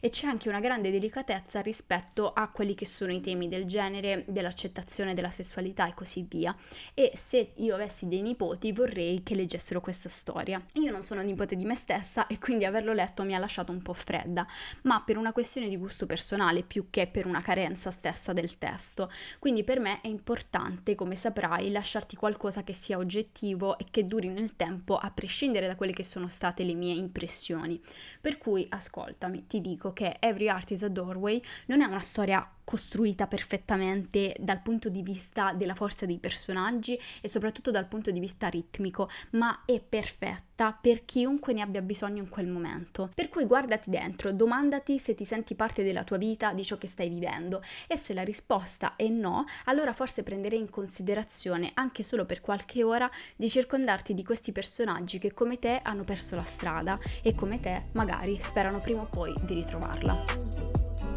e 0.00 0.10
c'è 0.10 0.26
anche 0.26 0.48
una 0.48 0.60
grande 0.60 0.90
delicatezza 0.90 1.60
rispetto 1.60 2.32
a 2.32 2.48
quelli 2.48 2.74
che 2.74 2.86
sono 2.86 3.12
i 3.12 3.20
temi 3.20 3.48
del 3.48 3.64
genere, 3.64 4.24
dell'accettazione 4.28 5.14
della 5.14 5.30
sessualità 5.30 5.88
e 5.88 5.94
così 5.94 6.26
via. 6.28 6.54
E 6.92 7.12
se 7.14 7.52
io 7.56 7.74
avessi 7.74 8.06
dei 8.06 8.20
nipoti 8.20 8.72
vorrei 8.72 9.22
che 9.22 9.34
leggessero 9.34 9.80
questa 9.80 10.08
storia. 10.08 10.62
Io 10.74 10.90
non 10.90 11.02
sono 11.02 11.22
nipote 11.22 11.56
di 11.56 11.64
me 11.64 11.74
stessa 11.74 12.26
e 12.26 12.38
quindi 12.38 12.64
averlo 12.64 12.92
letto 12.92 13.22
mi 13.24 13.34
ha 13.34 13.38
lasciato 13.38 13.72
un 13.72 13.80
po' 13.80 13.94
fredda, 13.94 14.46
ma 14.82 15.02
per 15.02 15.16
una 15.16 15.32
questione 15.32 15.68
di 15.68 15.76
gusto 15.76 16.06
personale 16.06 16.62
più 16.62 16.88
che 16.90 17.06
per 17.06 17.26
una 17.26 17.40
carenza 17.40 17.90
stessa 17.90 18.32
del 18.32 18.58
testo. 18.58 19.10
Quindi 19.38 19.64
per 19.64 19.80
me 19.80 20.00
è 20.00 20.08
importante, 20.08 20.94
come 20.94 21.16
saprai, 21.16 21.70
lasciarti 21.70 22.16
qualcosa 22.16 22.62
che 22.62 22.74
sia 22.74 22.98
oggettivo 22.98 23.78
e 23.78 23.86
che 23.90 24.06
duri 24.06 24.28
nel 24.28 24.56
tempo 24.56 24.96
a 24.96 25.10
prescindere 25.10 25.66
da 25.66 25.76
quelle 25.76 25.92
che 25.92 26.04
sono 26.04 26.28
state 26.28 26.64
le 26.64 26.74
mie 26.74 26.94
impressioni. 26.94 27.80
Per 28.20 28.38
cui 28.38 28.66
ascoltami, 28.68 29.46
ti 29.54 29.60
dico 29.60 29.92
che 29.92 30.16
Every 30.18 30.48
Art 30.48 30.72
is 30.72 30.82
a 30.82 30.88
Doorway 30.88 31.40
non 31.66 31.80
è 31.80 31.84
una 31.84 32.00
storia 32.00 32.44
costruita 32.64 33.26
perfettamente 33.26 34.34
dal 34.40 34.60
punto 34.62 34.88
di 34.88 35.02
vista 35.02 35.52
della 35.52 35.74
forza 35.74 36.06
dei 36.06 36.18
personaggi 36.18 36.98
e 37.20 37.28
soprattutto 37.28 37.70
dal 37.70 37.86
punto 37.86 38.10
di 38.10 38.20
vista 38.20 38.48
ritmico, 38.48 39.08
ma 39.32 39.62
è 39.64 39.80
perfetta 39.80 40.76
per 40.80 41.04
chiunque 41.04 41.52
ne 41.52 41.60
abbia 41.60 41.82
bisogno 41.82 42.22
in 42.22 42.28
quel 42.28 42.46
momento. 42.46 43.10
Per 43.14 43.28
cui 43.28 43.44
guardati 43.44 43.90
dentro, 43.90 44.32
domandati 44.32 44.98
se 44.98 45.14
ti 45.14 45.24
senti 45.24 45.54
parte 45.54 45.82
della 45.82 46.04
tua 46.04 46.16
vita, 46.16 46.52
di 46.52 46.64
ciò 46.64 46.78
che 46.78 46.86
stai 46.86 47.08
vivendo 47.08 47.62
e 47.86 47.96
se 47.96 48.14
la 48.14 48.22
risposta 48.22 48.96
è 48.96 49.08
no, 49.08 49.44
allora 49.64 49.92
forse 49.92 50.22
prenderei 50.22 50.58
in 50.58 50.70
considerazione 50.70 51.72
anche 51.74 52.02
solo 52.02 52.24
per 52.24 52.40
qualche 52.40 52.82
ora 52.82 53.10
di 53.36 53.48
circondarti 53.48 54.14
di 54.14 54.24
questi 54.24 54.52
personaggi 54.52 55.18
che 55.18 55.34
come 55.34 55.58
te 55.58 55.80
hanno 55.82 56.04
perso 56.04 56.34
la 56.36 56.44
strada 56.44 56.98
e 57.22 57.34
come 57.34 57.60
te 57.60 57.88
magari 57.92 58.38
sperano 58.38 58.80
prima 58.80 59.02
o 59.02 59.06
poi 59.06 59.34
di 59.44 59.54
ritrovarla 59.54 61.13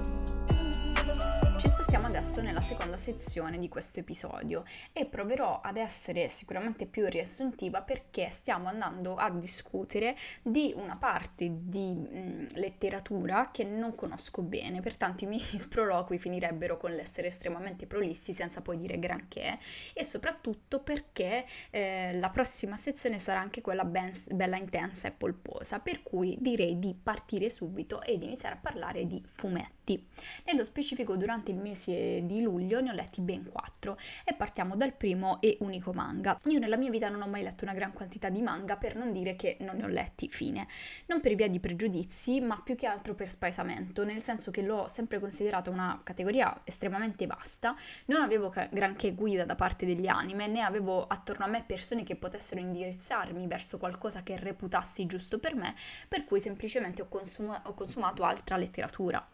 stiamo 1.87 2.06
adesso 2.17 2.41
nella 2.41 2.61
seconda 2.61 2.97
sezione 2.97 3.59
di 3.59 3.69
questo 3.69 3.99
episodio 3.99 4.63
e 4.91 5.05
proverò 5.05 5.61
ad 5.61 5.77
essere 5.77 6.27
sicuramente 6.29 6.87
più 6.87 7.05
riassuntiva 7.05 7.83
perché 7.83 8.31
stiamo 8.31 8.69
andando 8.69 9.13
a 9.13 9.29
discutere 9.29 10.15
di 10.41 10.73
una 10.75 10.95
parte 10.95 11.47
di 11.61 11.93
mh, 11.93 12.53
letteratura 12.53 13.51
che 13.51 13.65
non 13.65 13.93
conosco 13.93 14.41
bene, 14.41 14.81
pertanto 14.81 15.25
i 15.25 15.27
miei 15.27 15.45
sproloqui 15.59 16.17
finirebbero 16.17 16.77
con 16.77 16.91
l'essere 16.91 17.27
estremamente 17.27 17.85
prolissi 17.85 18.33
senza 18.33 18.63
poi 18.63 18.77
dire 18.77 18.97
granché 18.97 19.59
e 19.93 20.03
soprattutto 20.03 20.79
perché 20.79 21.45
eh, 21.69 22.17
la 22.17 22.31
prossima 22.31 22.77
sezione 22.77 23.19
sarà 23.19 23.41
anche 23.41 23.61
quella 23.61 23.85
ben, 23.85 24.11
bella 24.31 24.57
intensa 24.57 25.07
e 25.07 25.11
polposa, 25.11 25.77
per 25.77 26.01
cui 26.01 26.35
direi 26.39 26.79
di 26.79 26.95
partire 26.95 27.51
subito 27.51 28.01
ed 28.01 28.23
iniziare 28.23 28.55
a 28.55 28.59
parlare 28.59 29.05
di 29.05 29.21
fumetti. 29.23 30.03
Nello 30.45 30.65
specifico 30.65 31.15
durante 31.15 31.51
il 31.51 31.57
mese 31.57 32.06
di 32.23 32.41
luglio 32.41 32.81
ne 32.81 32.91
ho 32.91 32.93
letti 32.93 33.21
ben 33.21 33.49
quattro 33.49 33.97
e 34.23 34.33
partiamo 34.33 34.75
dal 34.75 34.93
primo 34.93 35.39
e 35.41 35.57
unico 35.61 35.93
manga. 35.93 36.39
Io 36.45 36.59
nella 36.59 36.77
mia 36.77 36.89
vita 36.89 37.09
non 37.09 37.21
ho 37.21 37.27
mai 37.27 37.43
letto 37.43 37.63
una 37.63 37.73
gran 37.73 37.93
quantità 37.93 38.29
di 38.29 38.41
manga 38.41 38.77
per 38.77 38.95
non 38.95 39.11
dire 39.11 39.35
che 39.35 39.57
non 39.61 39.77
ne 39.77 39.83
ho 39.83 39.87
letti, 39.87 40.29
fine. 40.29 40.67
Non 41.07 41.19
per 41.19 41.35
via 41.35 41.47
di 41.47 41.59
pregiudizi, 41.59 42.39
ma 42.39 42.61
più 42.63 42.75
che 42.75 42.87
altro 42.87 43.15
per 43.15 43.29
spaesamento, 43.29 44.03
nel 44.03 44.21
senso 44.21 44.51
che 44.51 44.61
l'ho 44.61 44.87
sempre 44.87 45.19
considerata 45.19 45.69
una 45.69 45.99
categoria 46.03 46.61
estremamente 46.63 47.25
vasta, 47.27 47.75
non 48.05 48.21
avevo 48.21 48.51
granché 48.69 49.13
guida 49.13 49.45
da 49.45 49.55
parte 49.55 49.85
degli 49.85 50.07
anime, 50.07 50.47
né 50.47 50.61
avevo 50.61 51.05
attorno 51.07 51.45
a 51.45 51.47
me 51.47 51.63
persone 51.65 52.03
che 52.03 52.15
potessero 52.15 52.61
indirizzarmi 52.61 53.47
verso 53.47 53.77
qualcosa 53.77 54.23
che 54.23 54.37
reputassi 54.37 55.05
giusto 55.05 55.39
per 55.39 55.55
me, 55.55 55.75
per 56.07 56.25
cui 56.25 56.39
semplicemente 56.39 57.01
ho, 57.01 57.07
consum- 57.07 57.61
ho 57.63 57.73
consumato 57.73 58.23
altra 58.23 58.57
letteratura. 58.57 59.25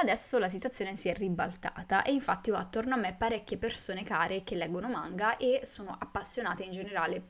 Adesso 0.00 0.38
la 0.38 0.48
situazione 0.48 0.96
si 0.96 1.10
è 1.10 1.14
ribaltata 1.14 2.02
e 2.02 2.10
infatti 2.10 2.50
ho 2.50 2.56
attorno 2.56 2.94
a 2.94 2.96
me 2.96 3.14
parecchie 3.14 3.58
persone 3.58 4.02
care 4.02 4.42
che 4.44 4.54
leggono 4.54 4.88
manga 4.88 5.36
e 5.36 5.60
sono 5.64 5.94
appassionate 6.00 6.62
in 6.62 6.70
generale 6.70 7.22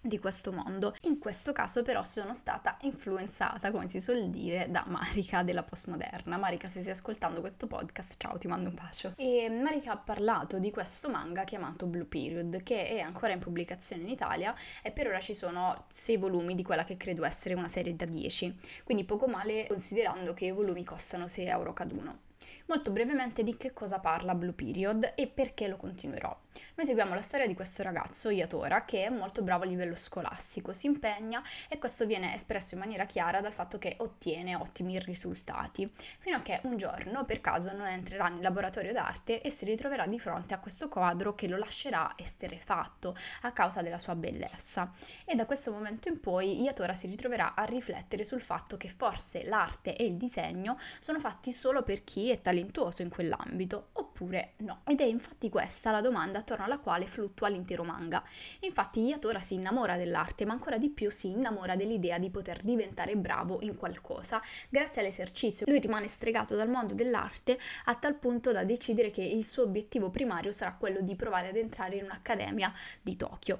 di 0.00 0.18
questo 0.18 0.52
mondo. 0.52 0.94
In 1.02 1.18
questo 1.18 1.52
caso 1.52 1.82
però 1.82 2.02
sono 2.02 2.32
stata 2.32 2.76
influenzata, 2.82 3.70
come 3.70 3.88
si 3.88 4.00
suol 4.00 4.30
dire, 4.30 4.68
da 4.70 4.84
Marika 4.86 5.42
della 5.42 5.62
postmoderna. 5.62 6.36
Marika, 6.36 6.68
se 6.68 6.80
stai 6.80 6.92
ascoltando 6.92 7.40
questo 7.40 7.66
podcast, 7.66 8.16
ciao, 8.18 8.38
ti 8.38 8.48
mando 8.48 8.70
un 8.70 8.74
bacio. 8.74 9.12
E 9.16 9.48
Marika 9.50 9.92
ha 9.92 9.98
parlato 9.98 10.58
di 10.58 10.70
questo 10.70 11.10
manga 11.10 11.44
chiamato 11.44 11.86
Blue 11.86 12.06
Period, 12.06 12.62
che 12.62 12.86
è 12.88 13.00
ancora 13.00 13.32
in 13.32 13.38
pubblicazione 13.38 14.02
in 14.02 14.08
Italia 14.08 14.54
e 14.82 14.90
per 14.90 15.06
ora 15.06 15.20
ci 15.20 15.34
sono 15.34 15.84
sei 15.90 16.16
volumi 16.16 16.54
di 16.54 16.62
quella 16.62 16.84
che 16.84 16.96
credo 16.96 17.24
essere 17.24 17.54
una 17.54 17.68
serie 17.68 17.94
da 17.94 18.04
10, 18.04 18.54
quindi 18.84 19.04
poco 19.04 19.26
male 19.26 19.66
considerando 19.66 20.34
che 20.34 20.46
i 20.46 20.52
volumi 20.52 20.84
costano 20.84 21.26
6 21.26 21.46
euro 21.46 21.72
caduno. 21.72 22.28
Molto 22.66 22.92
brevemente 22.92 23.42
di 23.42 23.56
che 23.56 23.72
cosa 23.72 23.98
parla 23.98 24.34
Blue 24.34 24.52
Period 24.52 25.14
e 25.16 25.26
perché 25.26 25.66
lo 25.66 25.76
continuerò. 25.76 26.38
Noi 26.74 26.86
seguiamo 26.86 27.14
la 27.14 27.20
storia 27.20 27.46
di 27.46 27.54
questo 27.54 27.82
ragazzo, 27.82 28.30
Yatora, 28.30 28.84
che 28.84 29.04
è 29.04 29.08
molto 29.10 29.42
bravo 29.42 29.64
a 29.64 29.66
livello 29.66 29.94
scolastico, 29.94 30.72
si 30.72 30.86
impegna 30.86 31.42
e 31.68 31.78
questo 31.78 32.06
viene 32.06 32.34
espresso 32.34 32.74
in 32.74 32.80
maniera 32.80 33.04
chiara 33.04 33.40
dal 33.40 33.52
fatto 33.52 33.78
che 33.78 33.96
ottiene 33.98 34.54
ottimi 34.54 34.98
risultati, 34.98 35.90
fino 36.18 36.36
a 36.36 36.40
che 36.40 36.60
un 36.62 36.76
giorno 36.76 37.24
per 37.24 37.40
caso 37.40 37.72
non 37.72 37.86
entrerà 37.86 38.28
nel 38.28 38.40
laboratorio 38.40 38.92
d'arte 38.92 39.40
e 39.40 39.50
si 39.50 39.64
ritroverà 39.64 40.06
di 40.06 40.18
fronte 40.18 40.54
a 40.54 40.58
questo 40.58 40.88
quadro 40.88 41.34
che 41.34 41.48
lo 41.48 41.58
lascerà 41.58 42.12
esterefatto 42.16 43.16
a 43.42 43.52
causa 43.52 43.82
della 43.82 43.98
sua 43.98 44.14
bellezza. 44.14 44.92
E 45.24 45.34
da 45.34 45.46
questo 45.46 45.70
momento 45.70 46.08
in 46.08 46.20
poi 46.20 46.62
Yatora 46.62 46.94
si 46.94 47.06
ritroverà 47.06 47.54
a 47.54 47.64
riflettere 47.64 48.24
sul 48.24 48.40
fatto 48.40 48.76
che 48.76 48.88
forse 48.88 49.44
l'arte 49.44 49.94
e 49.94 50.04
il 50.04 50.16
disegno 50.16 50.78
sono 50.98 51.18
fatti 51.20 51.52
solo 51.52 51.82
per 51.82 52.04
chi 52.04 52.30
è 52.30 52.40
talentuoso 52.40 53.02
in 53.02 53.08
quell'ambito, 53.10 53.88
oppure 53.92 54.54
no. 54.58 54.80
Ed 54.86 55.00
è 55.00 55.04
infatti 55.04 55.48
questa 55.48 55.90
la 55.90 56.00
domanda 56.00 56.39
attorno 56.40 56.64
alla 56.64 56.78
quale 56.78 57.06
fluttua 57.06 57.48
l'intero 57.48 57.84
manga. 57.84 58.22
Infatti 58.60 59.00
Yatora 59.00 59.40
si 59.40 59.54
innamora 59.54 59.96
dell'arte, 59.96 60.44
ma 60.44 60.52
ancora 60.52 60.76
di 60.76 60.90
più 60.90 61.10
si 61.10 61.28
innamora 61.28 61.76
dell'idea 61.76 62.18
di 62.18 62.30
poter 62.30 62.62
diventare 62.62 63.16
bravo 63.16 63.58
in 63.62 63.76
qualcosa 63.76 64.42
grazie 64.68 65.00
all'esercizio. 65.00 65.66
Lui 65.68 65.78
rimane 65.78 66.08
stregato 66.08 66.54
dal 66.56 66.68
mondo 66.68 66.94
dell'arte 66.94 67.58
a 67.84 67.94
tal 67.94 68.16
punto 68.16 68.52
da 68.52 68.64
decidere 68.64 69.10
che 69.10 69.22
il 69.22 69.46
suo 69.46 69.62
obiettivo 69.62 70.10
primario 70.10 70.52
sarà 70.52 70.74
quello 70.74 71.00
di 71.00 71.14
provare 71.16 71.48
ad 71.48 71.56
entrare 71.56 71.96
in 71.96 72.04
un'accademia 72.04 72.72
di 73.00 73.16
Tokyo 73.16 73.58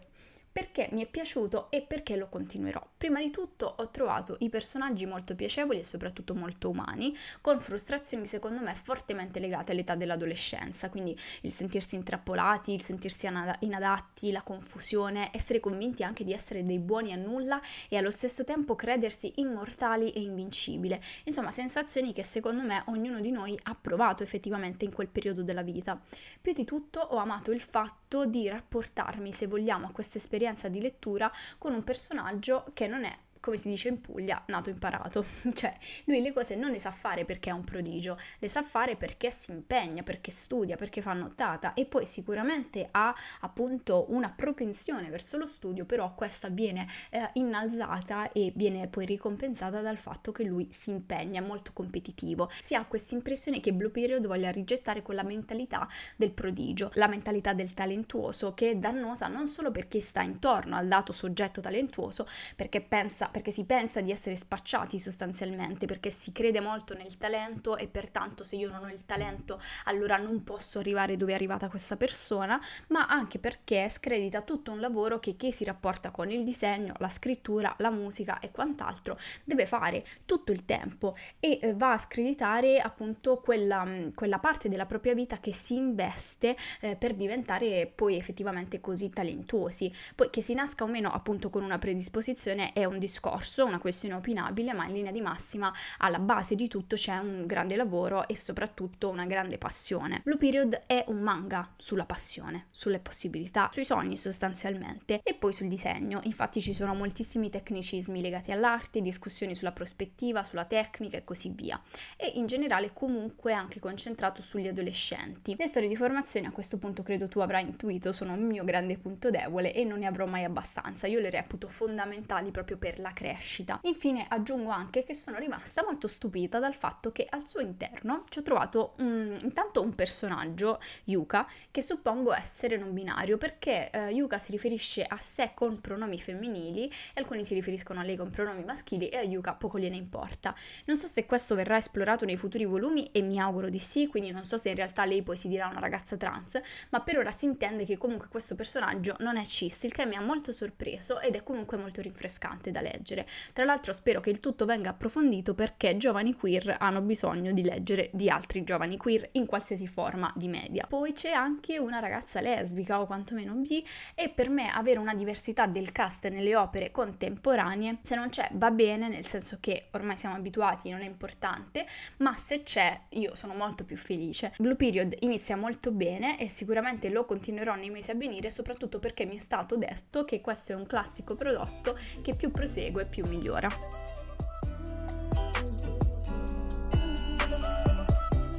perché 0.61 0.91
mi 0.93 1.03
è 1.03 1.07
piaciuto 1.07 1.71
e 1.71 1.81
perché 1.81 2.17
lo 2.17 2.29
continuerò. 2.29 2.87
Prima 2.99 3.19
di 3.19 3.31
tutto 3.31 3.65
ho 3.79 3.89
trovato 3.89 4.37
i 4.41 4.51
personaggi 4.51 5.07
molto 5.07 5.35
piacevoli 5.35 5.79
e 5.79 5.85
soprattutto 5.85 6.35
molto 6.35 6.69
umani, 6.69 7.17
con 7.41 7.63
frustrazioni 7.63 8.27
secondo 8.27 8.61
me 8.61 8.75
fortemente 8.75 9.41
legate 9.41 9.73
all'età 9.73 9.95
dell'adolescenza, 9.95 10.91
quindi 10.91 11.19
il 11.41 11.55
sentirsi 11.55 11.95
intrappolati, 11.95 12.75
il 12.75 12.83
sentirsi 12.83 13.27
inadatti, 13.61 14.31
la 14.33 14.43
confusione, 14.43 15.31
essere 15.33 15.61
convinti 15.61 16.03
anche 16.03 16.25
di 16.25 16.35
essere 16.35 16.63
dei 16.63 16.79
buoni 16.79 17.15
a 17.15 17.17
nulla 17.17 17.59
e 17.89 17.97
allo 17.97 18.11
stesso 18.11 18.45
tempo 18.45 18.75
credersi 18.75 19.33
immortali 19.37 20.11
e 20.11 20.21
invincibili. 20.21 21.01
Insomma, 21.25 21.53
sensazioni 21.53 22.13
che 22.13 22.23
secondo 22.23 22.61
me 22.61 22.83
ognuno 22.89 23.21
di 23.21 23.31
noi 23.31 23.59
ha 23.63 23.75
provato 23.75 24.23
effettivamente 24.23 24.85
in 24.85 24.93
quel 24.93 25.09
periodo 25.09 25.43
della 25.43 25.63
vita. 25.63 25.99
Più 26.39 26.53
di 26.53 26.67
tutto 26.67 27.01
ho 27.01 27.17
amato 27.17 27.51
il 27.51 27.63
fatto 27.63 28.27
di 28.27 28.47
rapportarmi, 28.47 29.33
se 29.33 29.47
vogliamo, 29.47 29.87
a 29.87 29.91
queste 29.91 30.19
esperienze 30.19 30.49
esperienza 30.51 30.69
di 30.69 30.81
lettura 30.81 31.31
con 31.59 31.73
un 31.73 31.85
personaggio 31.85 32.67
che 32.73 32.87
non 32.87 33.05
è 33.05 33.17
come 33.51 33.57
si 33.57 33.69
dice 33.69 33.89
in 33.89 34.01
Puglia, 34.01 34.41
nato 34.47 34.71
imparato. 34.71 35.25
cioè, 35.55 35.77
lui 36.05 36.23
le 36.23 36.33
cose 36.33 36.55
non 36.55 36.71
le 36.71 36.79
sa 36.79 36.93
fare 36.93 37.25
perché 37.25 37.51
è 37.51 37.53
un 37.53 37.65
prodigio, 37.65 38.17
le 38.39 38.49
sa 38.49 38.63
fare 38.63 38.95
perché 38.95 39.31
si 39.33 39.51
impegna, 39.51 40.05
perché 40.05 40.31
studia, 40.31 40.77
perché 40.77 41.03
fa 41.03 41.13
notata 41.15 41.75
e 41.75 41.85
poi 41.87 42.07
sicuramente 42.07 42.87
ha 42.93 43.13
appunto 43.41 44.07
una 44.11 44.31
propensione 44.31 45.11
verso 45.11 45.37
lo 45.37 45.47
studio, 45.47 45.85
però 45.85 46.15
questa 46.15 46.49
viene 46.49 46.87
eh, 47.11 47.29
innalzata 47.35 48.31
e 48.31 48.53
viene 48.55 48.87
poi 48.87 49.05
ricompensata 49.05 49.81
dal 49.81 49.99
fatto 49.99 50.31
che 50.31 50.45
lui 50.45 50.69
si 50.71 50.91
impegna, 50.91 51.41
è 51.41 51.45
molto 51.45 51.73
competitivo. 51.73 52.51
Si 52.57 52.77
ha 52.77 52.85
questa 52.85 53.17
impressione 53.17 53.59
che 53.59 53.73
Blue 53.73 53.91
Period 53.91 54.27
voglia 54.27 54.51
rigettare 54.51 55.03
quella 55.03 55.25
mentalità 55.25 55.89
del 56.15 56.31
prodigio, 56.31 56.91
la 56.95 57.09
mentalità 57.09 57.53
del 57.53 57.75
talentuoso 57.75 58.55
che 58.55 58.71
è 58.71 58.77
dannosa 58.77 59.27
non 59.27 59.47
solo 59.49 59.73
perché 59.73 60.01
sta 60.01 60.23
intorno 60.23 60.77
al 60.77 60.87
dato 60.87 61.13
soggetto 61.13 61.61
talentuoso, 61.61 62.29
perché 62.55 62.81
pensa 62.81 63.29
perché 63.31 63.40
si 63.49 63.65
pensa 63.65 64.03
di 64.03 64.11
essere 64.11 64.37
spacciati 64.37 64.99
sostanzialmente, 64.99 65.87
perché 65.87 66.11
si 66.11 66.33
crede 66.33 66.61
molto 66.61 66.95
nel 66.95 67.17
talento 67.17 67.77
e 67.77 67.89
pertanto 67.89 68.45
se 68.45 68.57
io 68.57 68.71
non 68.71 68.85
ho 68.85 68.91
il 68.91 69.07
talento 69.07 69.61
allora 69.85 70.17
non 70.17 70.45
posso 70.45 70.79
arrivare 70.79 71.17
dove 71.17 71.33
è 71.33 71.35
arrivata 71.35 71.69
questa 71.69 71.97
persona, 71.97 72.61
ma 72.89 73.07
anche 73.07 73.39
perché 73.39 73.89
scredita 73.89 74.43
tutto 74.43 74.73
un 74.73 74.81
lavoro 74.81 75.19
che 75.19 75.37
chi 75.37 75.53
si 75.53 75.65
rapporta 75.65 76.11
con 76.11 76.31
il 76.31 76.45
disegno, 76.45 76.95
la 76.99 77.09
scrittura, 77.09 77.75
la 77.79 77.91
musica 77.91 78.39
e 78.41 78.51
quant'altro 78.51 79.19
deve 79.45 79.67
fare 79.67 80.05
tutto 80.27 80.53
il 80.53 80.65
tempo 80.65 81.17
e 81.39 81.59
eh, 81.63 81.75
va 81.75 81.93
a 81.93 81.99
screditare 81.99 82.79
appunto 82.79 83.39
quella, 83.39 83.85
mm, 83.85 84.11
quella 84.15 84.39
parte 84.39 84.69
della 84.69 84.87
propria 84.87 85.15
vita 85.15 85.39
che 85.39 85.55
si 85.55 85.77
investe 85.77 86.57
eh, 86.81 86.97
per 86.97 87.15
diventare 87.15 87.91
poi 87.95 88.17
effettivamente 88.17 88.81
così 88.81 89.11
talentuosi. 89.11 89.93
Poi 90.15 90.31
che 90.31 90.43
si 90.43 90.55
nasca 90.55 90.85
o 90.85 90.87
meno 90.87 91.11
appunto 91.11 91.51
con 91.51 91.63
una 91.63 91.79
predisposizione 91.79 92.73
è 92.73 92.85
un 92.85 92.99
discorso 92.99 93.20
discorso, 93.21 93.67
una 93.67 93.79
questione 93.79 94.15
opinabile, 94.15 94.73
ma 94.73 94.87
in 94.87 94.95
linea 94.95 95.13
di 95.13 95.21
massima 95.21 95.73
alla 95.99 96.19
base 96.19 96.55
di 96.55 96.69
tutto 96.69 96.97
c'è 96.97 97.19
un 97.19 97.45
grande 97.47 97.77
lavoro 97.77 98.27
e 98.27 98.37
soprattutto 98.37 99.11
una 99.11 99.27
grande 99.27 99.59
passione. 99.59 100.23
Blue 100.25 100.39
Period 100.39 100.85
è 100.87 101.05
un 101.09 101.21
manga 101.21 101.69
sulla 101.77 102.07
passione, 102.07 102.69
sulle 102.71 102.99
possibilità, 102.99 103.69
sui 103.71 103.85
sogni 103.85 104.17
sostanzialmente 104.17 105.21
e 105.23 105.35
poi 105.35 105.53
sul 105.53 105.69
disegno. 105.69 106.21
Infatti 106.23 106.63
ci 106.63 106.73
sono 106.73 106.95
moltissimi 106.95 107.51
tecnicismi 107.51 108.23
legati 108.23 108.53
all'arte, 108.53 109.03
discussioni 109.03 109.55
sulla 109.55 109.73
prospettiva, 109.73 110.43
sulla 110.43 110.65
tecnica 110.65 111.19
e 111.19 111.25
così 111.25 111.51
via. 111.51 111.79
E 112.17 112.33
in 112.37 112.47
generale 112.47 112.93
comunque 112.95 113.53
anche 113.53 113.81
concentrato 113.81 114.41
sugli 114.41 114.69
adolescenti. 114.69 115.55
Le 115.59 115.67
storie 115.67 115.89
di 115.89 115.97
formazione 115.97 116.47
a 116.47 116.53
questo 116.53 116.79
punto 116.79 117.03
credo 117.03 117.29
tu 117.29 117.41
avrai 117.41 117.65
intuito 117.65 118.13
sono 118.13 118.33
un 118.33 118.47
mio 118.47 118.65
grande 118.65 118.97
punto 118.97 119.29
debole 119.29 119.75
e 119.75 119.85
non 119.85 119.99
ne 119.99 120.07
avrò 120.07 120.25
mai 120.25 120.45
abbastanza. 120.45 121.07
Io 121.07 121.21
le 121.21 121.29
reputo 121.29 121.69
fondamentali 121.69 122.51
proprio 122.51 122.79
per 122.79 122.99
la 122.99 123.10
crescita. 123.13 123.81
Infine 123.85 124.27
aggiungo 124.29 124.71
anche 124.71 125.05
che 125.05 125.15
sono 125.15 125.39
rimasta 125.39 125.83
molto 125.85 126.09
stupita 126.09 126.59
dal 126.59 126.75
fatto 126.75 127.13
che 127.13 127.27
al 127.29 127.47
suo 127.47 127.61
interno 127.61 128.25
ci 128.29 128.39
ho 128.39 128.43
trovato 128.43 128.95
un, 128.99 129.37
intanto 129.43 129.83
un 129.83 129.95
personaggio, 129.95 130.81
Yuka, 131.05 131.47
che 131.71 131.83
suppongo 131.83 132.33
essere 132.33 132.77
non 132.77 132.93
binario 132.93 133.37
perché 133.37 133.91
eh, 133.91 134.11
Yuka 134.11 134.39
si 134.39 134.51
riferisce 134.53 135.05
a 135.05 135.19
sé 135.19 135.53
con 135.55 135.81
pronomi 135.81 136.21
femminili 136.21 136.89
e 136.89 136.93
alcuni 137.15 137.45
si 137.45 137.55
riferiscono 137.55 138.01
a 138.01 138.03
lei 138.03 138.17
con 138.17 138.31
pronomi 138.31 138.65
maschili 138.65 139.09
e 139.09 139.19
a 139.19 139.23
Yuka 139.23 139.55
poco 139.55 139.79
gliene 139.79 139.97
importa. 139.97 140.55
Non 140.87 140.97
so 140.97 141.07
se 141.07 141.27
questo 141.27 141.55
verrà 141.55 141.77
esplorato 141.77 142.25
nei 142.25 142.37
futuri 142.37 142.65
volumi 142.65 143.11
e 143.13 143.23
mi 143.23 143.39
auguro 143.39 143.69
di 143.69 143.79
sì, 143.79 144.07
quindi 144.07 144.31
non 144.31 144.45
so 144.45 144.57
se 144.57 144.71
in 144.71 144.77
realtà 144.77 145.05
lei 145.05 145.23
poi 145.23 145.37
si 145.37 145.49
dirà 145.49 145.67
una 145.67 145.81
ragazza 145.81 146.17
trans, 146.17 146.61
ma 146.91 147.01
per 147.01 147.19
ora 147.19 147.33
si 147.33 147.47
intende 147.47 147.85
che 147.85 147.99
comunque 147.99 148.29
questo 148.29 148.55
personaggio 148.55 149.17
non 149.21 149.37
è 149.37 149.45
cis, 149.45 149.83
il 149.85 149.93
che 149.93 150.07
mi 150.07 150.17
ha 150.17 150.21
molto 150.21 150.53
sorpreso 150.53 151.21
ed 151.21 151.35
è 151.35 151.43
comunque 151.43 151.77
molto 151.77 152.01
rinfrescante 152.01 152.71
da 152.71 152.81
leggere 152.81 153.00
leggere. 153.01 153.27
Tra 153.53 153.65
l'altro 153.65 153.93
spero 153.93 154.21
che 154.21 154.31
il 154.31 154.41
tutto 154.41 154.67
venga 154.67 154.91
approfondito 154.91 155.55
perché 155.55 155.97
giovani 155.97 156.35
queer 156.35 156.77
hanno 156.79 157.01
bisogno 157.01 157.53
di 157.53 157.63
leggere 157.63 158.11
di 158.13 158.29
altri 158.29 158.63
giovani 158.63 158.97
queer 158.97 159.31
in 159.33 159.47
qualsiasi 159.47 159.87
forma 159.87 160.33
di 160.37 160.49
media. 160.49 160.87
Poi 160.87 161.13
c'è 161.13 161.31
anche 161.31 161.79
una 161.79 161.99
ragazza 161.99 162.41
lesbica 162.41 163.01
o 163.01 163.07
quantomeno 163.07 163.55
bi 163.55 163.85
e 164.15 164.29
per 164.29 164.51
me 164.51 164.71
avere 164.71 164.99
una 164.99 165.15
diversità 165.15 165.67
del 165.67 165.93
cast 165.93 166.29
nelle 166.29 166.55
opere 166.55 166.91
contemporanee, 166.91 167.99
se 168.03 168.15
non 168.15 168.29
c'è 168.29 168.49
va 168.53 168.71
bene, 168.71 169.09
nel 169.09 169.27
senso 169.27 169.57
che 169.61 169.89
ormai 169.93 170.17
siamo 170.17 170.35
abituati, 170.35 170.91
non 170.91 171.01
è 171.01 171.07
importante, 171.07 171.87
ma 172.19 172.35
se 172.37 172.61
c'è 172.61 173.01
io 173.11 173.35
sono 173.35 173.55
molto 173.55 173.85
più 173.85 173.97
felice. 173.97 174.53
Blue 174.59 174.77
Period 174.77 175.17
inizia 175.21 175.57
molto 175.57 175.91
bene 175.91 176.39
e 176.39 176.49
sicuramente 176.49 177.09
lo 177.09 177.25
continuerò 177.25 177.75
nei 177.75 177.91
mesi 177.91 178.11
a 178.11 178.15
venire, 178.15 178.51
soprattutto 178.51 178.99
perché 178.99 179.25
mi 179.25 179.37
è 179.37 179.39
stato 179.39 179.77
detto 179.77 180.25
che 180.25 180.41
questo 180.41 180.73
è 180.73 180.75
un 180.75 180.87
classico 180.87 181.35
prodotto 181.35 181.97
che 182.23 182.35
più 182.35 182.51
prosegue 182.51 182.90
segue 182.91 183.07
più 183.07 183.25
migliora. 183.29 183.69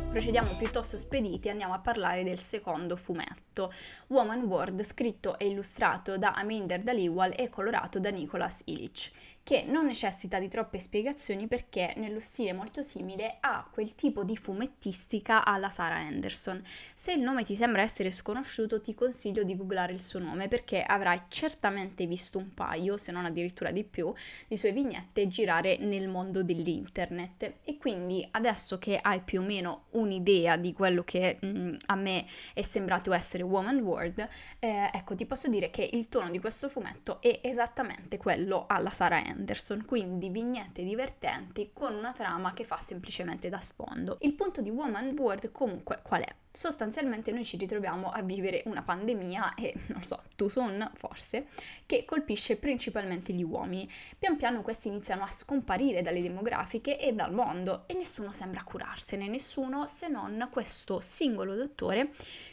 Procediamo 0.10 0.56
piuttosto 0.56 0.98
spediti 0.98 1.48
e 1.48 1.52
andiamo 1.52 1.74
a 1.74 1.80
parlare 1.80 2.24
del 2.24 2.40
secondo 2.40 2.96
fumetto, 2.96 3.74
Woman 4.08 4.44
World, 4.44 4.84
scritto 4.84 5.38
e 5.38 5.48
illustrato 5.48 6.18
da 6.18 6.34
Aminder 6.34 6.82
Daliwal 6.82 7.34
e 7.36 7.50
colorato 7.50 8.00
da 8.00 8.10
Nicholas 8.10 8.62
Illich 8.66 9.12
che 9.44 9.64
non 9.66 9.86
necessita 9.86 10.40
di 10.40 10.48
troppe 10.48 10.80
spiegazioni 10.80 11.48
perché 11.48 11.94
nello 11.98 12.20
stile 12.20 12.54
molto 12.54 12.84
simile 12.84 13.38
ha 13.40 13.68
quel 13.72 13.96
tipo 13.96 14.24
di 14.24 14.38
fumettistica 14.38 15.44
alla 15.44 15.70
Sarah 15.70 15.98
Anderson. 15.98 16.62
Se 16.94 17.12
il 17.12 17.22
nome 17.22 17.44
ti 17.44 17.56
sembra 17.56 17.82
essere 17.82 18.12
sconosciuto 18.12 18.80
ti 18.80 18.94
consiglio 18.94 19.44
di 19.44 19.56
googlare 19.56 19.94
il 19.94 20.02
suo 20.02 20.20
nome 20.20 20.48
perché 20.48 20.84
avrai 20.84 21.24
certamente 21.28 22.06
visto 22.06 22.38
un 22.38 22.54
paio, 22.54 22.98
se 22.98 23.12
non 23.12 23.26
addirittura 23.26 23.72
di 23.72 23.84
più, 23.84 24.14
di 24.48 24.58
sue 24.58 24.72
vignette 24.72 25.28
girare 25.28 25.78
nel 25.78 26.08
mondo 26.08 26.44
dell'internet 26.44 27.60
e 27.66 27.78
quindi 27.78 28.26
adesso 28.32 28.78
che 28.78 29.00
hai 29.02 29.22
più 29.22 29.42
o 29.42 29.44
meno 29.44 29.86
un'idea 29.92 30.56
di 30.56 30.72
quello 30.72 31.04
che 31.04 31.40
mh, 31.42 31.48
mm, 31.48 31.76
a 31.88 31.96
me 31.96 32.26
è 32.54 32.62
sembrato 32.62 33.12
essere 33.12 33.44
Woman 33.44 33.80
World, 33.80 34.28
eh, 34.60 34.90
ecco 34.94 35.16
ti 35.16 35.26
posso 35.26 35.48
dire 35.48 35.72
che 35.72 35.90
il 35.92 36.10
tono 36.10 36.30
di 36.30 36.40
questo 36.40 36.70
fumetto 36.70 37.20
è 37.22 37.40
esattamente 37.42 38.18
quello 38.18 38.66
alla 38.68 38.92
Sarah 38.92 39.18
Anderson 39.18 39.31
Anderson, 39.32 39.86
quindi 39.86 40.30
vignette 40.30 40.84
divertenti 40.84 41.72
con 41.74 41.96
una 41.96 42.12
trama 42.12 42.54
che 42.54 42.64
fa 42.64 42.78
semplicemente 42.78 43.50
da 43.50 43.60
sfondo. 43.62 44.18
Il 44.22 44.34
punto 44.34 44.62
di 44.62 44.70
Woman 44.70 45.16
World 45.18 45.52
comunque 45.52 46.00
qual 46.04 46.22
è? 46.22 46.36
Sostanzialmente 46.54 47.32
noi 47.32 47.46
ci 47.46 47.56
ritroviamo 47.56 48.10
a 48.10 48.22
vivere 48.22 48.62
una 48.66 48.84
pandemia 48.84 49.54
e, 49.56 49.74
non 49.88 50.04
so, 50.04 50.24
too 50.36 50.50
soon 50.50 50.92
forse, 50.96 51.46
che 51.86 52.04
colpisce 52.04 52.58
principalmente 52.58 53.32
gli 53.32 53.44
uomini. 53.44 53.90
Pian 54.20 54.36
piano 54.36 54.62
questi 54.62 54.90
iniziano 54.90 55.24
a 55.24 55.32
scomparire 55.32 56.02
dalle 56.02 56.22
demografiche 56.22 57.00
e 57.00 57.14
dal 57.14 57.34
mondo 57.34 57.84
e 57.88 57.96
nessuno 57.96 58.34
sembra 58.34 58.64
curarsene, 58.64 59.30
nessuno 59.30 59.86
se 59.86 60.10
non 60.10 60.50
questo 60.52 61.00
singolo 61.00 61.56
dottore 61.56 62.12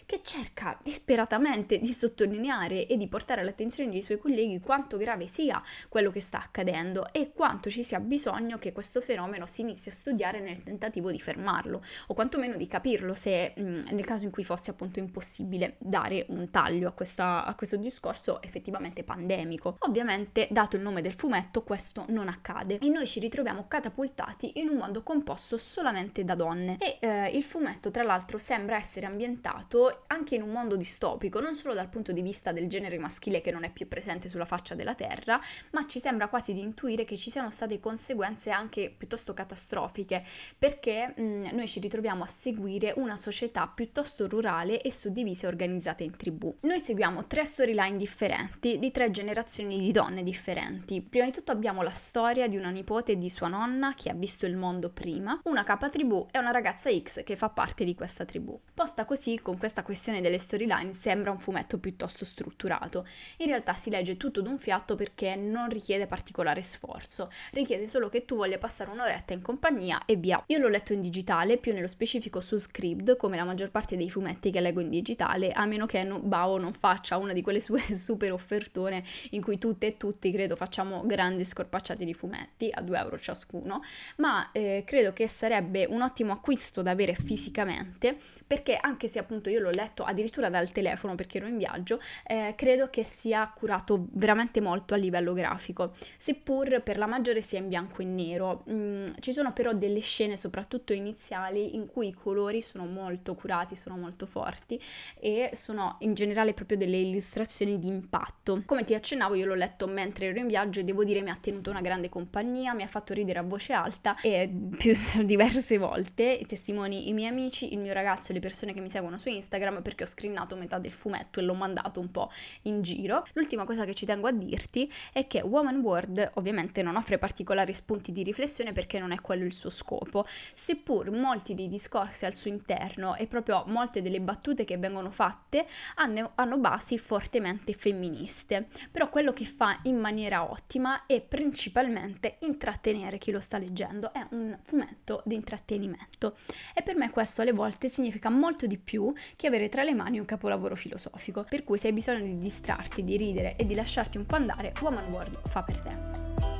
che 0.08 0.22
cerca 0.24 0.78
disperatamente 0.82 1.78
di 1.78 1.92
sottolineare 1.92 2.86
e 2.86 2.96
di 2.96 3.08
portare 3.08 3.42
all'attenzione 3.42 3.90
dei 3.90 4.00
suoi 4.00 4.16
colleghi 4.16 4.58
quanto 4.58 4.96
grave 4.96 5.26
sia 5.26 5.62
quello 5.90 6.10
che 6.10 6.20
sta 6.20 6.38
accadendo 6.38 7.12
e 7.12 7.32
quanto 7.34 7.68
ci 7.68 7.84
sia 7.84 8.00
bisogno 8.00 8.58
che 8.58 8.72
questo 8.72 9.02
fenomeno 9.02 9.46
si 9.46 9.60
inizi 9.60 9.90
a 9.90 9.92
studiare 9.92 10.40
nel 10.40 10.62
tentativo 10.62 11.10
di 11.10 11.20
fermarlo 11.20 11.84
o 12.06 12.14
quantomeno 12.14 12.56
di 12.56 12.66
capirlo 12.66 13.12
se 13.12 13.52
mh, 13.54 13.87
nel 13.90 14.04
caso 14.04 14.24
in 14.24 14.30
cui 14.30 14.44
fosse 14.44 14.70
appunto 14.70 14.98
impossibile 14.98 15.76
dare 15.78 16.26
un 16.28 16.50
taglio 16.50 16.88
a, 16.88 16.92
questa, 16.92 17.44
a 17.44 17.54
questo 17.54 17.76
discorso 17.76 18.42
effettivamente 18.42 19.04
pandemico. 19.04 19.76
Ovviamente, 19.80 20.48
dato 20.50 20.76
il 20.76 20.82
nome 20.82 21.02
del 21.02 21.14
fumetto, 21.14 21.62
questo 21.62 22.04
non 22.08 22.28
accade 22.28 22.78
e 22.78 22.88
noi 22.88 23.06
ci 23.06 23.20
ritroviamo 23.20 23.66
catapultati 23.68 24.60
in 24.60 24.68
un 24.68 24.76
mondo 24.76 25.02
composto 25.02 25.58
solamente 25.58 26.24
da 26.24 26.34
donne 26.34 26.76
e 26.78 26.98
eh, 27.00 27.28
il 27.36 27.44
fumetto 27.44 27.90
tra 27.90 28.02
l'altro 28.02 28.38
sembra 28.38 28.76
essere 28.76 29.06
ambientato 29.06 30.04
anche 30.06 30.34
in 30.34 30.42
un 30.42 30.50
mondo 30.50 30.76
distopico, 30.76 31.40
non 31.40 31.54
solo 31.54 31.74
dal 31.74 31.88
punto 31.88 32.12
di 32.12 32.22
vista 32.22 32.52
del 32.52 32.68
genere 32.68 32.98
maschile 32.98 33.40
che 33.40 33.50
non 33.50 33.64
è 33.64 33.70
più 33.70 33.88
presente 33.88 34.28
sulla 34.28 34.44
faccia 34.44 34.74
della 34.74 34.94
Terra, 34.94 35.40
ma 35.72 35.86
ci 35.86 36.00
sembra 36.00 36.28
quasi 36.28 36.52
di 36.52 36.60
intuire 36.60 37.04
che 37.04 37.16
ci 37.16 37.30
siano 37.30 37.50
state 37.50 37.80
conseguenze 37.80 38.50
anche 38.50 38.94
piuttosto 38.96 39.34
catastrofiche, 39.34 40.24
perché 40.58 41.14
mh, 41.16 41.48
noi 41.52 41.66
ci 41.66 41.80
ritroviamo 41.80 42.22
a 42.22 42.26
seguire 42.26 42.92
una 42.96 43.16
società 43.16 43.66
piuttosto 43.78 44.26
rurale 44.26 44.80
e 44.80 44.92
suddivisa 44.92 45.46
e 45.46 45.50
organizzata 45.50 46.02
in 46.02 46.16
tribù. 46.16 46.52
Noi 46.62 46.80
seguiamo 46.80 47.28
tre 47.28 47.44
storyline 47.44 47.96
differenti 47.96 48.76
di 48.80 48.90
tre 48.90 49.12
generazioni 49.12 49.78
di 49.78 49.92
donne 49.92 50.24
differenti. 50.24 51.00
Prima 51.00 51.26
di 51.26 51.30
tutto 51.30 51.52
abbiamo 51.52 51.82
la 51.82 51.92
storia 51.92 52.48
di 52.48 52.56
una 52.56 52.70
nipote 52.70 53.16
di 53.16 53.30
sua 53.30 53.46
nonna 53.46 53.94
che 53.94 54.10
ha 54.10 54.14
visto 54.14 54.46
il 54.46 54.56
mondo 54.56 54.90
prima, 54.90 55.40
una 55.44 55.62
capa 55.62 55.88
tribù 55.90 56.26
e 56.32 56.40
una 56.40 56.50
ragazza 56.50 56.90
X 56.90 57.22
che 57.22 57.36
fa 57.36 57.50
parte 57.50 57.84
di 57.84 57.94
questa 57.94 58.24
tribù. 58.24 58.60
Posta 58.74 59.04
così, 59.04 59.38
con 59.38 59.56
questa 59.58 59.84
questione 59.84 60.20
delle 60.20 60.38
storyline, 60.38 60.92
sembra 60.92 61.30
un 61.30 61.38
fumetto 61.38 61.78
piuttosto 61.78 62.24
strutturato. 62.24 63.06
In 63.36 63.46
realtà 63.46 63.74
si 63.74 63.90
legge 63.90 64.16
tutto 64.16 64.42
d'un 64.42 64.58
fiato 64.58 64.96
perché 64.96 65.36
non 65.36 65.68
richiede 65.68 66.08
particolare 66.08 66.62
sforzo, 66.62 67.30
richiede 67.52 67.86
solo 67.86 68.08
che 68.08 68.24
tu 68.24 68.34
voglia 68.34 68.58
passare 68.58 68.90
un'oretta 68.90 69.34
in 69.34 69.40
compagnia 69.40 70.02
e 70.04 70.16
via. 70.16 70.42
Io 70.48 70.58
l'ho 70.58 70.66
letto 70.66 70.92
in 70.92 71.00
digitale, 71.00 71.58
più 71.58 71.72
nello 71.72 71.86
specifico 71.86 72.40
su 72.40 72.56
Scribd, 72.56 73.14
come 73.16 73.36
la 73.36 73.44
maggior 73.44 73.66
maggior 73.68 73.70
parte 73.70 73.96
dei 73.96 74.10
fumetti 74.10 74.50
che 74.50 74.60
leggo 74.60 74.80
in 74.80 74.88
digitale, 74.88 75.52
a 75.52 75.64
meno 75.66 75.86
che 75.86 76.02
no, 76.02 76.18
Bao 76.18 76.58
non 76.58 76.72
faccia 76.72 77.16
una 77.16 77.32
di 77.32 77.42
quelle 77.42 77.60
sue 77.60 77.80
super 77.94 78.32
offertone 78.32 79.04
in 79.30 79.42
cui 79.42 79.58
tutte 79.58 79.86
e 79.86 79.96
tutti, 79.96 80.30
credo, 80.32 80.56
facciamo 80.56 81.02
grandi 81.04 81.44
scorpacciati 81.44 82.04
di 82.04 82.14
fumetti 82.14 82.70
a 82.72 82.80
2 82.80 82.98
euro 82.98 83.18
ciascuno, 83.18 83.82
ma 84.16 84.50
eh, 84.52 84.82
credo 84.84 85.12
che 85.12 85.28
sarebbe 85.28 85.86
un 85.88 86.02
ottimo 86.02 86.32
acquisto 86.32 86.82
da 86.82 86.90
avere 86.90 87.14
fisicamente, 87.14 88.16
perché 88.46 88.76
anche 88.80 89.08
se 89.08 89.18
appunto 89.18 89.50
io 89.50 89.60
l'ho 89.60 89.70
letto 89.70 90.04
addirittura 90.04 90.48
dal 90.48 90.72
telefono 90.72 91.14
perché 91.14 91.38
ero 91.38 91.46
in 91.46 91.58
viaggio, 91.58 92.00
eh, 92.26 92.54
credo 92.56 92.88
che 92.90 93.04
sia 93.04 93.50
curato 93.54 94.06
veramente 94.12 94.60
molto 94.60 94.94
a 94.94 94.96
livello 94.96 95.32
grafico, 95.32 95.92
seppur 96.16 96.82
per 96.82 96.98
la 96.98 97.06
maggiore 97.06 97.42
sia 97.42 97.58
in 97.58 97.68
bianco 97.68 98.02
e 98.02 98.04
nero. 98.04 98.64
Mm, 98.70 99.06
ci 99.20 99.32
sono 99.32 99.52
però 99.52 99.72
delle 99.72 100.00
scene, 100.00 100.36
soprattutto 100.36 100.92
iniziali, 100.92 101.74
in 101.74 101.86
cui 101.86 102.08
i 102.08 102.12
colori 102.12 102.62
sono 102.62 102.86
molto 102.86 103.34
curati 103.34 103.57
colorati, 103.58 103.76
sono 103.76 103.96
molto 103.96 104.26
forti 104.26 104.80
e 105.18 105.50
sono 105.54 105.96
in 106.00 106.14
generale 106.14 106.54
proprio 106.54 106.76
delle 106.76 106.96
illustrazioni 106.96 107.78
di 107.78 107.88
impatto. 107.88 108.62
Come 108.64 108.84
ti 108.84 108.94
accennavo, 108.94 109.34
io 109.34 109.46
l'ho 109.46 109.54
letto 109.54 109.86
mentre 109.86 110.26
ero 110.26 110.38
in 110.38 110.46
viaggio 110.46 110.80
e 110.80 110.84
devo 110.84 111.04
dire 111.04 111.22
mi 111.22 111.30
ha 111.30 111.36
tenuto 111.36 111.70
una 111.70 111.80
grande 111.80 112.08
compagnia, 112.08 112.74
mi 112.74 112.82
ha 112.82 112.86
fatto 112.86 113.12
ridere 113.12 113.38
a 113.38 113.42
voce 113.42 113.72
alta 113.72 114.16
e 114.20 114.48
più 114.78 114.94
diverse 115.24 115.78
volte 115.78 116.40
testimoni 116.46 117.08
i 117.08 117.12
miei 117.12 117.28
amici, 117.28 117.72
il 117.72 117.78
mio 117.78 117.92
ragazzo 117.92 118.30
e 118.30 118.34
le 118.34 118.40
persone 118.40 118.72
che 118.72 118.80
mi 118.80 118.90
seguono 118.90 119.18
su 119.18 119.28
Instagram 119.28 119.82
perché 119.82 120.04
ho 120.04 120.06
screenato 120.06 120.56
metà 120.56 120.78
del 120.78 120.92
fumetto 120.92 121.40
e 121.40 121.42
l'ho 121.42 121.54
mandato 121.54 122.00
un 122.00 122.10
po' 122.10 122.30
in 122.62 122.82
giro. 122.82 123.26
L'ultima 123.32 123.64
cosa 123.64 123.84
che 123.84 123.94
ci 123.94 124.06
tengo 124.06 124.28
a 124.28 124.32
dirti 124.32 124.90
è 125.12 125.26
che 125.26 125.40
Woman 125.40 125.78
World 125.78 126.32
ovviamente 126.34 126.82
non 126.82 126.96
offre 126.96 127.18
particolari 127.18 127.72
spunti 127.72 128.12
di 128.12 128.22
riflessione 128.22 128.72
perché 128.72 128.98
non 128.98 129.12
è 129.12 129.20
quello 129.20 129.44
il 129.44 129.52
suo 129.52 129.70
scopo, 129.70 130.26
seppur 130.54 131.10
molti 131.10 131.54
dei 131.54 131.68
discorsi 131.68 132.24
al 132.24 132.34
suo 132.34 132.50
interno 132.50 133.14
e 133.16 133.26
proprio 133.26 133.47
proprio 133.48 133.72
molte 133.72 134.02
delle 134.02 134.20
battute 134.20 134.64
che 134.64 134.76
vengono 134.76 135.10
fatte 135.10 135.66
hanno, 135.94 136.32
hanno 136.34 136.58
basi 136.58 136.98
fortemente 136.98 137.72
femministe, 137.72 138.68
però 138.90 139.08
quello 139.08 139.32
che 139.32 139.46
fa 139.46 139.78
in 139.84 139.96
maniera 139.96 140.50
ottima 140.50 141.06
è 141.06 141.22
principalmente 141.22 142.36
intrattenere 142.40 143.16
chi 143.16 143.30
lo 143.30 143.40
sta 143.40 143.56
leggendo, 143.56 144.12
è 144.12 144.26
un 144.30 144.56
fumetto 144.62 145.22
di 145.24 145.34
intrattenimento 145.34 146.36
e 146.74 146.82
per 146.82 146.96
me 146.96 147.10
questo 147.10 147.40
alle 147.40 147.52
volte 147.52 147.88
significa 147.88 148.28
molto 148.28 148.66
di 148.66 148.76
più 148.76 149.12
che 149.34 149.46
avere 149.46 149.70
tra 149.70 149.82
le 149.82 149.94
mani 149.94 150.18
un 150.18 150.26
capolavoro 150.26 150.76
filosofico, 150.76 151.46
per 151.48 151.64
cui 151.64 151.78
se 151.78 151.86
hai 151.86 151.94
bisogno 151.94 152.24
di 152.24 152.38
distrarti, 152.38 153.02
di 153.02 153.16
ridere 153.16 153.56
e 153.56 153.64
di 153.64 153.74
lasciarti 153.74 154.18
un 154.18 154.26
po' 154.26 154.34
andare, 154.34 154.74
Woman 154.82 155.10
World 155.10 155.40
fa 155.48 155.62
per 155.62 155.78
te. 155.80 156.57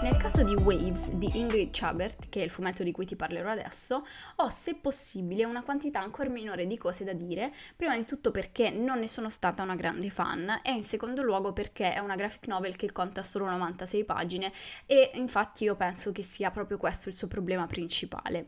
Nel 0.00 0.16
caso 0.16 0.44
di 0.44 0.54
Waves 0.54 1.10
di 1.10 1.28
Ingrid 1.34 1.70
Chabert, 1.72 2.28
che 2.28 2.40
è 2.40 2.44
il 2.44 2.50
fumetto 2.50 2.84
di 2.84 2.92
cui 2.92 3.04
ti 3.04 3.16
parlerò 3.16 3.50
adesso, 3.50 4.06
ho 4.36 4.48
se 4.48 4.76
possibile 4.76 5.44
una 5.44 5.62
quantità 5.64 6.00
ancora 6.00 6.28
minore 6.28 6.68
di 6.68 6.78
cose 6.78 7.02
da 7.02 7.12
dire, 7.12 7.52
prima 7.74 7.96
di 7.96 8.06
tutto 8.06 8.30
perché 8.30 8.70
non 8.70 9.00
ne 9.00 9.08
sono 9.08 9.28
stata 9.28 9.64
una 9.64 9.74
grande 9.74 10.08
fan 10.10 10.60
e 10.62 10.70
in 10.70 10.84
secondo 10.84 11.22
luogo 11.22 11.52
perché 11.52 11.94
è 11.94 11.98
una 11.98 12.14
graphic 12.14 12.46
novel 12.46 12.76
che 12.76 12.92
conta 12.92 13.24
solo 13.24 13.46
96 13.46 14.04
pagine 14.04 14.52
e 14.86 15.10
infatti 15.14 15.64
io 15.64 15.74
penso 15.74 16.12
che 16.12 16.22
sia 16.22 16.52
proprio 16.52 16.76
questo 16.76 17.08
il 17.08 17.16
suo 17.16 17.26
problema 17.26 17.66
principale. 17.66 18.46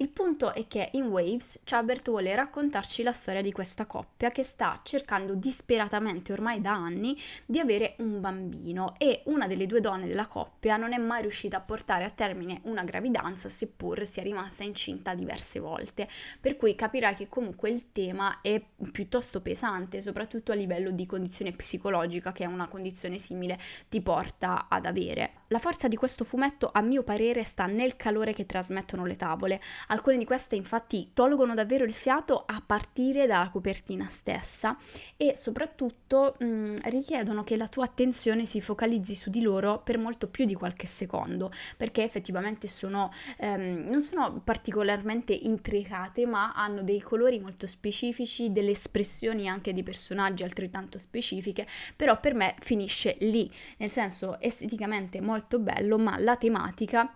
Il 0.00 0.08
punto 0.08 0.54
è 0.54 0.66
che 0.66 0.88
in 0.92 1.08
Waves 1.08 1.60
Chabert 1.64 2.08
vuole 2.08 2.34
raccontarci 2.34 3.02
la 3.02 3.12
storia 3.12 3.42
di 3.42 3.52
questa 3.52 3.84
coppia 3.84 4.30
che 4.30 4.42
sta 4.42 4.80
cercando 4.82 5.34
disperatamente 5.34 6.32
ormai 6.32 6.62
da 6.62 6.72
anni 6.72 7.14
di 7.44 7.58
avere 7.58 7.96
un 7.98 8.18
bambino 8.18 8.94
e 8.96 9.20
una 9.26 9.46
delle 9.46 9.66
due 9.66 9.82
donne 9.82 10.06
della 10.06 10.26
coppia 10.26 10.78
non 10.78 10.94
è 10.94 10.96
mai 10.96 11.20
riuscita 11.20 11.58
a 11.58 11.60
portare 11.60 12.04
a 12.04 12.10
termine 12.10 12.62
una 12.62 12.82
gravidanza 12.82 13.50
seppur 13.50 14.06
sia 14.06 14.22
rimasta 14.22 14.64
incinta 14.64 15.14
diverse 15.14 15.60
volte. 15.60 16.08
Per 16.40 16.56
cui 16.56 16.74
capirai 16.74 17.14
che 17.14 17.28
comunque 17.28 17.68
il 17.68 17.92
tema 17.92 18.40
è 18.40 18.58
piuttosto 18.90 19.42
pesante, 19.42 20.00
soprattutto 20.00 20.52
a 20.52 20.54
livello 20.54 20.92
di 20.92 21.04
condizione 21.04 21.52
psicologica 21.52 22.32
che 22.32 22.46
una 22.46 22.68
condizione 22.68 23.18
simile 23.18 23.58
ti 23.90 24.00
porta 24.00 24.66
ad 24.70 24.86
avere. 24.86 25.39
La 25.52 25.58
forza 25.58 25.88
di 25.88 25.96
questo 25.96 26.22
fumetto, 26.22 26.70
a 26.72 26.80
mio 26.80 27.02
parere, 27.02 27.42
sta 27.42 27.66
nel 27.66 27.96
calore 27.96 28.32
che 28.32 28.46
trasmettono 28.46 29.04
le 29.04 29.16
tavole. 29.16 29.60
Alcune 29.88 30.16
di 30.16 30.24
queste, 30.24 30.54
infatti, 30.54 31.10
tolgono 31.12 31.54
davvero 31.54 31.82
il 31.82 31.92
fiato 31.92 32.44
a 32.46 32.62
partire 32.64 33.26
dalla 33.26 33.50
copertina 33.50 34.08
stessa 34.08 34.76
e 35.16 35.34
soprattutto 35.34 36.36
mh, 36.38 36.44
mm, 36.44 36.74
richiedono 36.84 37.42
che 37.42 37.56
la 37.56 37.66
tua 37.66 37.86
attenzione 37.86 38.46
si 38.46 38.60
focalizzi 38.60 39.16
su 39.16 39.28
di 39.28 39.40
loro 39.42 39.80
per 39.82 39.98
molto 39.98 40.28
più 40.28 40.44
di 40.44 40.54
qualche 40.54 40.86
secondo, 40.86 41.50
perché 41.76 42.04
effettivamente 42.04 42.68
sono, 42.68 43.12
ehm, 43.38 43.88
non 43.88 44.00
sono 44.00 44.40
particolarmente 44.44 45.32
intricate, 45.32 46.26
ma 46.26 46.52
hanno 46.52 46.84
dei 46.84 47.00
colori 47.00 47.40
molto 47.40 47.66
specifici, 47.66 48.52
delle 48.52 48.70
espressioni 48.70 49.48
anche 49.48 49.72
di 49.72 49.82
personaggi 49.82 50.44
altrettanto 50.44 50.96
specifiche, 50.96 51.66
però 51.96 52.20
per 52.20 52.34
me 52.34 52.54
finisce 52.60 53.16
lì, 53.18 53.50
nel 53.78 53.90
senso 53.90 54.38
esteticamente 54.38 55.20
molto 55.20 55.38
molto 55.40 55.58
bello, 55.58 55.98
ma 55.98 56.18
la 56.18 56.36
tematica 56.36 57.10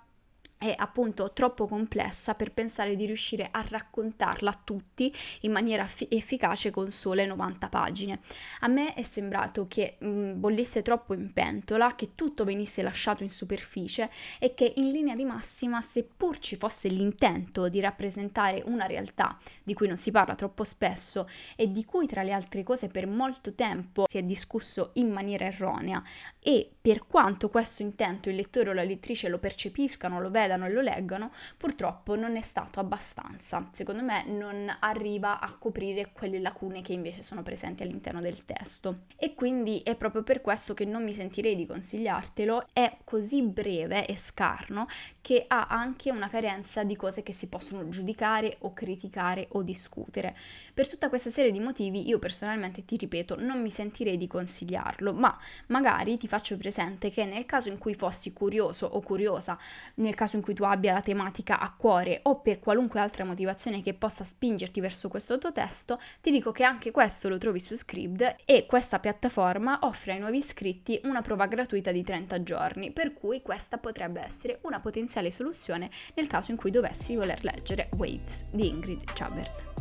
è 0.65 0.75
appunto 0.77 1.33
troppo 1.33 1.67
complessa 1.67 2.35
per 2.35 2.53
pensare 2.53 2.97
di 2.97 3.05
riuscire 3.05 3.49
a 3.51 3.65
raccontarla 3.69 4.51
a 4.51 4.61
tutti 4.62 5.15
in 5.41 5.53
maniera 5.53 5.85
fi- 5.87 6.09
efficace 6.11 6.71
con 6.71 6.91
sole 6.91 7.27
90 7.27 7.69
pagine. 7.69 8.21
A 8.61 8.69
me 8.69 8.95
è 8.95 9.03
sembrato 9.03 9.67
che 9.69 9.97
mh, 9.99 10.39
bollisse 10.39 10.83
troppo 10.83 11.12
in 11.15 11.33
pentola, 11.33 11.95
che 11.95 12.15
tutto 12.15 12.45
venisse 12.45 12.83
lasciato 12.83 13.23
in 13.23 13.31
superficie 13.31 14.11
e 14.39 14.55
che 14.55 14.73
in 14.77 14.91
linea 14.91 15.15
di 15.15 15.25
massima, 15.25 15.81
seppur 15.81 16.39
ci 16.39 16.57
fosse 16.57 16.89
l'intento 16.89 17.69
di 17.69 17.81
rappresentare 17.81 18.62
una 18.65 18.87
realtà 18.87 19.39
di 19.62 19.75
cui 19.75 19.87
non 19.87 19.97
si 19.97 20.11
parla 20.11 20.35
troppo 20.35 20.65
spesso 20.65 21.29
e 21.57 21.71
di 21.71 21.85
cui 21.85 22.07
tra 22.07 22.23
le 22.23 22.33
altre 22.33 22.62
cose 22.62 22.89
per 22.89 23.07
molto 23.07 23.53
tempo 23.55 24.05
si 24.09 24.19
è 24.19 24.23
discusso 24.23 24.91
in 24.95 25.11
maniera 25.11 25.45
erronea 25.45 26.03
e 26.41 26.71
per 26.81 27.07
quanto 27.07 27.49
questo 27.49 27.83
intento 27.83 28.29
il 28.29 28.37
lettore 28.37 28.71
o 28.71 28.73
la 28.73 28.83
lettrice 28.83 29.29
lo 29.29 29.39
percepiscano, 29.39 30.21
lo 30.21 30.31
vedano, 30.31 30.54
vedano 30.55 30.67
e 30.67 30.71
lo 30.71 30.81
leggano, 30.81 31.33
purtroppo 31.57 32.15
non 32.15 32.37
è 32.37 32.41
stato 32.41 32.81
abbastanza. 32.81 33.69
Secondo 33.73 34.03
me 34.03 34.25
non 34.27 34.75
arriva 34.81 35.41
a 35.41 35.53
coprire 35.53 36.11
quelle 36.13 36.39
lacune 36.39 36.81
che 36.81 36.93
invece 36.93 37.23
sono 37.23 37.43
presenti 37.43 37.83
all'interno 37.83 38.21
del 38.21 38.45
testo. 38.45 39.01
E 39.17 39.35
quindi 39.35 39.81
è 39.85 39.97
proprio 39.97 40.23
per 40.23 40.41
questo 40.41 40.75
che 40.75 40.85
non 40.85 41.03
mi 41.03 41.13
sentirei 41.13 41.57
di 41.57 41.67
consigliartelo. 41.67 42.67
È 42.73 42.99
così 43.05 43.43
breve 43.43 44.07
e 44.07 44.17
scarno 44.17 44.87
che 45.21 45.45
ha 45.47 45.67
anche 45.69 46.11
una 46.11 46.29
carenza 46.29 46.85
di 46.85 46.97
cose 46.97 47.23
che 47.23 47.33
si 47.33 47.49
possono 47.49 47.89
giudicare 47.89 48.57
o 48.61 48.73
criticare 48.73 49.49
o 49.53 49.63
discutere. 49.63 50.37
Per 50.73 50.89
tutta 50.89 51.09
questa 51.09 51.31
serie 51.31 51.53
di 51.53 51.61
motivi 51.61 52.07
io 52.07 52.19
personalmente 52.19 52.85
ti 52.85 52.97
ripeto 52.97 53.37
non 53.39 53.61
mi 53.63 53.71
sentirei 53.71 54.17
di 54.17 54.27
consigliarlo, 54.27 55.13
ma 55.13 55.37
magari 55.69 56.17
ti 56.17 56.29
faccio 56.29 56.57
presente 56.57 57.11
che 57.11 57.25
nel 57.25 57.47
caso 57.47 57.69
in 57.69 57.79
cui 57.79 57.95
fossi 57.95 58.33
curioso 58.33 58.87
o 58.87 59.01
curiosa, 59.01 59.59
nel 59.97 60.15
caso 60.15 60.37
in 60.37 60.43
cui 60.45 60.55
tu 60.55 60.62
abbia 60.62 60.92
la 60.92 61.01
tematica 61.01 61.59
a 61.59 61.74
cuore 61.74 62.20
o 62.24 62.40
per 62.40 62.61
qualunque 62.61 63.01
altra 63.01 63.24
motivazione 63.24 63.80
che 63.82 63.95
possa 63.95 64.22
spingerti 64.24 64.78
verso 64.80 65.09
questo 65.09 65.38
tuo 65.38 65.51
testo, 65.51 65.99
ti 66.20 66.30
dico 66.30 66.53
che 66.53 66.62
anche 66.62 66.90
questo 66.90 67.28
lo 67.28 67.38
trovi 67.38 67.59
su 67.59 67.74
Scribd 67.74 68.36
e 68.45 68.66
questa 68.66 69.01
piattaforma 69.01 69.78
offre 69.82 70.12
ai 70.12 70.20
nuovi 70.20 70.36
iscritti 70.36 71.01
una 71.05 71.22
prova 71.22 71.47
gratuita 71.47 71.90
di 71.90 72.05
30 72.05 72.42
giorni, 72.42 72.92
per 72.92 73.14
cui 73.14 73.40
questa 73.40 73.78
potrebbe 73.78 74.22
essere 74.22 74.59
una 74.62 74.80
potenziale 74.80 75.30
soluzione 75.30 75.90
nel 76.14 76.26
caso 76.26 76.51
in 76.51 76.59
cui 76.59 76.70
dovessi 76.70 77.16
voler 77.16 77.42
leggere 77.42 77.88
Waves 77.97 78.47
di 78.51 78.68
Ingrid 78.68 79.03
Chabert. 79.14 79.72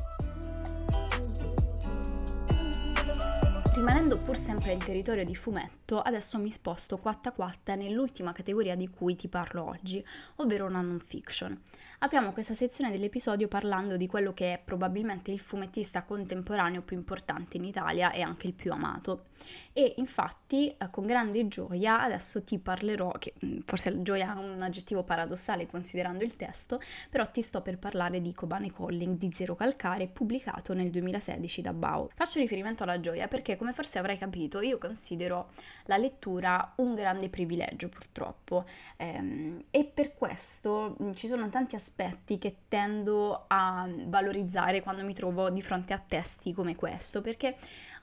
Rimanendo 3.83 4.17
pur 4.17 4.37
sempre 4.37 4.71
in 4.71 4.79
territorio 4.79 5.25
di 5.25 5.35
fumetto, 5.35 5.99
adesso 5.99 6.39
mi 6.39 6.49
sposto 6.49 6.99
quatta 6.99 7.33
quatta 7.33 7.75
nell'ultima 7.75 8.31
categoria 8.31 8.77
di 8.77 8.87
cui 8.87 9.13
ti 9.15 9.27
parlo 9.27 9.67
oggi, 9.67 10.01
ovvero 10.37 10.67
una 10.67 10.79
non 10.79 11.01
fiction. 11.01 11.61
Apriamo 12.03 12.33
questa 12.33 12.53
sezione 12.53 12.91
dell'episodio 12.91 13.47
parlando 13.47 13.95
di 13.95 14.07
quello 14.07 14.33
che 14.33 14.55
è 14.55 14.61
probabilmente 14.61 15.31
il 15.31 15.39
fumettista 15.39 16.03
contemporaneo 16.03 16.81
più 16.81 16.97
importante 16.97 17.55
in 17.55 17.63
Italia 17.63 18.11
e 18.11 18.21
anche 18.21 18.45
il 18.45 18.53
più 18.53 18.73
amato. 18.73 19.27
E 19.71 19.93
infatti, 19.97 20.67
eh, 20.67 20.89
con 20.89 21.05
grande 21.05 21.47
gioia, 21.47 22.01
adesso 22.01 22.43
ti 22.43 22.59
parlerò, 22.59 23.09
che 23.11 23.35
mm, 23.45 23.59
forse 23.63 24.01
gioia 24.01 24.35
è 24.35 24.37
un 24.37 24.61
aggettivo 24.61 25.03
paradossale 25.03 25.65
considerando 25.65 26.25
il 26.25 26.35
testo, 26.35 26.81
però 27.09 27.25
ti 27.25 27.41
sto 27.41 27.61
per 27.61 27.79
parlare 27.79 28.19
di 28.19 28.33
Kobane 28.33 28.69
Calling 28.69 29.15
di 29.17 29.31
Zero 29.31 29.55
Calcare, 29.55 30.07
pubblicato 30.07 30.73
nel 30.73 30.89
2016 30.89 31.61
da 31.61 31.71
Bao. 31.71 32.09
Faccio 32.13 32.39
riferimento 32.39 32.83
alla 32.83 32.99
gioia 32.99 33.29
perché, 33.29 33.55
come 33.55 33.71
forse 33.71 33.99
avrai 33.99 34.17
capito, 34.17 34.59
io 34.59 34.77
considero 34.77 35.51
la 35.85 35.95
lettura 35.95 36.73
un 36.77 36.95
grande 36.95 37.29
privilegio, 37.29 37.87
purtroppo, 37.87 38.65
ehm, 38.97 39.63
e 39.71 39.85
per 39.85 40.13
questo 40.15 40.97
mm, 41.01 41.11
ci 41.13 41.27
sono 41.27 41.49
tanti 41.49 41.75
aspetti 41.75 41.91
aspetti 41.93 42.39
che 42.39 42.55
tendo 42.67 43.45
a 43.47 43.87
valorizzare 44.07 44.81
quando 44.81 45.03
mi 45.03 45.13
trovo 45.13 45.49
di 45.49 45.61
fronte 45.61 45.93
a 45.93 46.01
testi 46.05 46.51
come 46.51 46.75
questo, 46.75 47.21
perché 47.21 47.55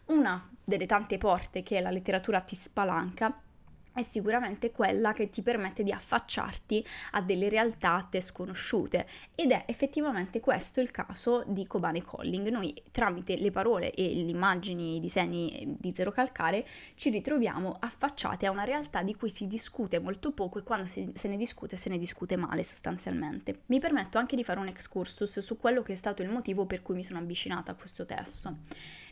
una 0.06 0.48
delle 0.64 0.86
tante 0.86 1.18
porte 1.18 1.62
che 1.62 1.80
la 1.80 1.90
letteratura 1.90 2.40
ti 2.40 2.54
spalanca 2.54 3.36
è 3.92 4.02
sicuramente 4.02 4.70
quella 4.70 5.12
che 5.12 5.30
ti 5.30 5.42
permette 5.42 5.82
di 5.82 5.92
affacciarti 5.92 6.84
a 7.12 7.20
delle 7.20 7.48
realtà 7.48 7.94
a 7.94 8.02
te 8.02 8.20
sconosciute 8.20 9.06
ed 9.34 9.50
è 9.50 9.64
effettivamente 9.66 10.40
questo 10.40 10.80
il 10.80 10.90
caso 10.90 11.42
di 11.46 11.66
Kobane 11.66 12.02
Calling. 12.02 12.48
Noi 12.48 12.74
tramite 12.90 13.36
le 13.36 13.50
parole 13.50 13.92
e 13.92 14.14
le 14.14 14.30
immagini, 14.30 14.96
i 14.96 15.00
disegni 15.00 15.76
di 15.78 15.92
Zero 15.94 16.10
Calcare 16.12 16.66
ci 16.94 17.10
ritroviamo 17.10 17.76
affacciate 17.78 18.46
a 18.46 18.50
una 18.50 18.64
realtà 18.64 19.02
di 19.02 19.14
cui 19.14 19.30
si 19.30 19.46
discute 19.46 19.98
molto 19.98 20.32
poco 20.32 20.58
e 20.58 20.62
quando 20.62 20.86
si, 20.86 21.10
se 21.14 21.28
ne 21.28 21.36
discute 21.36 21.76
se 21.76 21.88
ne 21.88 21.98
discute 21.98 22.36
male 22.36 22.64
sostanzialmente. 22.64 23.62
Mi 23.66 23.80
permetto 23.80 24.18
anche 24.18 24.36
di 24.36 24.44
fare 24.44 24.60
un 24.60 24.68
excursus 24.68 25.38
su 25.40 25.58
quello 25.58 25.82
che 25.82 25.92
è 25.92 25.96
stato 25.96 26.22
il 26.22 26.30
motivo 26.30 26.66
per 26.66 26.82
cui 26.82 26.94
mi 26.94 27.02
sono 27.02 27.18
avvicinata 27.18 27.72
a 27.72 27.74
questo 27.74 28.04
testo. 28.04 28.58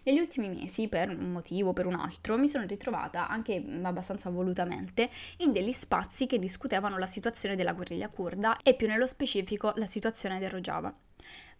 Negli 0.04 0.18
ultimi 0.18 0.48
mesi, 0.48 0.88
per 0.88 1.08
un 1.08 1.32
motivo 1.32 1.70
o 1.70 1.72
per 1.72 1.86
un 1.86 1.94
altro, 1.94 2.38
mi 2.38 2.48
sono 2.48 2.66
ritrovata 2.66 3.28
anche 3.28 3.62
abbastanza 3.82 4.30
volutamente 4.30 5.10
in 5.38 5.52
degli 5.52 5.72
spazi 5.72 6.26
che 6.26 6.38
discutevano 6.38 6.98
la 6.98 7.06
situazione 7.06 7.56
della 7.56 7.72
guerriglia 7.72 8.08
kurda 8.08 8.56
e 8.62 8.74
più 8.74 8.86
nello 8.86 9.06
specifico 9.06 9.72
la 9.76 9.86
situazione 9.86 10.38
del 10.38 10.50
Rojava. 10.50 11.07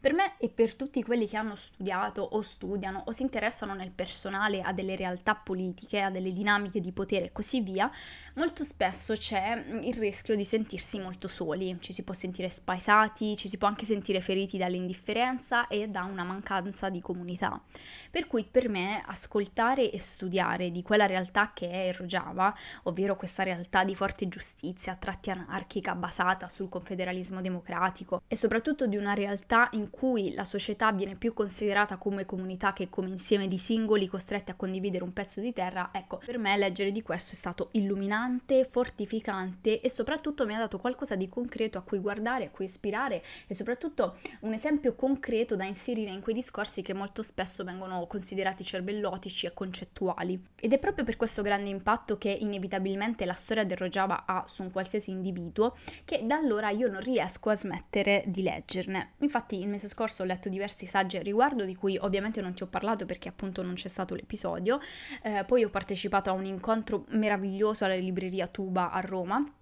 Per 0.00 0.12
me 0.12 0.34
e 0.38 0.48
per 0.48 0.76
tutti 0.76 1.02
quelli 1.02 1.26
che 1.26 1.36
hanno 1.36 1.56
studiato 1.56 2.22
o 2.22 2.40
studiano 2.40 3.02
o 3.06 3.10
si 3.10 3.22
interessano 3.22 3.74
nel 3.74 3.90
personale 3.90 4.60
a 4.60 4.72
delle 4.72 4.94
realtà 4.94 5.34
politiche, 5.34 6.00
a 6.00 6.08
delle 6.08 6.32
dinamiche 6.32 6.78
di 6.78 6.92
potere 6.92 7.24
e 7.24 7.32
così 7.32 7.60
via, 7.62 7.90
molto 8.34 8.62
spesso 8.62 9.14
c'è 9.14 9.60
il 9.82 9.94
rischio 9.94 10.36
di 10.36 10.44
sentirsi 10.44 11.00
molto 11.00 11.26
soli, 11.26 11.76
ci 11.80 11.92
si 11.92 12.04
può 12.04 12.14
sentire 12.14 12.48
spaesati, 12.48 13.36
ci 13.36 13.48
si 13.48 13.58
può 13.58 13.66
anche 13.66 13.84
sentire 13.84 14.20
feriti 14.20 14.56
dall'indifferenza 14.56 15.66
e 15.66 15.88
da 15.88 16.04
una 16.04 16.22
mancanza 16.22 16.90
di 16.90 17.00
comunità. 17.00 17.60
Per 18.08 18.28
cui 18.28 18.44
per 18.44 18.68
me 18.68 19.02
ascoltare 19.04 19.90
e 19.90 19.98
studiare 19.98 20.70
di 20.70 20.82
quella 20.82 21.06
realtà 21.06 21.50
che 21.52 21.68
è 21.70 21.92
Rojava, 21.92 22.54
ovvero 22.84 23.16
questa 23.16 23.42
realtà 23.42 23.82
di 23.82 23.96
forte 23.96 24.28
giustizia, 24.28 24.92
a 24.92 24.96
tratti 24.96 25.32
anarchica, 25.32 25.96
basata 25.96 26.48
sul 26.48 26.68
confederalismo 26.68 27.40
democratico 27.40 28.22
e 28.28 28.36
soprattutto 28.36 28.86
di 28.86 28.96
una 28.96 29.14
realtà 29.14 29.68
in 29.72 29.86
cui 29.90 30.34
la 30.34 30.44
società 30.44 30.92
viene 30.92 31.16
più 31.16 31.34
considerata 31.34 31.96
come 31.96 32.24
comunità 32.24 32.72
che 32.72 32.88
come 32.88 33.08
insieme 33.08 33.48
di 33.48 33.58
singoli 33.58 34.06
costretti 34.06 34.50
a 34.50 34.54
condividere 34.54 35.04
un 35.04 35.12
pezzo 35.12 35.40
di 35.40 35.52
terra, 35.52 35.90
ecco, 35.92 36.20
per 36.24 36.38
me 36.38 36.56
leggere 36.56 36.90
di 36.90 37.02
questo 37.02 37.32
è 37.32 37.36
stato 37.36 37.68
illuminante, 37.72 38.64
fortificante 38.64 39.80
e 39.80 39.90
soprattutto 39.90 40.46
mi 40.46 40.54
ha 40.54 40.58
dato 40.58 40.78
qualcosa 40.78 41.16
di 41.16 41.28
concreto 41.28 41.78
a 41.78 41.82
cui 41.82 41.98
guardare, 41.98 42.46
a 42.46 42.50
cui 42.50 42.64
ispirare 42.66 43.22
e 43.46 43.54
soprattutto 43.54 44.16
un 44.40 44.52
esempio 44.52 44.94
concreto 44.94 45.56
da 45.56 45.64
inserire 45.64 46.10
in 46.10 46.20
quei 46.20 46.34
discorsi 46.34 46.82
che 46.82 46.94
molto 46.94 47.22
spesso 47.22 47.64
vengono 47.64 48.06
considerati 48.06 48.64
cervellotici 48.64 49.46
e 49.46 49.54
concettuali. 49.54 50.42
Ed 50.60 50.72
è 50.72 50.78
proprio 50.78 51.04
per 51.04 51.16
questo 51.16 51.42
grande 51.42 51.68
impatto 51.68 52.18
che 52.18 52.30
inevitabilmente 52.30 53.24
la 53.24 53.32
storia 53.32 53.64
del 53.64 53.76
Rojava 53.76 54.24
ha 54.26 54.44
su 54.46 54.62
un 54.62 54.70
qualsiasi 54.70 55.10
individuo 55.10 55.76
che 56.04 56.22
da 56.24 56.36
allora 56.36 56.70
io 56.70 56.88
non 56.88 57.00
riesco 57.00 57.50
a 57.50 57.56
smettere 57.56 58.24
di 58.26 58.42
leggerne. 58.42 59.12
Infatti 59.18 59.58
il 59.58 59.68
mese 59.78 59.88
scorso 59.88 60.22
ho 60.22 60.26
letto 60.26 60.48
diversi 60.48 60.86
saggi 60.86 61.16
a 61.16 61.22
riguardo, 61.22 61.64
di 61.64 61.76
cui 61.76 61.96
ovviamente 61.96 62.40
non 62.40 62.52
ti 62.52 62.64
ho 62.64 62.66
parlato 62.66 63.06
perché 63.06 63.28
appunto 63.28 63.62
non 63.62 63.74
c'è 63.74 63.88
stato 63.88 64.14
l'episodio. 64.16 64.80
Eh, 65.22 65.44
poi 65.46 65.62
ho 65.62 65.70
partecipato 65.70 66.28
a 66.28 66.32
un 66.32 66.44
incontro 66.44 67.04
meraviglioso 67.10 67.84
alla 67.84 67.94
libreria 67.94 68.48
Tuba 68.48 68.90
a 68.90 69.00
Roma 69.00 69.52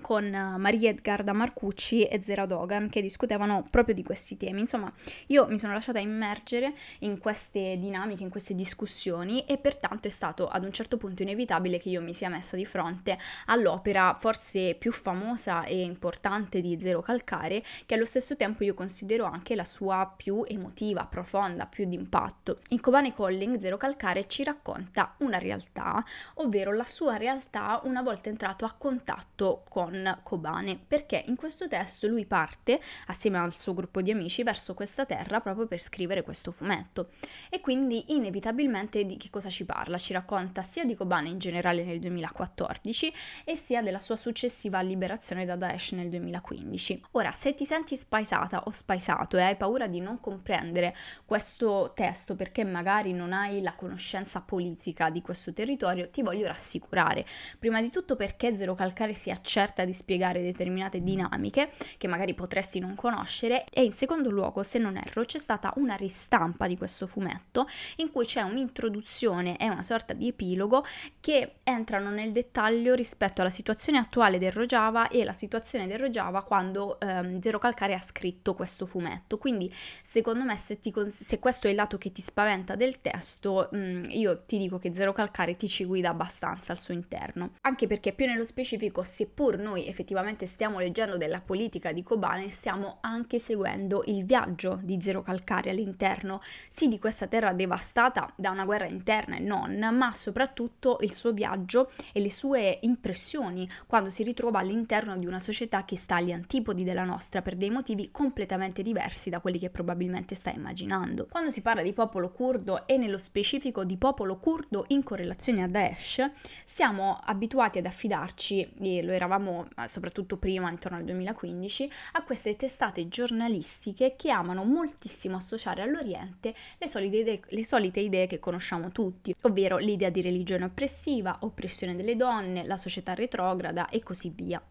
con 0.00 0.24
eh, 0.24 0.56
Maria 0.58 0.90
Edgarda 0.90 1.32
Marcucci 1.32 2.04
e 2.04 2.20
Zera 2.22 2.44
Dogan 2.44 2.90
che 2.90 3.00
discutevano 3.00 3.64
proprio 3.70 3.94
di 3.94 4.02
questi 4.02 4.36
temi. 4.36 4.60
Insomma, 4.60 4.92
io 5.28 5.46
mi 5.46 5.58
sono 5.58 5.72
lasciata 5.72 5.98
immergere 5.98 6.74
in 7.00 7.18
queste 7.18 7.76
dinamiche, 7.78 8.22
in 8.22 8.28
queste 8.28 8.54
discussioni 8.54 9.44
e 9.46 9.56
pertanto 9.56 10.08
è 10.08 10.10
stato 10.10 10.48
ad 10.48 10.64
un 10.64 10.72
certo 10.72 10.96
punto 10.96 11.22
inevitabile 11.22 11.78
che 11.78 11.88
io 11.88 12.02
mi 12.02 12.12
sia 12.12 12.28
messa 12.28 12.56
di 12.56 12.66
fronte 12.66 13.18
all'opera 13.46 14.14
forse 14.18 14.74
più 14.74 14.92
famosa 14.92 15.64
e 15.64 15.82
importante 15.82 16.60
di 16.60 16.76
Zero 16.80 17.00
Calcare, 17.00 17.62
che 17.86 17.94
allo 17.94 18.04
stesso 18.04 18.36
tempo 18.36 18.64
io 18.64 18.74
considero 18.74 19.24
anche 19.24 19.54
la 19.54 19.64
sua 19.64 20.12
più 20.14 20.44
emotiva, 20.46 21.06
profonda, 21.06 21.66
più 21.66 21.86
d'impatto. 21.86 22.58
In 22.70 22.80
Kobane 22.80 23.14
Calling 23.14 23.58
Zero 23.58 23.76
Calcare 23.76 24.26
ci 24.26 24.42
racconta 24.42 25.14
una 25.18 25.38
realtà, 25.38 26.04
ovvero 26.34 26.74
la 26.74 26.84
sua 26.84 27.16
realtà 27.16 27.80
una 27.84 28.02
volta 28.02 28.28
entrato 28.28 28.64
a 28.64 28.74
contatto 28.76 29.62
con 29.68 29.91
con 29.92 30.18
Kobane, 30.22 30.78
perché 30.88 31.22
in 31.26 31.36
questo 31.36 31.68
testo 31.68 32.06
lui 32.06 32.24
parte, 32.24 32.80
assieme 33.08 33.38
al 33.38 33.54
suo 33.56 33.74
gruppo 33.74 34.00
di 34.00 34.10
amici, 34.10 34.42
verso 34.42 34.72
questa 34.72 35.04
terra 35.04 35.40
proprio 35.40 35.66
per 35.66 35.78
scrivere 35.78 36.22
questo 36.22 36.50
fumetto. 36.50 37.10
E 37.50 37.60
quindi 37.60 38.14
inevitabilmente 38.14 39.04
di 39.04 39.18
che 39.18 39.28
cosa 39.28 39.50
ci 39.50 39.66
parla? 39.66 39.98
Ci 39.98 40.14
racconta 40.14 40.62
sia 40.62 40.84
di 40.84 40.94
Kobane 40.94 41.28
in 41.28 41.38
generale 41.38 41.84
nel 41.84 42.00
2014 42.00 43.12
e 43.44 43.56
sia 43.56 43.82
della 43.82 44.00
sua 44.00 44.16
successiva 44.16 44.80
liberazione 44.80 45.44
da 45.44 45.56
Daesh 45.56 45.92
nel 45.92 46.08
2015. 46.08 47.04
Ora, 47.12 47.30
se 47.32 47.54
ti 47.54 47.66
senti 47.66 47.96
spaesata 47.96 48.62
o 48.64 48.70
spaesato 48.70 49.36
e 49.36 49.42
hai 49.42 49.56
paura 49.56 49.86
di 49.86 50.00
non 50.00 50.20
comprendere 50.20 50.96
questo 51.26 51.92
testo 51.94 52.34
perché 52.34 52.64
magari 52.64 53.12
non 53.12 53.34
hai 53.34 53.60
la 53.60 53.74
conoscenza 53.74 54.40
politica 54.40 55.10
di 55.10 55.20
questo 55.20 55.52
territorio, 55.52 56.08
ti 56.08 56.22
voglio 56.22 56.46
rassicurare. 56.46 57.26
Prima 57.58 57.82
di 57.82 57.90
tutto 57.90 58.16
perché 58.16 58.54
Zero 58.54 58.74
Calcare 58.74 59.12
si 59.12 59.30
accerta 59.30 59.71
certa 59.72 59.84
di 59.86 59.92
spiegare 59.94 60.42
determinate 60.42 61.02
dinamiche 61.02 61.70
che 61.96 62.06
magari 62.06 62.34
potresti 62.34 62.78
non 62.78 62.94
conoscere 62.94 63.64
e 63.70 63.82
in 63.82 63.92
secondo 63.92 64.30
luogo, 64.30 64.62
se 64.62 64.78
non 64.78 64.96
erro, 64.96 65.24
c'è 65.24 65.38
stata 65.38 65.72
una 65.76 65.94
ristampa 65.94 66.66
di 66.66 66.76
questo 66.76 67.06
fumetto 67.06 67.66
in 67.96 68.10
cui 68.10 68.26
c'è 68.26 68.42
un'introduzione 68.42 69.56
e 69.56 69.68
una 69.68 69.82
sorta 69.82 70.12
di 70.12 70.28
epilogo 70.28 70.84
che 71.20 71.54
entrano 71.62 72.10
nel 72.10 72.32
dettaglio 72.32 72.94
rispetto 72.94 73.40
alla 73.40 73.50
situazione 73.50 73.98
attuale 73.98 74.38
del 74.38 74.52
Rojava 74.52 75.08
e 75.08 75.24
la 75.24 75.32
situazione 75.32 75.86
del 75.86 75.98
Rojava 75.98 76.42
quando 76.42 77.00
ehm, 77.00 77.40
Zero 77.40 77.58
Calcare 77.58 77.94
ha 77.94 78.00
scritto 78.00 78.54
questo 78.54 78.84
fumetto. 78.84 79.38
Quindi, 79.38 79.72
secondo 80.02 80.44
me, 80.44 80.56
se, 80.56 80.78
ti, 80.78 80.92
se, 81.08 81.38
questo 81.38 81.66
è 81.66 81.70
il 81.70 81.76
lato 81.76 81.96
che 81.96 82.12
ti 82.12 82.20
spaventa 82.20 82.74
del 82.74 83.00
testo, 83.00 83.68
mh, 83.72 83.78
mm, 83.78 84.04
io 84.10 84.42
ti 84.44 84.58
dico 84.58 84.78
che 84.78 84.92
Zero 84.92 85.12
Calcare 85.12 85.56
ti 85.56 85.68
ci 85.68 85.84
guida 85.84 86.10
abbastanza 86.10 86.72
al 86.72 86.80
suo 86.80 86.92
interno. 86.92 87.52
Anche 87.62 87.86
perché, 87.86 88.12
più 88.12 88.26
nello 88.26 88.44
specifico, 88.44 89.02
seppur 89.02 89.56
noi 89.62 89.86
effettivamente 89.86 90.46
stiamo 90.46 90.78
leggendo 90.78 91.16
della 91.16 91.40
politica 91.40 91.92
di 91.92 92.02
Kobane, 92.02 92.50
stiamo 92.50 92.98
anche 93.00 93.38
seguendo 93.38 94.02
il 94.06 94.24
viaggio 94.24 94.80
di 94.82 95.00
Zero 95.00 95.22
Calcare 95.22 95.70
all'interno, 95.70 96.42
sì, 96.68 96.88
di 96.88 96.98
questa 96.98 97.26
terra 97.26 97.52
devastata 97.52 98.30
da 98.36 98.50
una 98.50 98.64
guerra 98.64 98.86
interna 98.86 99.36
e 99.36 99.40
non, 99.40 99.78
ma 99.96 100.12
soprattutto 100.12 100.98
il 101.00 101.14
suo 101.14 101.32
viaggio 101.32 101.90
e 102.12 102.20
le 102.20 102.30
sue 102.30 102.78
impressioni 102.82 103.68
quando 103.86 104.10
si 104.10 104.22
ritrova 104.22 104.58
all'interno 104.58 105.16
di 105.16 105.26
una 105.26 105.38
società 105.38 105.84
che 105.84 105.96
sta 105.96 106.16
agli 106.16 106.32
antipodi 106.32 106.84
della 106.84 107.04
nostra 107.04 107.40
per 107.42 107.56
dei 107.56 107.70
motivi 107.70 108.10
completamente 108.10 108.82
diversi 108.82 109.30
da 109.30 109.40
quelli 109.40 109.58
che 109.58 109.70
probabilmente 109.70 110.34
sta 110.34 110.50
immaginando. 110.50 111.28
Quando 111.30 111.50
si 111.50 111.62
parla 111.62 111.82
di 111.82 111.92
popolo 111.92 112.30
curdo 112.30 112.86
e 112.86 112.96
nello 112.96 113.18
specifico 113.18 113.84
di 113.84 113.96
popolo 113.96 114.38
curdo 114.38 114.84
in 114.88 115.02
correlazione 115.02 115.62
a 115.62 115.68
Daesh, 115.68 116.30
siamo 116.64 117.18
abituati 117.22 117.78
ad 117.78 117.86
affidarci, 117.86 118.72
e 118.80 119.02
lo 119.02 119.12
eravamo 119.12 119.51
eh, 119.60 119.88
soprattutto 119.88 120.36
prima, 120.36 120.70
intorno 120.70 120.98
al 120.98 121.04
2015, 121.04 121.90
a 122.12 122.22
queste 122.22 122.56
testate 122.56 123.08
giornalistiche 123.08 124.14
che 124.16 124.30
amano 124.30 124.64
moltissimo 124.64 125.36
associare 125.36 125.82
all'Oriente 125.82 126.54
le 126.78 126.88
solite 126.88 127.16
idee, 127.18 127.40
le 127.46 127.64
solite 127.64 128.00
idee 128.00 128.26
che 128.26 128.38
conosciamo 128.38 128.90
tutti, 128.90 129.34
ovvero 129.42 129.76
l'idea 129.76 130.10
di 130.10 130.20
religione 130.20 130.64
oppressiva, 130.64 131.38
oppressione 131.40 131.96
delle 131.96 132.16
donne, 132.16 132.64
la 132.64 132.76
società 132.76 133.14
retrograda 133.14 133.88
e 133.88 134.02
così 134.02 134.32
via. 134.34 134.62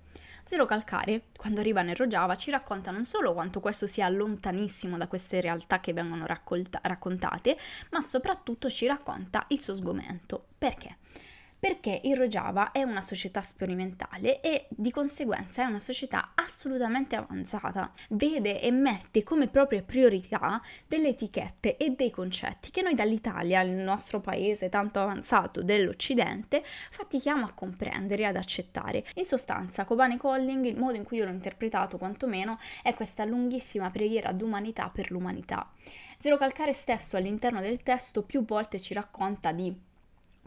Zero 0.43 0.65
Calcare, 0.65 1.25
quando 1.37 1.59
arriva 1.59 1.81
nel 1.81 1.95
Rojava, 1.95 2.35
ci 2.35 2.51
racconta 2.51 2.91
non 2.91 3.05
solo 3.05 3.33
quanto 3.33 3.59
questo 3.59 3.87
sia 3.87 4.09
lontanissimo 4.09 4.97
da 4.97 5.07
queste 5.07 5.39
realtà 5.39 5.79
che 5.79 5.93
vengono 5.93 6.25
raccolta- 6.25 6.81
raccontate, 6.83 7.57
ma 7.91 8.01
soprattutto 8.01 8.69
ci 8.69 8.87
racconta 8.87 9.45
il 9.49 9.61
suo 9.61 9.75
sgomento. 9.75 10.45
Perché? 10.57 10.97
Perché 11.61 12.01
il 12.05 12.15
Rojava 12.15 12.71
è 12.71 12.81
una 12.81 13.03
società 13.03 13.39
sperimentale 13.41 14.41
e 14.41 14.65
di 14.69 14.89
conseguenza 14.89 15.61
è 15.61 15.65
una 15.67 15.77
società 15.77 16.31
assolutamente 16.33 17.15
avanzata. 17.15 17.91
Vede 18.09 18.59
e 18.59 18.71
mette 18.71 19.21
come 19.21 19.47
proprie 19.47 19.83
priorità 19.83 20.59
delle 20.87 21.09
etichette 21.09 21.77
e 21.77 21.91
dei 21.91 22.09
concetti 22.09 22.71
che 22.71 22.81
noi 22.81 22.95
dall'Italia, 22.95 23.61
il 23.61 23.73
nostro 23.73 24.19
paese 24.19 24.69
tanto 24.69 25.01
avanzato 25.01 25.61
dell'Occidente, 25.61 26.63
fatichiamo 26.65 27.45
a 27.45 27.53
comprendere 27.53 28.23
e 28.23 28.25
ad 28.25 28.37
accettare. 28.37 29.05
In 29.13 29.23
sostanza, 29.23 29.85
Kobane 29.85 30.17
Calling, 30.17 30.65
il 30.65 30.79
modo 30.79 30.97
in 30.97 31.03
cui 31.03 31.17
io 31.17 31.25
l'ho 31.25 31.31
interpretato 31.31 31.99
quantomeno, 31.99 32.57
è 32.81 32.95
questa 32.95 33.23
lunghissima 33.23 33.91
preghiera 33.91 34.31
d'umanità 34.31 34.89
per 34.91 35.11
l'umanità. 35.11 35.69
Zero 36.17 36.37
Calcare 36.37 36.73
stesso 36.73 37.17
all'interno 37.17 37.61
del 37.61 37.83
testo 37.83 38.23
più 38.23 38.43
volte 38.43 38.81
ci 38.81 38.95
racconta 38.95 39.51
di 39.51 39.89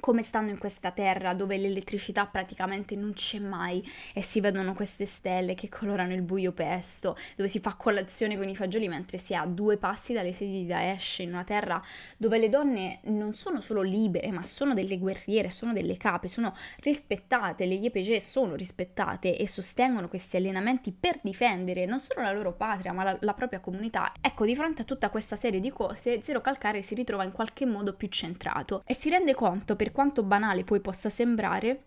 come 0.05 0.23
stanno 0.23 0.51
in 0.51 0.59
questa 0.59 0.91
terra 0.91 1.33
dove 1.33 1.57
l'elettricità 1.57 2.27
praticamente 2.27 2.95
non 2.95 3.15
c'è 3.15 3.39
mai 3.39 3.83
e 4.13 4.21
si 4.21 4.43
vedono 4.43 4.75
queste 4.75 5.07
stelle 5.07 5.55
che 5.55 5.71
colorano 5.71 6.13
il 6.13 6.21
buio 6.21 6.53
pesto, 6.53 7.17
dove 7.37 7.49
si 7.49 7.59
fa 7.59 7.75
colazione 7.75 8.37
con 8.37 8.47
i 8.47 8.55
fagioli 8.55 8.87
mentre 8.87 9.17
si 9.17 9.33
è 9.33 9.37
a 9.37 9.47
due 9.47 9.79
passi 9.79 10.13
dalle 10.13 10.35
sedi 10.35 10.51
di 10.51 10.67
Daesh, 10.67 11.21
in 11.21 11.31
una 11.31 11.43
terra 11.43 11.83
dove 12.19 12.37
le 12.37 12.51
donne 12.51 12.99
non 13.05 13.33
sono 13.33 13.63
solo 13.63 13.81
libere, 13.81 14.31
ma 14.31 14.43
sono 14.43 14.75
delle 14.75 14.99
guerriere, 14.99 15.49
sono 15.49 15.73
delle 15.73 15.97
cape, 15.97 16.29
sono 16.29 16.55
rispettate, 16.81 17.65
le 17.65 17.77
YPG 17.77 18.19
sono 18.19 18.57
rispettate 18.57 19.39
e 19.39 19.49
sostengono 19.49 20.09
questi 20.09 20.37
allenamenti 20.37 20.93
per 20.93 21.19
difendere 21.23 21.87
non 21.87 21.99
solo 21.99 22.21
la 22.21 22.33
loro 22.33 22.53
patria, 22.53 22.93
ma 22.93 23.05
la, 23.05 23.17
la 23.23 23.33
propria 23.33 23.61
comunità. 23.61 24.13
Ecco, 24.21 24.45
di 24.45 24.55
fronte 24.55 24.83
a 24.83 24.85
tutta 24.85 25.09
questa 25.09 25.37
serie 25.37 25.61
di 25.61 25.71
cose, 25.71 26.21
Zero 26.21 26.43
Calcare 26.43 26.83
si 26.83 26.95
ritrova 26.95 27.25
in 27.25 27.33
qualche 27.33 27.65
modo 27.65 27.95
più 27.95 28.09
centrato 28.09 28.83
e 28.85 28.93
si 28.93 29.09
rende 29.09 29.33
conto 29.33 29.77
per 29.77 29.93
quanto 29.95 30.25
banale 30.25 30.65
poi 30.65 30.81
possa 30.81 31.09
sembrare, 31.09 31.85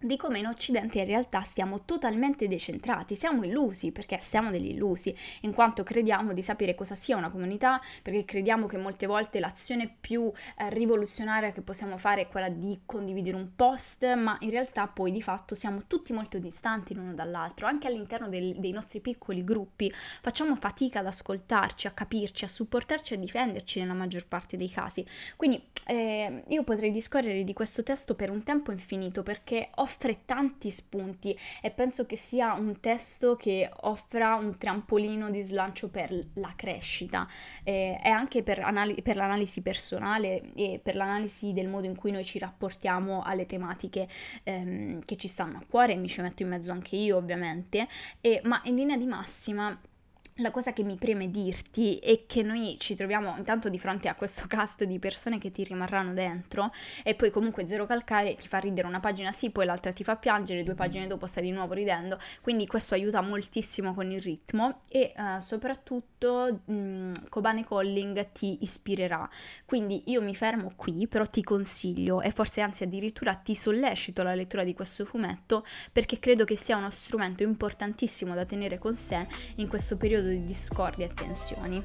di 0.00 0.16
come 0.16 0.38
in 0.38 0.46
Occidente 0.46 0.98
in 0.98 1.06
realtà 1.06 1.42
siamo 1.42 1.84
totalmente 1.84 2.46
decentrati, 2.46 3.14
siamo 3.14 3.44
illusi 3.44 3.90
perché 3.90 4.18
siamo 4.20 4.50
degli 4.50 4.70
illusi, 4.70 5.16
in 5.42 5.52
quanto 5.52 5.82
crediamo 5.82 6.32
di 6.32 6.42
sapere 6.42 6.74
cosa 6.74 6.94
sia 6.94 7.16
una 7.16 7.30
comunità, 7.30 7.80
perché 8.02 8.24
crediamo 8.24 8.66
che 8.66 8.76
molte 8.76 9.06
volte 9.06 9.40
l'azione 9.40 9.92
più 10.00 10.30
eh, 10.56 10.70
rivoluzionaria 10.70 11.52
che 11.52 11.62
possiamo 11.62 11.98
fare 11.98 12.22
è 12.22 12.28
quella 12.28 12.48
di 12.48 12.80
condividere 12.86 13.36
un 13.36 13.54
post, 13.56 14.14
ma 14.14 14.36
in 14.40 14.50
realtà 14.50 14.86
poi 14.86 15.10
di 15.10 15.22
fatto 15.22 15.54
siamo 15.54 15.82
tutti 15.86 16.12
molto 16.12 16.38
distanti 16.38 16.94
l'uno 16.94 17.14
dall'altro, 17.14 17.66
anche 17.66 17.88
all'interno 17.88 18.28
del, 18.28 18.56
dei 18.58 18.72
nostri 18.72 19.00
piccoli 19.00 19.44
gruppi 19.44 19.92
facciamo 20.20 20.54
fatica 20.56 21.00
ad 21.00 21.06
ascoltarci, 21.06 21.86
a 21.86 21.90
capirci, 21.90 22.44
a 22.44 22.48
supportarci, 22.48 23.14
a 23.14 23.18
difenderci 23.18 23.80
nella 23.80 23.94
maggior 23.94 24.26
parte 24.26 24.56
dei 24.56 24.70
casi. 24.70 25.04
Quindi 25.36 25.60
eh, 25.86 26.44
io 26.48 26.64
potrei 26.64 26.90
discorrere 26.90 27.44
di 27.44 27.52
questo 27.54 27.82
testo 27.82 28.14
per 28.14 28.30
un 28.30 28.42
tempo 28.42 28.72
infinito 28.72 29.22
perché 29.22 29.70
offre 29.88 30.26
tanti 30.26 30.70
spunti 30.70 31.36
e 31.62 31.70
penso 31.70 32.04
che 32.04 32.16
sia 32.16 32.52
un 32.52 32.78
testo 32.78 33.36
che 33.36 33.70
offra 33.82 34.34
un 34.34 34.58
trampolino 34.58 35.30
di 35.30 35.40
slancio 35.40 35.88
per 35.88 36.14
la 36.34 36.52
crescita 36.54 37.26
eh, 37.64 37.98
e 38.02 38.08
anche 38.10 38.42
per, 38.42 38.58
anali- 38.58 39.00
per, 39.00 39.16
l'analisi 39.16 39.62
personale 39.62 40.52
e 40.54 40.78
per 40.82 40.94
l'analisi 40.94 41.54
del 41.54 41.68
modo 41.68 41.86
in 41.86 41.96
cui 41.96 42.10
noi 42.10 42.24
ci 42.24 42.38
rapportiamo 42.38 43.22
alle 43.22 43.46
tematiche 43.46 44.06
ehm, 44.42 45.00
che 45.02 45.16
ci 45.16 45.26
stanno 45.26 45.56
a 45.56 45.64
cuore, 45.66 45.96
mi 45.96 46.08
ci 46.08 46.20
metto 46.20 46.42
in 46.42 46.50
mezzo 46.50 46.70
anche 46.70 46.96
io 46.96 47.16
ovviamente, 47.16 47.88
e, 48.20 48.42
ma 48.44 48.60
in 48.64 48.74
linea 48.74 48.98
di 48.98 49.06
massima 49.06 49.78
la 50.38 50.50
cosa 50.50 50.72
che 50.72 50.84
mi 50.84 50.96
preme 50.96 51.30
dirti 51.30 51.98
è 51.98 52.24
che 52.26 52.42
noi 52.42 52.76
ci 52.78 52.94
troviamo 52.94 53.36
intanto 53.36 53.68
di 53.68 53.78
fronte 53.78 54.08
a 54.08 54.14
questo 54.14 54.44
cast 54.46 54.84
di 54.84 54.98
persone 54.98 55.38
che 55.38 55.50
ti 55.50 55.64
rimarranno 55.64 56.12
dentro 56.12 56.70
e 57.02 57.14
poi 57.14 57.30
comunque 57.30 57.66
Zero 57.66 57.86
Calcare 57.86 58.34
ti 58.34 58.46
fa 58.46 58.58
ridere 58.58 58.86
una 58.86 59.00
pagina 59.00 59.32
sì, 59.32 59.50
poi 59.50 59.66
l'altra 59.66 59.92
ti 59.92 60.04
fa 60.04 60.16
piangere, 60.16 60.62
due 60.62 60.74
pagine 60.74 61.06
dopo 61.06 61.26
stai 61.26 61.44
di 61.44 61.50
nuovo 61.50 61.74
ridendo, 61.74 62.18
quindi 62.40 62.66
questo 62.66 62.94
aiuta 62.94 63.20
moltissimo 63.20 63.94
con 63.94 64.10
il 64.10 64.20
ritmo 64.20 64.80
e 64.88 65.12
uh, 65.16 65.40
soprattutto 65.40 66.60
mh, 66.64 67.28
Kobane 67.28 67.64
Calling 67.64 68.30
ti 68.32 68.58
ispirerà. 68.62 69.28
Quindi 69.64 70.04
io 70.06 70.22
mi 70.22 70.34
fermo 70.34 70.72
qui, 70.76 71.06
però 71.08 71.26
ti 71.26 71.42
consiglio 71.42 72.20
e 72.20 72.30
forse 72.30 72.60
anzi 72.60 72.84
addirittura 72.84 73.34
ti 73.34 73.54
sollecito 73.54 74.22
la 74.22 74.34
lettura 74.34 74.62
di 74.62 74.74
questo 74.74 75.04
fumetto 75.04 75.64
perché 75.90 76.18
credo 76.18 76.44
che 76.44 76.56
sia 76.56 76.76
uno 76.76 76.90
strumento 76.90 77.42
importantissimo 77.42 78.34
da 78.34 78.44
tenere 78.44 78.78
con 78.78 78.96
sé 78.96 79.26
in 79.56 79.68
questo 79.68 79.96
periodo 79.96 80.27
di 80.28 80.44
discordia 80.44 81.06
e 81.06 81.14
tensioni. 81.14 81.82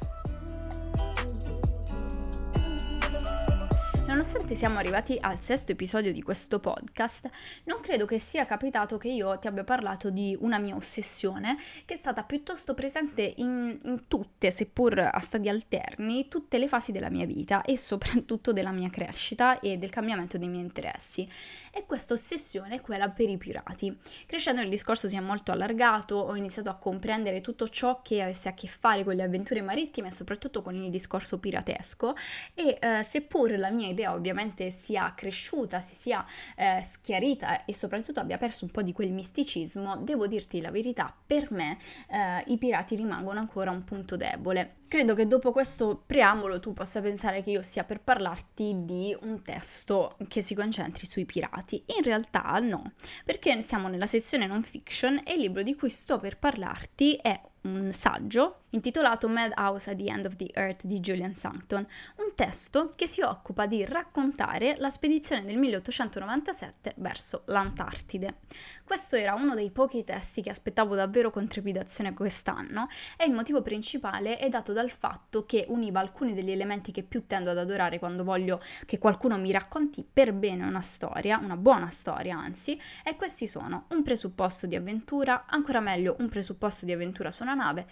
Nonostante 4.14 4.54
siamo 4.54 4.78
arrivati 4.78 5.18
al 5.20 5.40
sesto 5.40 5.72
episodio 5.72 6.12
di 6.12 6.22
questo 6.22 6.60
podcast, 6.60 7.28
non 7.64 7.80
credo 7.80 8.06
che 8.06 8.20
sia 8.20 8.46
capitato 8.46 9.00
che 9.00 9.08
io 9.08 9.40
ti 9.40 9.48
abbia 9.48 9.64
parlato 9.64 10.12
di 10.12 10.38
una 10.40 10.60
mia 10.60 10.76
ossessione 10.76 11.58
che 11.84 11.96
è 11.96 11.98
stata 11.98 12.22
piuttosto 12.22 12.76
presente 12.76 13.34
in, 13.38 13.76
in 13.86 14.08
tutte, 14.08 14.52
seppur 14.52 15.00
a 15.00 15.20
stadi 15.20 15.50
alterni, 15.50 16.28
tutte 16.28 16.60
le 16.60 16.68
fasi 16.68 16.92
della 16.92 17.10
mia 17.10 17.26
vita 17.26 17.64
e 17.64 17.76
soprattutto 17.76 18.54
della 18.54 18.72
mia 18.72 18.92
crescita 18.92 19.60
e 19.60 19.80
del 19.80 19.90
cambiamento 19.90 20.38
dei 20.38 20.48
miei 20.48 20.62
interessi 20.64 21.28
e 21.76 21.86
questa 21.88 22.14
ossessione 22.14 22.76
è 22.76 22.82
quella 22.82 23.10
per 23.10 23.30
i 23.30 23.38
pirati. 23.38 23.98
Crescendo 24.28 24.62
il 24.62 24.70
discorso 24.70 25.08
si 25.08 25.16
è 25.16 25.20
molto 25.20 25.52
allargato, 25.52 26.18
ho 26.18 26.36
iniziato 26.36 26.70
a 26.70 26.76
comprendere 26.76 27.42
tutto 27.42 27.68
ciò 27.68 28.04
che 28.04 28.22
avesse 28.22 28.48
a 28.48 28.54
che 28.54 28.68
fare 28.68 29.04
con 29.04 29.16
le 29.16 29.24
avventure 29.24 29.64
marittime 29.64 30.10
e 30.10 30.12
soprattutto 30.12 30.62
con 30.62 30.76
il 30.76 30.92
discorso 30.92 31.40
piratesco 31.40 32.16
e 32.54 32.78
eh, 32.80 33.02
seppur 33.02 33.58
la 33.58 33.72
mia 33.72 33.88
idea 33.88 34.03
ovviamente 34.12 34.70
sia 34.72 35.14
cresciuta, 35.16 35.80
si 35.80 35.96
sia 35.96 36.26
eh, 36.56 36.82
schiarita 36.82 37.66
e 37.66 37.74
soprattutto 37.74 38.20
abbia 38.20 38.38
perso 38.38 38.66
un 38.66 38.72
po' 38.72 38.82
di 38.82 38.92
quel 38.92 39.12
misticismo, 39.12 39.98
devo 39.98 40.28
dirti 40.28 40.62
la 40.62 40.72
verità, 40.72 41.16
per 41.26 41.52
me 41.52 41.78
eh, 42.10 42.44
i 42.48 42.58
pirati 42.58 42.96
rimangono 42.96 43.40
ancora 43.40 43.72
un 43.72 43.84
punto 43.84 44.16
debole. 44.18 44.82
Credo 44.88 45.16
che 45.16 45.26
dopo 45.26 45.52
questo 45.52 46.04
preambolo 46.06 46.60
tu 46.60 46.74
possa 46.74 47.02
pensare 47.02 47.42
che 47.42 47.50
io 47.50 47.64
stia 47.64 47.84
per 47.84 48.02
parlarti 48.02 48.82
di 48.86 49.16
un 49.24 49.42
testo 49.42 50.18
che 50.28 50.42
si 50.42 50.54
concentri 50.54 51.08
sui 51.08 51.26
pirati. 51.26 51.84
In 51.98 52.04
realtà 52.04 52.60
no, 52.60 52.94
perché 53.26 53.60
siamo 53.64 53.88
nella 53.88 54.06
sezione 54.06 54.46
non 54.46 54.62
fiction 54.62 55.20
e 55.26 55.34
il 55.34 55.40
libro 55.40 55.64
di 55.64 55.76
cui 55.76 55.90
sto 55.90 56.20
per 56.20 56.38
parlarti 56.38 57.16
è 57.16 57.40
un 57.62 57.92
saggio 57.92 58.63
intitolato 58.74 59.28
Madhouse 59.28 59.92
at 59.92 59.98
the 59.98 60.10
End 60.10 60.26
of 60.26 60.36
the 60.36 60.50
Earth 60.54 60.86
di 60.86 61.00
Julian 61.00 61.36
Sancton, 61.36 61.86
un 62.18 62.34
testo 62.36 62.94
che 62.96 63.08
si 63.08 63.22
occupa 63.22 63.66
di 63.66 63.86
raccontare 63.86 64.76
la 64.78 64.90
spedizione 64.90 65.44
del 65.44 65.58
1897 65.58 66.94
verso 66.98 67.44
l'Antartide. 67.46 68.40
Questo 68.84 69.16
era 69.16 69.34
uno 69.34 69.56
dei 69.56 69.72
pochi 69.72 70.04
testi 70.04 70.42
che 70.42 70.50
aspettavo 70.50 70.96
davvero 70.96 71.30
con 71.30 71.48
trepidazione 71.48 72.14
quest'anno 72.14 72.88
e 73.16 73.26
il 73.26 73.32
motivo 73.32 73.62
principale 73.62 74.38
è 74.38 74.50
dato 74.50 74.74
dal 74.74 74.92
fatto 74.92 75.46
che 75.46 75.66
univa 75.70 76.00
alcuni 76.00 76.34
degli 76.34 76.52
elementi 76.52 76.92
che 76.92 77.04
più 77.04 77.26
tendo 77.26 77.52
ad 77.52 77.58
adorare 77.58 78.00
quando 78.00 78.24
voglio 78.24 78.62
che 78.86 78.98
qualcuno 78.98 79.38
mi 79.38 79.52
racconti 79.52 80.06
per 80.12 80.34
bene 80.34 80.66
una 80.66 80.82
storia, 80.82 81.38
una 81.38 81.58
buona 81.58 81.90
storia 81.90 82.38
anzi, 82.38 82.80
e 83.04 83.16
questi 83.16 83.48
sono 83.48 83.86
un 83.90 84.04
presupposto 84.04 84.68
di 84.68 84.76
avventura, 84.76 85.46
ancora 85.48 85.80
meglio 85.80 86.16
un 86.20 86.30
presupposto 86.30 86.86
di 86.86 86.92
avventura 86.92 87.32
su 87.32 87.44
una 87.44 87.54
nave, 87.54 87.88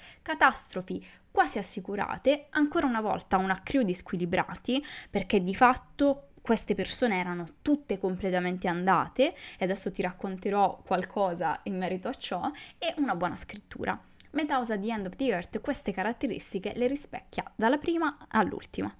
catastrofi 0.71 1.05
quasi 1.29 1.57
assicurate, 1.59 2.47
ancora 2.51 2.87
una 2.87 3.01
volta 3.01 3.37
una 3.37 3.61
crew 3.61 3.83
di 3.83 3.93
squilibrati, 3.93 4.83
perché 5.09 5.41
di 5.43 5.55
fatto 5.55 6.29
queste 6.41 6.73
persone 6.75 7.19
erano 7.19 7.55
tutte 7.61 7.99
completamente 7.99 8.67
andate 8.67 9.33
e 9.57 9.63
adesso 9.63 9.91
ti 9.91 10.01
racconterò 10.01 10.81
qualcosa 10.85 11.59
in 11.63 11.77
merito 11.77 12.07
a 12.07 12.13
ciò 12.13 12.49
e 12.77 12.93
una 12.97 13.15
buona 13.15 13.35
scrittura. 13.35 13.99
Metausa 14.31 14.77
The 14.77 14.91
End 14.91 15.05
of 15.05 15.15
the 15.15 15.25
Earth 15.25 15.61
queste 15.61 15.91
caratteristiche 15.91 16.73
le 16.75 16.87
rispecchia 16.87 17.49
dalla 17.55 17.77
prima 17.77 18.25
all'ultima. 18.29 18.93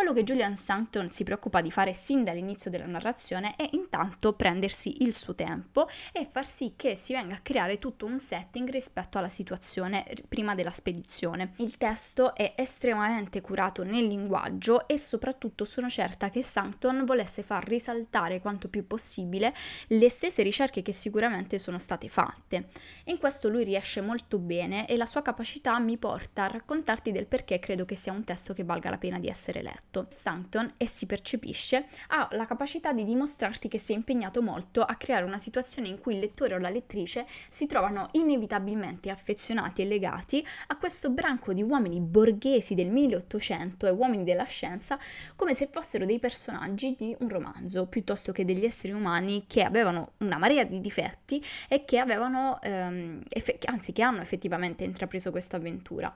Quello 0.00 0.14
che 0.14 0.24
Julian 0.24 0.56
Sancton 0.56 1.10
si 1.10 1.24
preoccupa 1.24 1.60
di 1.60 1.70
fare 1.70 1.92
sin 1.92 2.24
dall'inizio 2.24 2.70
della 2.70 2.86
narrazione 2.86 3.54
è 3.54 3.68
intanto 3.72 4.32
prendersi 4.32 5.02
il 5.02 5.14
suo 5.14 5.34
tempo 5.34 5.88
e 6.10 6.26
far 6.30 6.46
sì 6.46 6.72
che 6.74 6.96
si 6.96 7.12
venga 7.12 7.34
a 7.34 7.40
creare 7.42 7.78
tutto 7.78 8.06
un 8.06 8.18
setting 8.18 8.70
rispetto 8.70 9.18
alla 9.18 9.28
situazione 9.28 10.06
prima 10.26 10.54
della 10.54 10.72
spedizione. 10.72 11.52
Il 11.56 11.76
testo 11.76 12.34
è 12.34 12.54
estremamente 12.56 13.42
curato 13.42 13.82
nel 13.82 14.06
linguaggio 14.06 14.88
e 14.88 14.96
soprattutto 14.96 15.66
sono 15.66 15.90
certa 15.90 16.30
che 16.30 16.42
Sancton 16.42 17.04
volesse 17.04 17.42
far 17.42 17.68
risaltare 17.68 18.40
quanto 18.40 18.70
più 18.70 18.86
possibile 18.86 19.54
le 19.88 20.08
stesse 20.08 20.42
ricerche 20.42 20.80
che 20.80 20.92
sicuramente 20.92 21.58
sono 21.58 21.78
state 21.78 22.08
fatte. 22.08 22.70
In 23.04 23.18
questo 23.18 23.50
lui 23.50 23.64
riesce 23.64 24.00
molto 24.00 24.38
bene 24.38 24.86
e 24.86 24.96
la 24.96 25.04
sua 25.04 25.20
capacità 25.20 25.78
mi 25.78 25.98
porta 25.98 26.44
a 26.44 26.48
raccontarti 26.48 27.12
del 27.12 27.26
perché 27.26 27.58
credo 27.58 27.84
che 27.84 27.96
sia 27.96 28.12
un 28.12 28.24
testo 28.24 28.54
che 28.54 28.64
valga 28.64 28.88
la 28.88 28.96
pena 28.96 29.18
di 29.18 29.28
essere 29.28 29.60
letto 29.60 29.89
letto. 29.90 30.06
Sancton, 30.08 30.72
e 30.76 30.86
si 30.86 31.06
percepisce, 31.06 31.86
ha 32.08 32.28
la 32.32 32.46
capacità 32.46 32.92
di 32.92 33.04
dimostrarti 33.04 33.68
che 33.68 33.78
si 33.78 33.92
è 33.92 33.96
impegnato 33.96 34.40
molto 34.40 34.82
a 34.82 34.94
creare 34.94 35.24
una 35.24 35.38
situazione 35.38 35.88
in 35.88 35.98
cui 35.98 36.14
il 36.14 36.20
lettore 36.20 36.54
o 36.54 36.58
la 36.58 36.70
lettrice 36.70 37.26
si 37.48 37.66
trovano 37.66 38.08
inevitabilmente 38.12 39.10
affezionati 39.10 39.82
e 39.82 39.86
legati 39.86 40.46
a 40.68 40.76
questo 40.76 41.10
branco 41.10 41.52
di 41.52 41.62
uomini 41.62 42.00
borghesi 42.00 42.74
del 42.74 42.90
1800 42.90 43.86
e 43.86 43.90
uomini 43.90 44.24
della 44.24 44.44
scienza 44.44 44.98
come 45.34 45.54
se 45.54 45.68
fossero 45.70 46.04
dei 46.04 46.18
personaggi 46.18 46.94
di 46.96 47.16
un 47.20 47.28
romanzo, 47.28 47.86
piuttosto 47.86 48.32
che 48.32 48.44
degli 48.44 48.64
esseri 48.64 48.92
umani 48.92 49.44
che 49.46 49.62
avevano 49.62 50.12
una 50.18 50.38
marea 50.38 50.64
di 50.64 50.80
difetti 50.80 51.44
e 51.68 51.84
che 51.84 51.98
avevano, 51.98 52.60
ehm, 52.62 53.22
eff- 53.28 53.56
anzi 53.66 53.92
che 53.92 54.02
hanno 54.02 54.20
effettivamente 54.20 54.84
intrapreso 54.84 55.30
questa 55.30 55.56
avventura. 55.56 56.14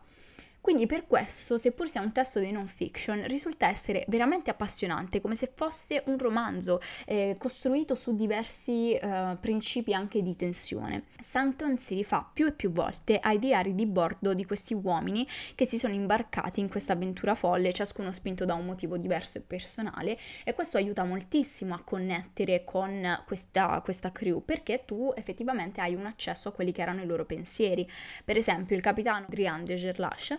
Quindi 0.64 0.86
per 0.86 1.06
questo, 1.06 1.58
seppur 1.58 1.90
sia 1.90 2.00
un 2.00 2.10
testo 2.10 2.40
di 2.40 2.50
non 2.50 2.66
fiction, 2.66 3.22
risulta 3.26 3.68
essere 3.68 4.02
veramente 4.08 4.48
appassionante, 4.48 5.20
come 5.20 5.34
se 5.34 5.52
fosse 5.54 6.02
un 6.06 6.16
romanzo 6.16 6.80
eh, 7.04 7.36
costruito 7.38 7.94
su 7.94 8.14
diversi 8.16 8.94
eh, 8.94 9.36
principi 9.38 9.92
anche 9.92 10.22
di 10.22 10.34
tensione. 10.34 11.04
Sancton 11.20 11.76
si 11.76 11.96
rifà 11.96 12.26
più 12.32 12.46
e 12.46 12.52
più 12.52 12.72
volte 12.72 13.18
ai 13.18 13.38
diari 13.38 13.74
di 13.74 13.84
bordo 13.84 14.32
di 14.32 14.46
questi 14.46 14.72
uomini 14.72 15.28
che 15.54 15.66
si 15.66 15.76
sono 15.76 15.92
imbarcati 15.92 16.60
in 16.60 16.70
questa 16.70 16.94
avventura 16.94 17.34
folle, 17.34 17.70
ciascuno 17.74 18.10
spinto 18.10 18.46
da 18.46 18.54
un 18.54 18.64
motivo 18.64 18.96
diverso 18.96 19.36
e 19.36 19.42
personale, 19.42 20.18
e 20.44 20.54
questo 20.54 20.78
aiuta 20.78 21.04
moltissimo 21.04 21.74
a 21.74 21.82
connettere 21.84 22.64
con 22.64 23.22
questa, 23.26 23.82
questa 23.84 24.12
crew, 24.12 24.42
perché 24.42 24.84
tu 24.86 25.12
effettivamente 25.14 25.82
hai 25.82 25.94
un 25.94 26.06
accesso 26.06 26.48
a 26.48 26.52
quelli 26.52 26.72
che 26.72 26.80
erano 26.80 27.02
i 27.02 27.06
loro 27.06 27.26
pensieri. 27.26 27.86
Per 28.24 28.38
esempio, 28.38 28.74
il 28.74 28.80
capitano 28.80 29.26
Adrian 29.26 29.62
de 29.62 29.74
Gerlache 29.74 30.38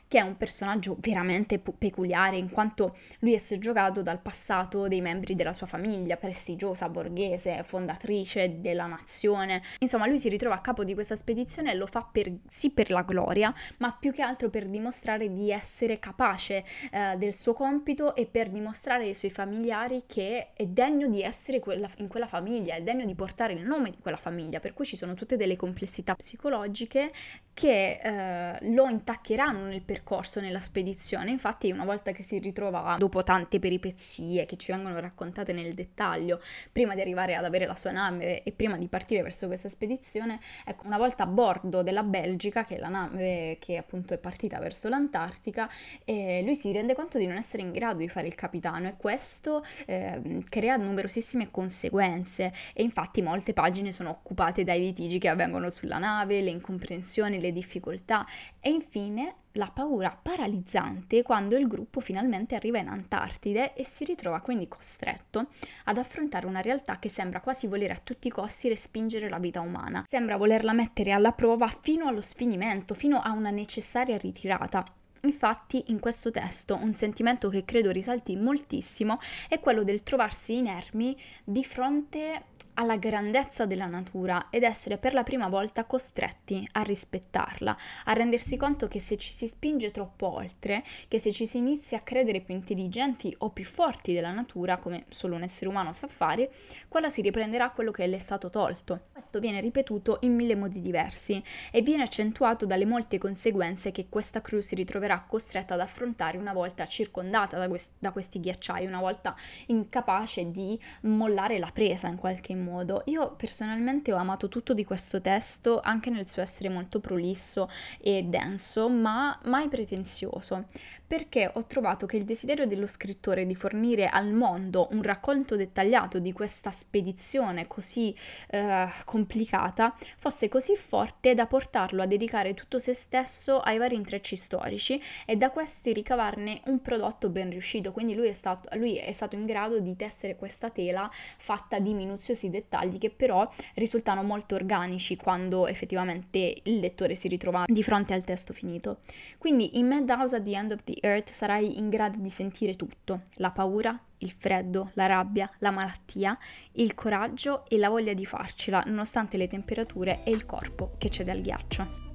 che 0.11 0.17
è 0.17 0.21
un 0.23 0.35
personaggio 0.35 0.97
veramente 0.99 1.57
peculiare 1.57 2.35
in 2.35 2.49
quanto 2.49 2.97
lui 3.19 3.33
è 3.33 3.37
soggiogato 3.37 4.01
dal 4.01 4.19
passato 4.19 4.89
dei 4.89 4.99
membri 4.99 5.35
della 5.35 5.53
sua 5.53 5.67
famiglia, 5.67 6.17
prestigiosa, 6.17 6.89
borghese, 6.89 7.63
fondatrice 7.63 8.59
della 8.59 8.87
nazione. 8.87 9.63
Insomma, 9.79 10.07
lui 10.07 10.19
si 10.19 10.27
ritrova 10.27 10.55
a 10.55 10.59
capo 10.59 10.83
di 10.83 10.95
questa 10.95 11.15
spedizione 11.15 11.71
e 11.71 11.75
lo 11.75 11.85
fa 11.85 12.05
per, 12.11 12.29
sì 12.45 12.71
per 12.71 12.91
la 12.91 13.03
gloria, 13.03 13.53
ma 13.77 13.95
più 13.97 14.11
che 14.11 14.21
altro 14.21 14.49
per 14.49 14.67
dimostrare 14.67 15.31
di 15.31 15.49
essere 15.49 15.97
capace 15.97 16.65
eh, 16.91 17.15
del 17.15 17.33
suo 17.33 17.53
compito 17.53 18.13
e 18.13 18.25
per 18.25 18.49
dimostrare 18.49 19.05
ai 19.05 19.13
suoi 19.13 19.31
familiari 19.31 20.03
che 20.07 20.51
è 20.51 20.65
degno 20.65 21.07
di 21.07 21.23
essere 21.23 21.61
quella, 21.61 21.89
in 21.99 22.09
quella 22.09 22.27
famiglia, 22.27 22.75
è 22.75 22.81
degno 22.81 23.05
di 23.05 23.15
portare 23.15 23.53
il 23.53 23.63
nome 23.63 23.91
di 23.91 23.97
quella 24.01 24.17
famiglia, 24.17 24.59
per 24.59 24.73
cui 24.73 24.83
ci 24.83 24.97
sono 24.97 25.13
tutte 25.13 25.37
delle 25.37 25.55
complessità 25.55 26.15
psicologiche 26.15 27.13
che 27.53 27.99
eh, 28.01 28.71
lo 28.73 28.87
intaccheranno 28.87 29.65
nel 29.65 29.81
percorso, 29.81 29.99
nella 30.39 30.59
spedizione. 30.59 31.31
Infatti, 31.31 31.71
una 31.71 31.85
volta 31.85 32.11
che 32.11 32.23
si 32.23 32.39
ritrova, 32.39 32.95
dopo 32.97 33.23
tante 33.23 33.59
peripezie 33.59 34.45
che 34.45 34.57
ci 34.57 34.71
vengono 34.71 34.99
raccontate 34.99 35.53
nel 35.53 35.73
dettaglio, 35.73 36.41
prima 36.71 36.95
di 36.95 37.01
arrivare 37.01 37.35
ad 37.35 37.45
avere 37.45 37.65
la 37.65 37.75
sua 37.75 37.91
nave 37.91 38.43
e 38.43 38.51
prima 38.51 38.77
di 38.77 38.87
partire 38.87 39.21
verso 39.21 39.47
questa 39.47 39.69
spedizione, 39.69 40.39
ecco, 40.65 40.85
una 40.85 40.97
volta 40.97 41.23
a 41.23 41.27
bordo 41.27 41.83
della 41.83 42.03
Belgica, 42.03 42.63
che 42.63 42.75
è 42.75 42.79
la 42.79 42.89
nave 42.89 43.57
che 43.59 43.77
appunto 43.77 44.13
è 44.13 44.17
partita 44.17 44.59
verso 44.59 44.89
l'Antartica, 44.89 45.69
eh, 46.05 46.41
lui 46.43 46.55
si 46.55 46.71
rende 46.71 46.93
conto 46.93 47.17
di 47.17 47.25
non 47.25 47.37
essere 47.37 47.63
in 47.63 47.71
grado 47.71 47.99
di 47.99 48.07
fare 48.07 48.27
il 48.27 48.35
capitano 48.35 48.87
e 48.87 48.95
questo 48.97 49.63
eh, 49.85 50.43
crea 50.49 50.75
numerosissime 50.75 51.51
conseguenze 51.51 52.53
e 52.73 52.83
infatti 52.83 53.21
molte 53.21 53.53
pagine 53.53 53.91
sono 53.91 54.09
occupate 54.09 54.63
dai 54.63 54.79
litigi 54.79 55.19
che 55.19 55.27
avvengono 55.27 55.69
sulla 55.69 55.97
nave, 55.97 56.41
le 56.41 56.49
incomprensioni, 56.49 57.39
le 57.39 57.51
difficoltà 57.51 58.25
e 58.59 58.69
infine 58.69 59.35
la 59.53 59.69
paura 59.73 60.17
paralizzante 60.19 61.23
quando 61.23 61.57
il 61.57 61.67
gruppo 61.67 61.99
finalmente 61.99 62.55
arriva 62.55 62.79
in 62.79 62.87
Antartide 62.87 63.73
e 63.73 63.85
si 63.85 64.03
ritrova 64.03 64.39
quindi 64.39 64.67
costretto 64.67 65.47
ad 65.85 65.97
affrontare 65.97 66.45
una 66.45 66.61
realtà 66.61 66.99
che 66.99 67.09
sembra 67.09 67.41
quasi 67.41 67.67
volere 67.67 67.93
a 67.93 67.99
tutti 68.03 68.27
i 68.27 68.31
costi 68.31 68.69
respingere 68.69 69.29
la 69.29 69.39
vita 69.39 69.61
umana, 69.61 70.05
sembra 70.07 70.37
volerla 70.37 70.73
mettere 70.73 71.11
alla 71.11 71.31
prova 71.31 71.67
fino 71.81 72.07
allo 72.07 72.21
sfinimento, 72.21 72.93
fino 72.93 73.19
a 73.19 73.31
una 73.31 73.49
necessaria 73.49 74.17
ritirata. 74.17 74.83
Infatti 75.23 75.83
in 75.87 75.99
questo 75.99 76.31
testo 76.31 76.75
un 76.75 76.93
sentimento 76.93 77.49
che 77.49 77.63
credo 77.63 77.91
risalti 77.91 78.35
moltissimo 78.35 79.19
è 79.47 79.59
quello 79.59 79.83
del 79.83 80.01
trovarsi 80.01 80.57
inermi 80.57 81.15
di 81.43 81.63
fronte 81.63 82.45
alla 82.75 82.95
grandezza 82.95 83.65
della 83.65 83.85
natura 83.85 84.43
ed 84.49 84.63
essere 84.63 84.97
per 84.97 85.13
la 85.13 85.23
prima 85.23 85.49
volta 85.49 85.85
costretti 85.85 86.67
a 86.73 86.81
rispettarla, 86.81 87.77
a 88.05 88.13
rendersi 88.13 88.57
conto 88.57 88.87
che 88.87 88.99
se 88.99 89.17
ci 89.17 89.31
si 89.31 89.47
spinge 89.47 89.91
troppo 89.91 90.33
oltre, 90.33 90.83
che 91.07 91.19
se 91.19 91.31
ci 91.31 91.45
si 91.45 91.57
inizia 91.57 91.97
a 91.97 92.01
credere 92.01 92.41
più 92.41 92.55
intelligenti 92.55 93.33
o 93.39 93.49
più 93.49 93.65
forti 93.65 94.13
della 94.13 94.31
natura, 94.31 94.77
come 94.77 95.05
solo 95.09 95.35
un 95.35 95.43
essere 95.43 95.69
umano 95.69 95.93
sa 95.93 96.07
fare, 96.07 96.51
quella 96.87 97.09
si 97.09 97.21
riprenderà 97.21 97.71
quello 97.71 97.91
che 97.91 98.07
le 98.07 98.15
è 98.15 98.19
stato 98.19 98.49
tolto. 98.49 99.07
Questo 99.11 99.39
viene 99.39 99.59
ripetuto 99.59 100.19
in 100.21 100.33
mille 100.33 100.55
modi 100.55 100.81
diversi 100.81 101.41
e 101.71 101.81
viene 101.81 102.03
accentuato 102.03 102.65
dalle 102.65 102.85
molte 102.85 103.17
conseguenze 103.17 103.91
che 103.91 104.07
questa 104.09 104.41
crew 104.41 104.61
si 104.61 104.75
ritroverà 104.75 105.25
costretta 105.27 105.73
ad 105.73 105.81
affrontare 105.81 106.37
una 106.37 106.53
volta 106.53 106.85
circondata 106.85 107.57
da, 107.57 107.67
quest- 107.67 107.93
da 107.99 108.11
questi 108.11 108.39
ghiacciai, 108.39 108.85
una 108.85 108.99
volta 108.99 109.35
incapace 109.67 110.49
di 110.51 110.79
mollare 111.01 111.59
la 111.59 111.69
presa 111.71 112.07
in 112.07 112.15
qualche 112.15 112.55
modo 112.55 112.60
modo. 112.61 113.01
Io 113.05 113.33
personalmente 113.35 114.13
ho 114.13 114.17
amato 114.17 114.47
tutto 114.47 114.73
di 114.73 114.85
questo 114.85 115.19
testo, 115.19 115.81
anche 115.81 116.09
nel 116.09 116.29
suo 116.29 116.41
essere 116.41 116.69
molto 116.69 116.99
prolisso 116.99 117.69
e 117.99 118.23
denso, 118.23 118.87
ma 118.89 119.37
mai 119.43 119.67
pretenzioso 119.67 120.65
perché 121.11 121.51
ho 121.55 121.65
trovato 121.65 122.05
che 122.05 122.15
il 122.15 122.23
desiderio 122.23 122.65
dello 122.65 122.87
scrittore 122.87 123.45
di 123.45 123.53
fornire 123.53 124.07
al 124.07 124.31
mondo 124.31 124.87
un 124.91 125.01
racconto 125.01 125.57
dettagliato 125.57 126.19
di 126.19 126.31
questa 126.31 126.71
spedizione 126.71 127.67
così 127.67 128.15
eh, 128.47 128.87
complicata 129.03 129.93
fosse 130.15 130.47
così 130.47 130.77
forte 130.77 131.33
da 131.33 131.47
portarlo 131.47 132.01
a 132.01 132.05
dedicare 132.05 132.53
tutto 132.53 132.79
se 132.79 132.93
stesso 132.93 133.59
ai 133.59 133.77
vari 133.77 133.95
intrecci 133.95 134.37
storici 134.37 135.01
e 135.25 135.35
da 135.35 135.51
questi 135.51 135.91
ricavarne 135.91 136.61
un 136.67 136.81
prodotto 136.81 137.27
ben 137.27 137.49
riuscito. 137.49 137.91
Quindi 137.91 138.15
lui 138.15 138.27
è 138.27 138.33
stato, 138.33 138.69
lui 138.77 138.95
è 138.95 139.11
stato 139.11 139.35
in 139.35 139.45
grado 139.45 139.81
di 139.81 139.97
tessere 139.97 140.37
questa 140.37 140.69
tela 140.69 141.09
fatta 141.11 141.79
di 141.79 141.93
minuziosi 141.93 142.49
dettagli 142.49 142.97
che 142.97 143.09
però 143.09 143.45
risultano 143.73 144.23
molto 144.23 144.55
organici 144.55 145.17
quando 145.17 145.67
effettivamente 145.67 146.61
il 146.63 146.79
lettore 146.79 147.15
si 147.15 147.27
ritrova 147.27 147.65
di 147.67 147.83
fronte 147.83 148.13
al 148.13 148.23
testo 148.23 148.53
finito. 148.53 148.99
Quindi 149.37 149.77
in 149.77 149.87
Madhouse 149.87 150.37
at 150.37 150.43
the 150.43 150.55
End 150.55 150.71
of 150.71 150.81
the 150.85 150.99
Earth 151.01 151.29
sarai 151.29 151.77
in 151.77 151.89
grado 151.89 152.17
di 152.19 152.29
sentire 152.29 152.75
tutto, 152.75 153.23
la 153.35 153.51
paura, 153.51 153.99
il 154.19 154.31
freddo, 154.31 154.91
la 154.93 155.07
rabbia, 155.07 155.49
la 155.59 155.71
malattia, 155.71 156.37
il 156.73 156.93
coraggio 156.93 157.65
e 157.67 157.77
la 157.77 157.89
voglia 157.89 158.13
di 158.13 158.25
farcela, 158.25 158.83
nonostante 158.85 159.37
le 159.37 159.47
temperature 159.47 160.23
e 160.23 160.31
il 160.31 160.45
corpo 160.45 160.93
che 160.97 161.09
cede 161.09 161.31
al 161.31 161.41
ghiaccio. 161.41 162.09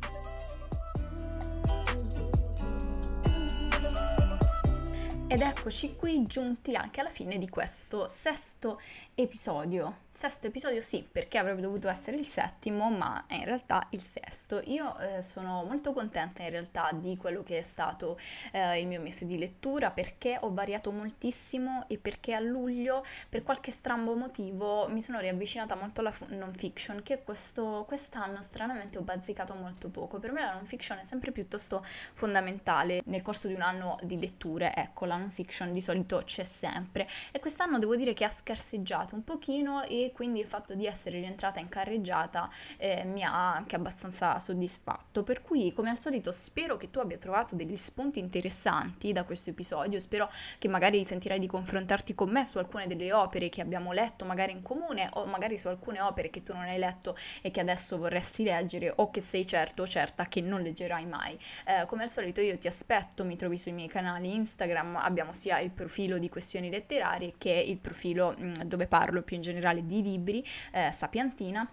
Ed 5.28 5.40
eccoci 5.42 5.96
qui 5.96 6.22
giunti 6.24 6.76
anche 6.76 7.00
alla 7.00 7.10
fine 7.10 7.36
di 7.36 7.48
questo 7.48 8.06
sesto 8.08 8.80
episodio 9.14 10.04
Sesto 10.16 10.46
episodio 10.46 10.80
sì, 10.80 11.06
perché 11.12 11.36
avrebbe 11.36 11.60
dovuto 11.60 11.90
essere 11.90 12.16
il 12.16 12.26
settimo, 12.26 12.88
ma 12.88 13.26
è 13.26 13.34
in 13.34 13.44
realtà 13.44 13.86
il 13.90 14.00
sesto. 14.00 14.62
Io 14.64 14.96
eh, 14.98 15.20
sono 15.20 15.62
molto 15.64 15.92
contenta 15.92 16.42
in 16.42 16.48
realtà 16.48 16.88
di 16.94 17.18
quello 17.18 17.42
che 17.42 17.58
è 17.58 17.62
stato 17.62 18.18
eh, 18.52 18.80
il 18.80 18.86
mio 18.86 19.02
mese 19.02 19.26
di 19.26 19.36
lettura 19.36 19.90
perché 19.90 20.38
ho 20.40 20.54
variato 20.54 20.90
moltissimo 20.90 21.84
e 21.88 21.98
perché 21.98 22.32
a 22.32 22.40
luglio 22.40 23.04
per 23.28 23.42
qualche 23.42 23.72
strambo 23.72 24.14
motivo 24.14 24.88
mi 24.88 25.02
sono 25.02 25.20
riavvicinata 25.20 25.74
molto 25.74 26.00
alla 26.00 26.14
non 26.28 26.54
fiction 26.54 27.02
che 27.02 27.22
questo, 27.22 27.84
quest'anno 27.86 28.40
stranamente 28.40 28.96
ho 28.96 29.02
bazzicato 29.02 29.52
molto 29.52 29.90
poco. 29.90 30.18
Per 30.18 30.32
me 30.32 30.40
la 30.40 30.54
non 30.54 30.64
fiction 30.64 30.96
è 30.96 31.04
sempre 31.04 31.30
piuttosto 31.30 31.84
fondamentale 31.84 33.02
nel 33.04 33.20
corso 33.20 33.48
di 33.48 33.52
un 33.52 33.60
anno 33.60 33.98
di 34.02 34.18
letture. 34.18 34.72
Ecco, 34.74 35.04
la 35.04 35.18
non 35.18 35.28
fiction 35.28 35.72
di 35.72 35.82
solito 35.82 36.22
c'è 36.24 36.44
sempre 36.44 37.06
e 37.32 37.38
quest'anno 37.38 37.78
devo 37.78 37.96
dire 37.96 38.14
che 38.14 38.24
ha 38.24 38.30
scarseggiato 38.30 39.14
un 39.14 39.22
pochino 39.22 39.82
quindi 40.12 40.40
il 40.40 40.46
fatto 40.46 40.74
di 40.74 40.86
essere 40.86 41.18
rientrata 41.18 41.60
in 41.60 41.68
carreggiata 41.68 42.50
eh, 42.76 43.04
mi 43.04 43.22
ha 43.22 43.54
anche 43.54 43.76
abbastanza 43.76 44.38
soddisfatto. 44.38 45.22
Per 45.22 45.42
cui, 45.42 45.72
come 45.72 45.90
al 45.90 45.98
solito, 45.98 46.32
spero 46.32 46.76
che 46.76 46.90
tu 46.90 46.98
abbia 46.98 47.18
trovato 47.18 47.54
degli 47.54 47.76
spunti 47.76 48.18
interessanti 48.18 49.12
da 49.12 49.24
questo 49.24 49.50
episodio, 49.50 49.98
spero 49.98 50.30
che 50.58 50.68
magari 50.68 51.04
sentirai 51.04 51.38
di 51.38 51.46
confrontarti 51.46 52.14
con 52.14 52.30
me 52.30 52.44
su 52.44 52.58
alcune 52.58 52.86
delle 52.86 53.12
opere 53.12 53.48
che 53.48 53.60
abbiamo 53.60 53.92
letto 53.92 54.24
magari 54.24 54.52
in 54.52 54.62
comune 54.62 55.08
o 55.14 55.26
magari 55.26 55.58
su 55.58 55.68
alcune 55.68 56.00
opere 56.00 56.30
che 56.30 56.42
tu 56.42 56.52
non 56.52 56.62
hai 56.62 56.78
letto 56.78 57.16
e 57.42 57.50
che 57.50 57.60
adesso 57.60 57.98
vorresti 57.98 58.44
leggere 58.44 58.92
o 58.96 59.10
che 59.10 59.20
sei 59.20 59.46
certo 59.46 59.82
o 59.82 59.86
certa 59.86 60.26
che 60.26 60.40
non 60.40 60.62
leggerai 60.62 61.06
mai. 61.06 61.38
Eh, 61.66 61.86
come 61.86 62.04
al 62.04 62.10
solito 62.10 62.40
io 62.40 62.58
ti 62.58 62.66
aspetto, 62.66 63.24
mi 63.24 63.36
trovi 63.36 63.58
sui 63.58 63.72
miei 63.72 63.88
canali 63.88 64.34
Instagram, 64.34 64.96
abbiamo 64.96 65.32
sia 65.32 65.58
il 65.60 65.70
profilo 65.70 66.18
di 66.18 66.28
questioni 66.28 66.70
letterarie 66.70 67.34
che 67.38 67.50
il 67.50 67.78
profilo 67.78 68.34
mh, 68.36 68.64
dove 68.64 68.86
parlo 68.86 69.22
più 69.22 69.36
in 69.36 69.42
generale 69.42 69.84
di 69.84 69.95
di 70.02 70.10
libri, 70.10 70.44
eh, 70.72 70.90
Sapiantina. 70.92 71.68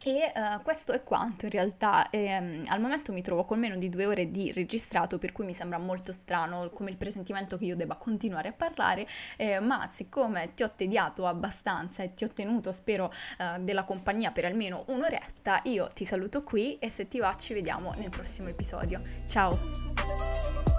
E 0.00 0.32
uh, 0.32 0.62
questo 0.62 0.92
è 0.92 1.02
quanto 1.02 1.46
in 1.46 1.50
realtà. 1.50 2.08
E, 2.10 2.38
um, 2.38 2.64
al 2.68 2.80
momento 2.80 3.12
mi 3.12 3.20
trovo 3.20 3.44
con 3.44 3.58
meno 3.58 3.76
di 3.76 3.88
due 3.88 4.06
ore 4.06 4.30
di 4.30 4.52
registrato, 4.52 5.18
per 5.18 5.32
cui 5.32 5.44
mi 5.44 5.54
sembra 5.54 5.78
molto 5.78 6.12
strano 6.12 6.70
come 6.70 6.90
il 6.90 6.96
presentimento 6.96 7.56
che 7.56 7.64
io 7.64 7.74
debba 7.74 7.96
continuare 7.96 8.48
a 8.48 8.52
parlare, 8.52 9.08
eh, 9.36 9.58
ma 9.58 9.88
siccome 9.90 10.54
ti 10.54 10.62
ho 10.62 10.68
tediato 10.68 11.26
abbastanza 11.26 12.04
e 12.04 12.14
ti 12.14 12.22
ho 12.22 12.28
tenuto, 12.28 12.70
spero, 12.70 13.12
uh, 13.38 13.60
della 13.60 13.82
compagnia 13.82 14.30
per 14.30 14.44
almeno 14.44 14.84
un'oretta, 14.86 15.62
io 15.64 15.90
ti 15.92 16.04
saluto 16.04 16.44
qui 16.44 16.78
e 16.78 16.90
se 16.90 17.08
ti 17.08 17.18
va 17.18 17.34
ci 17.36 17.52
vediamo 17.52 17.92
nel 17.94 18.10
prossimo 18.10 18.48
episodio. 18.48 19.00
Ciao! 19.26 20.77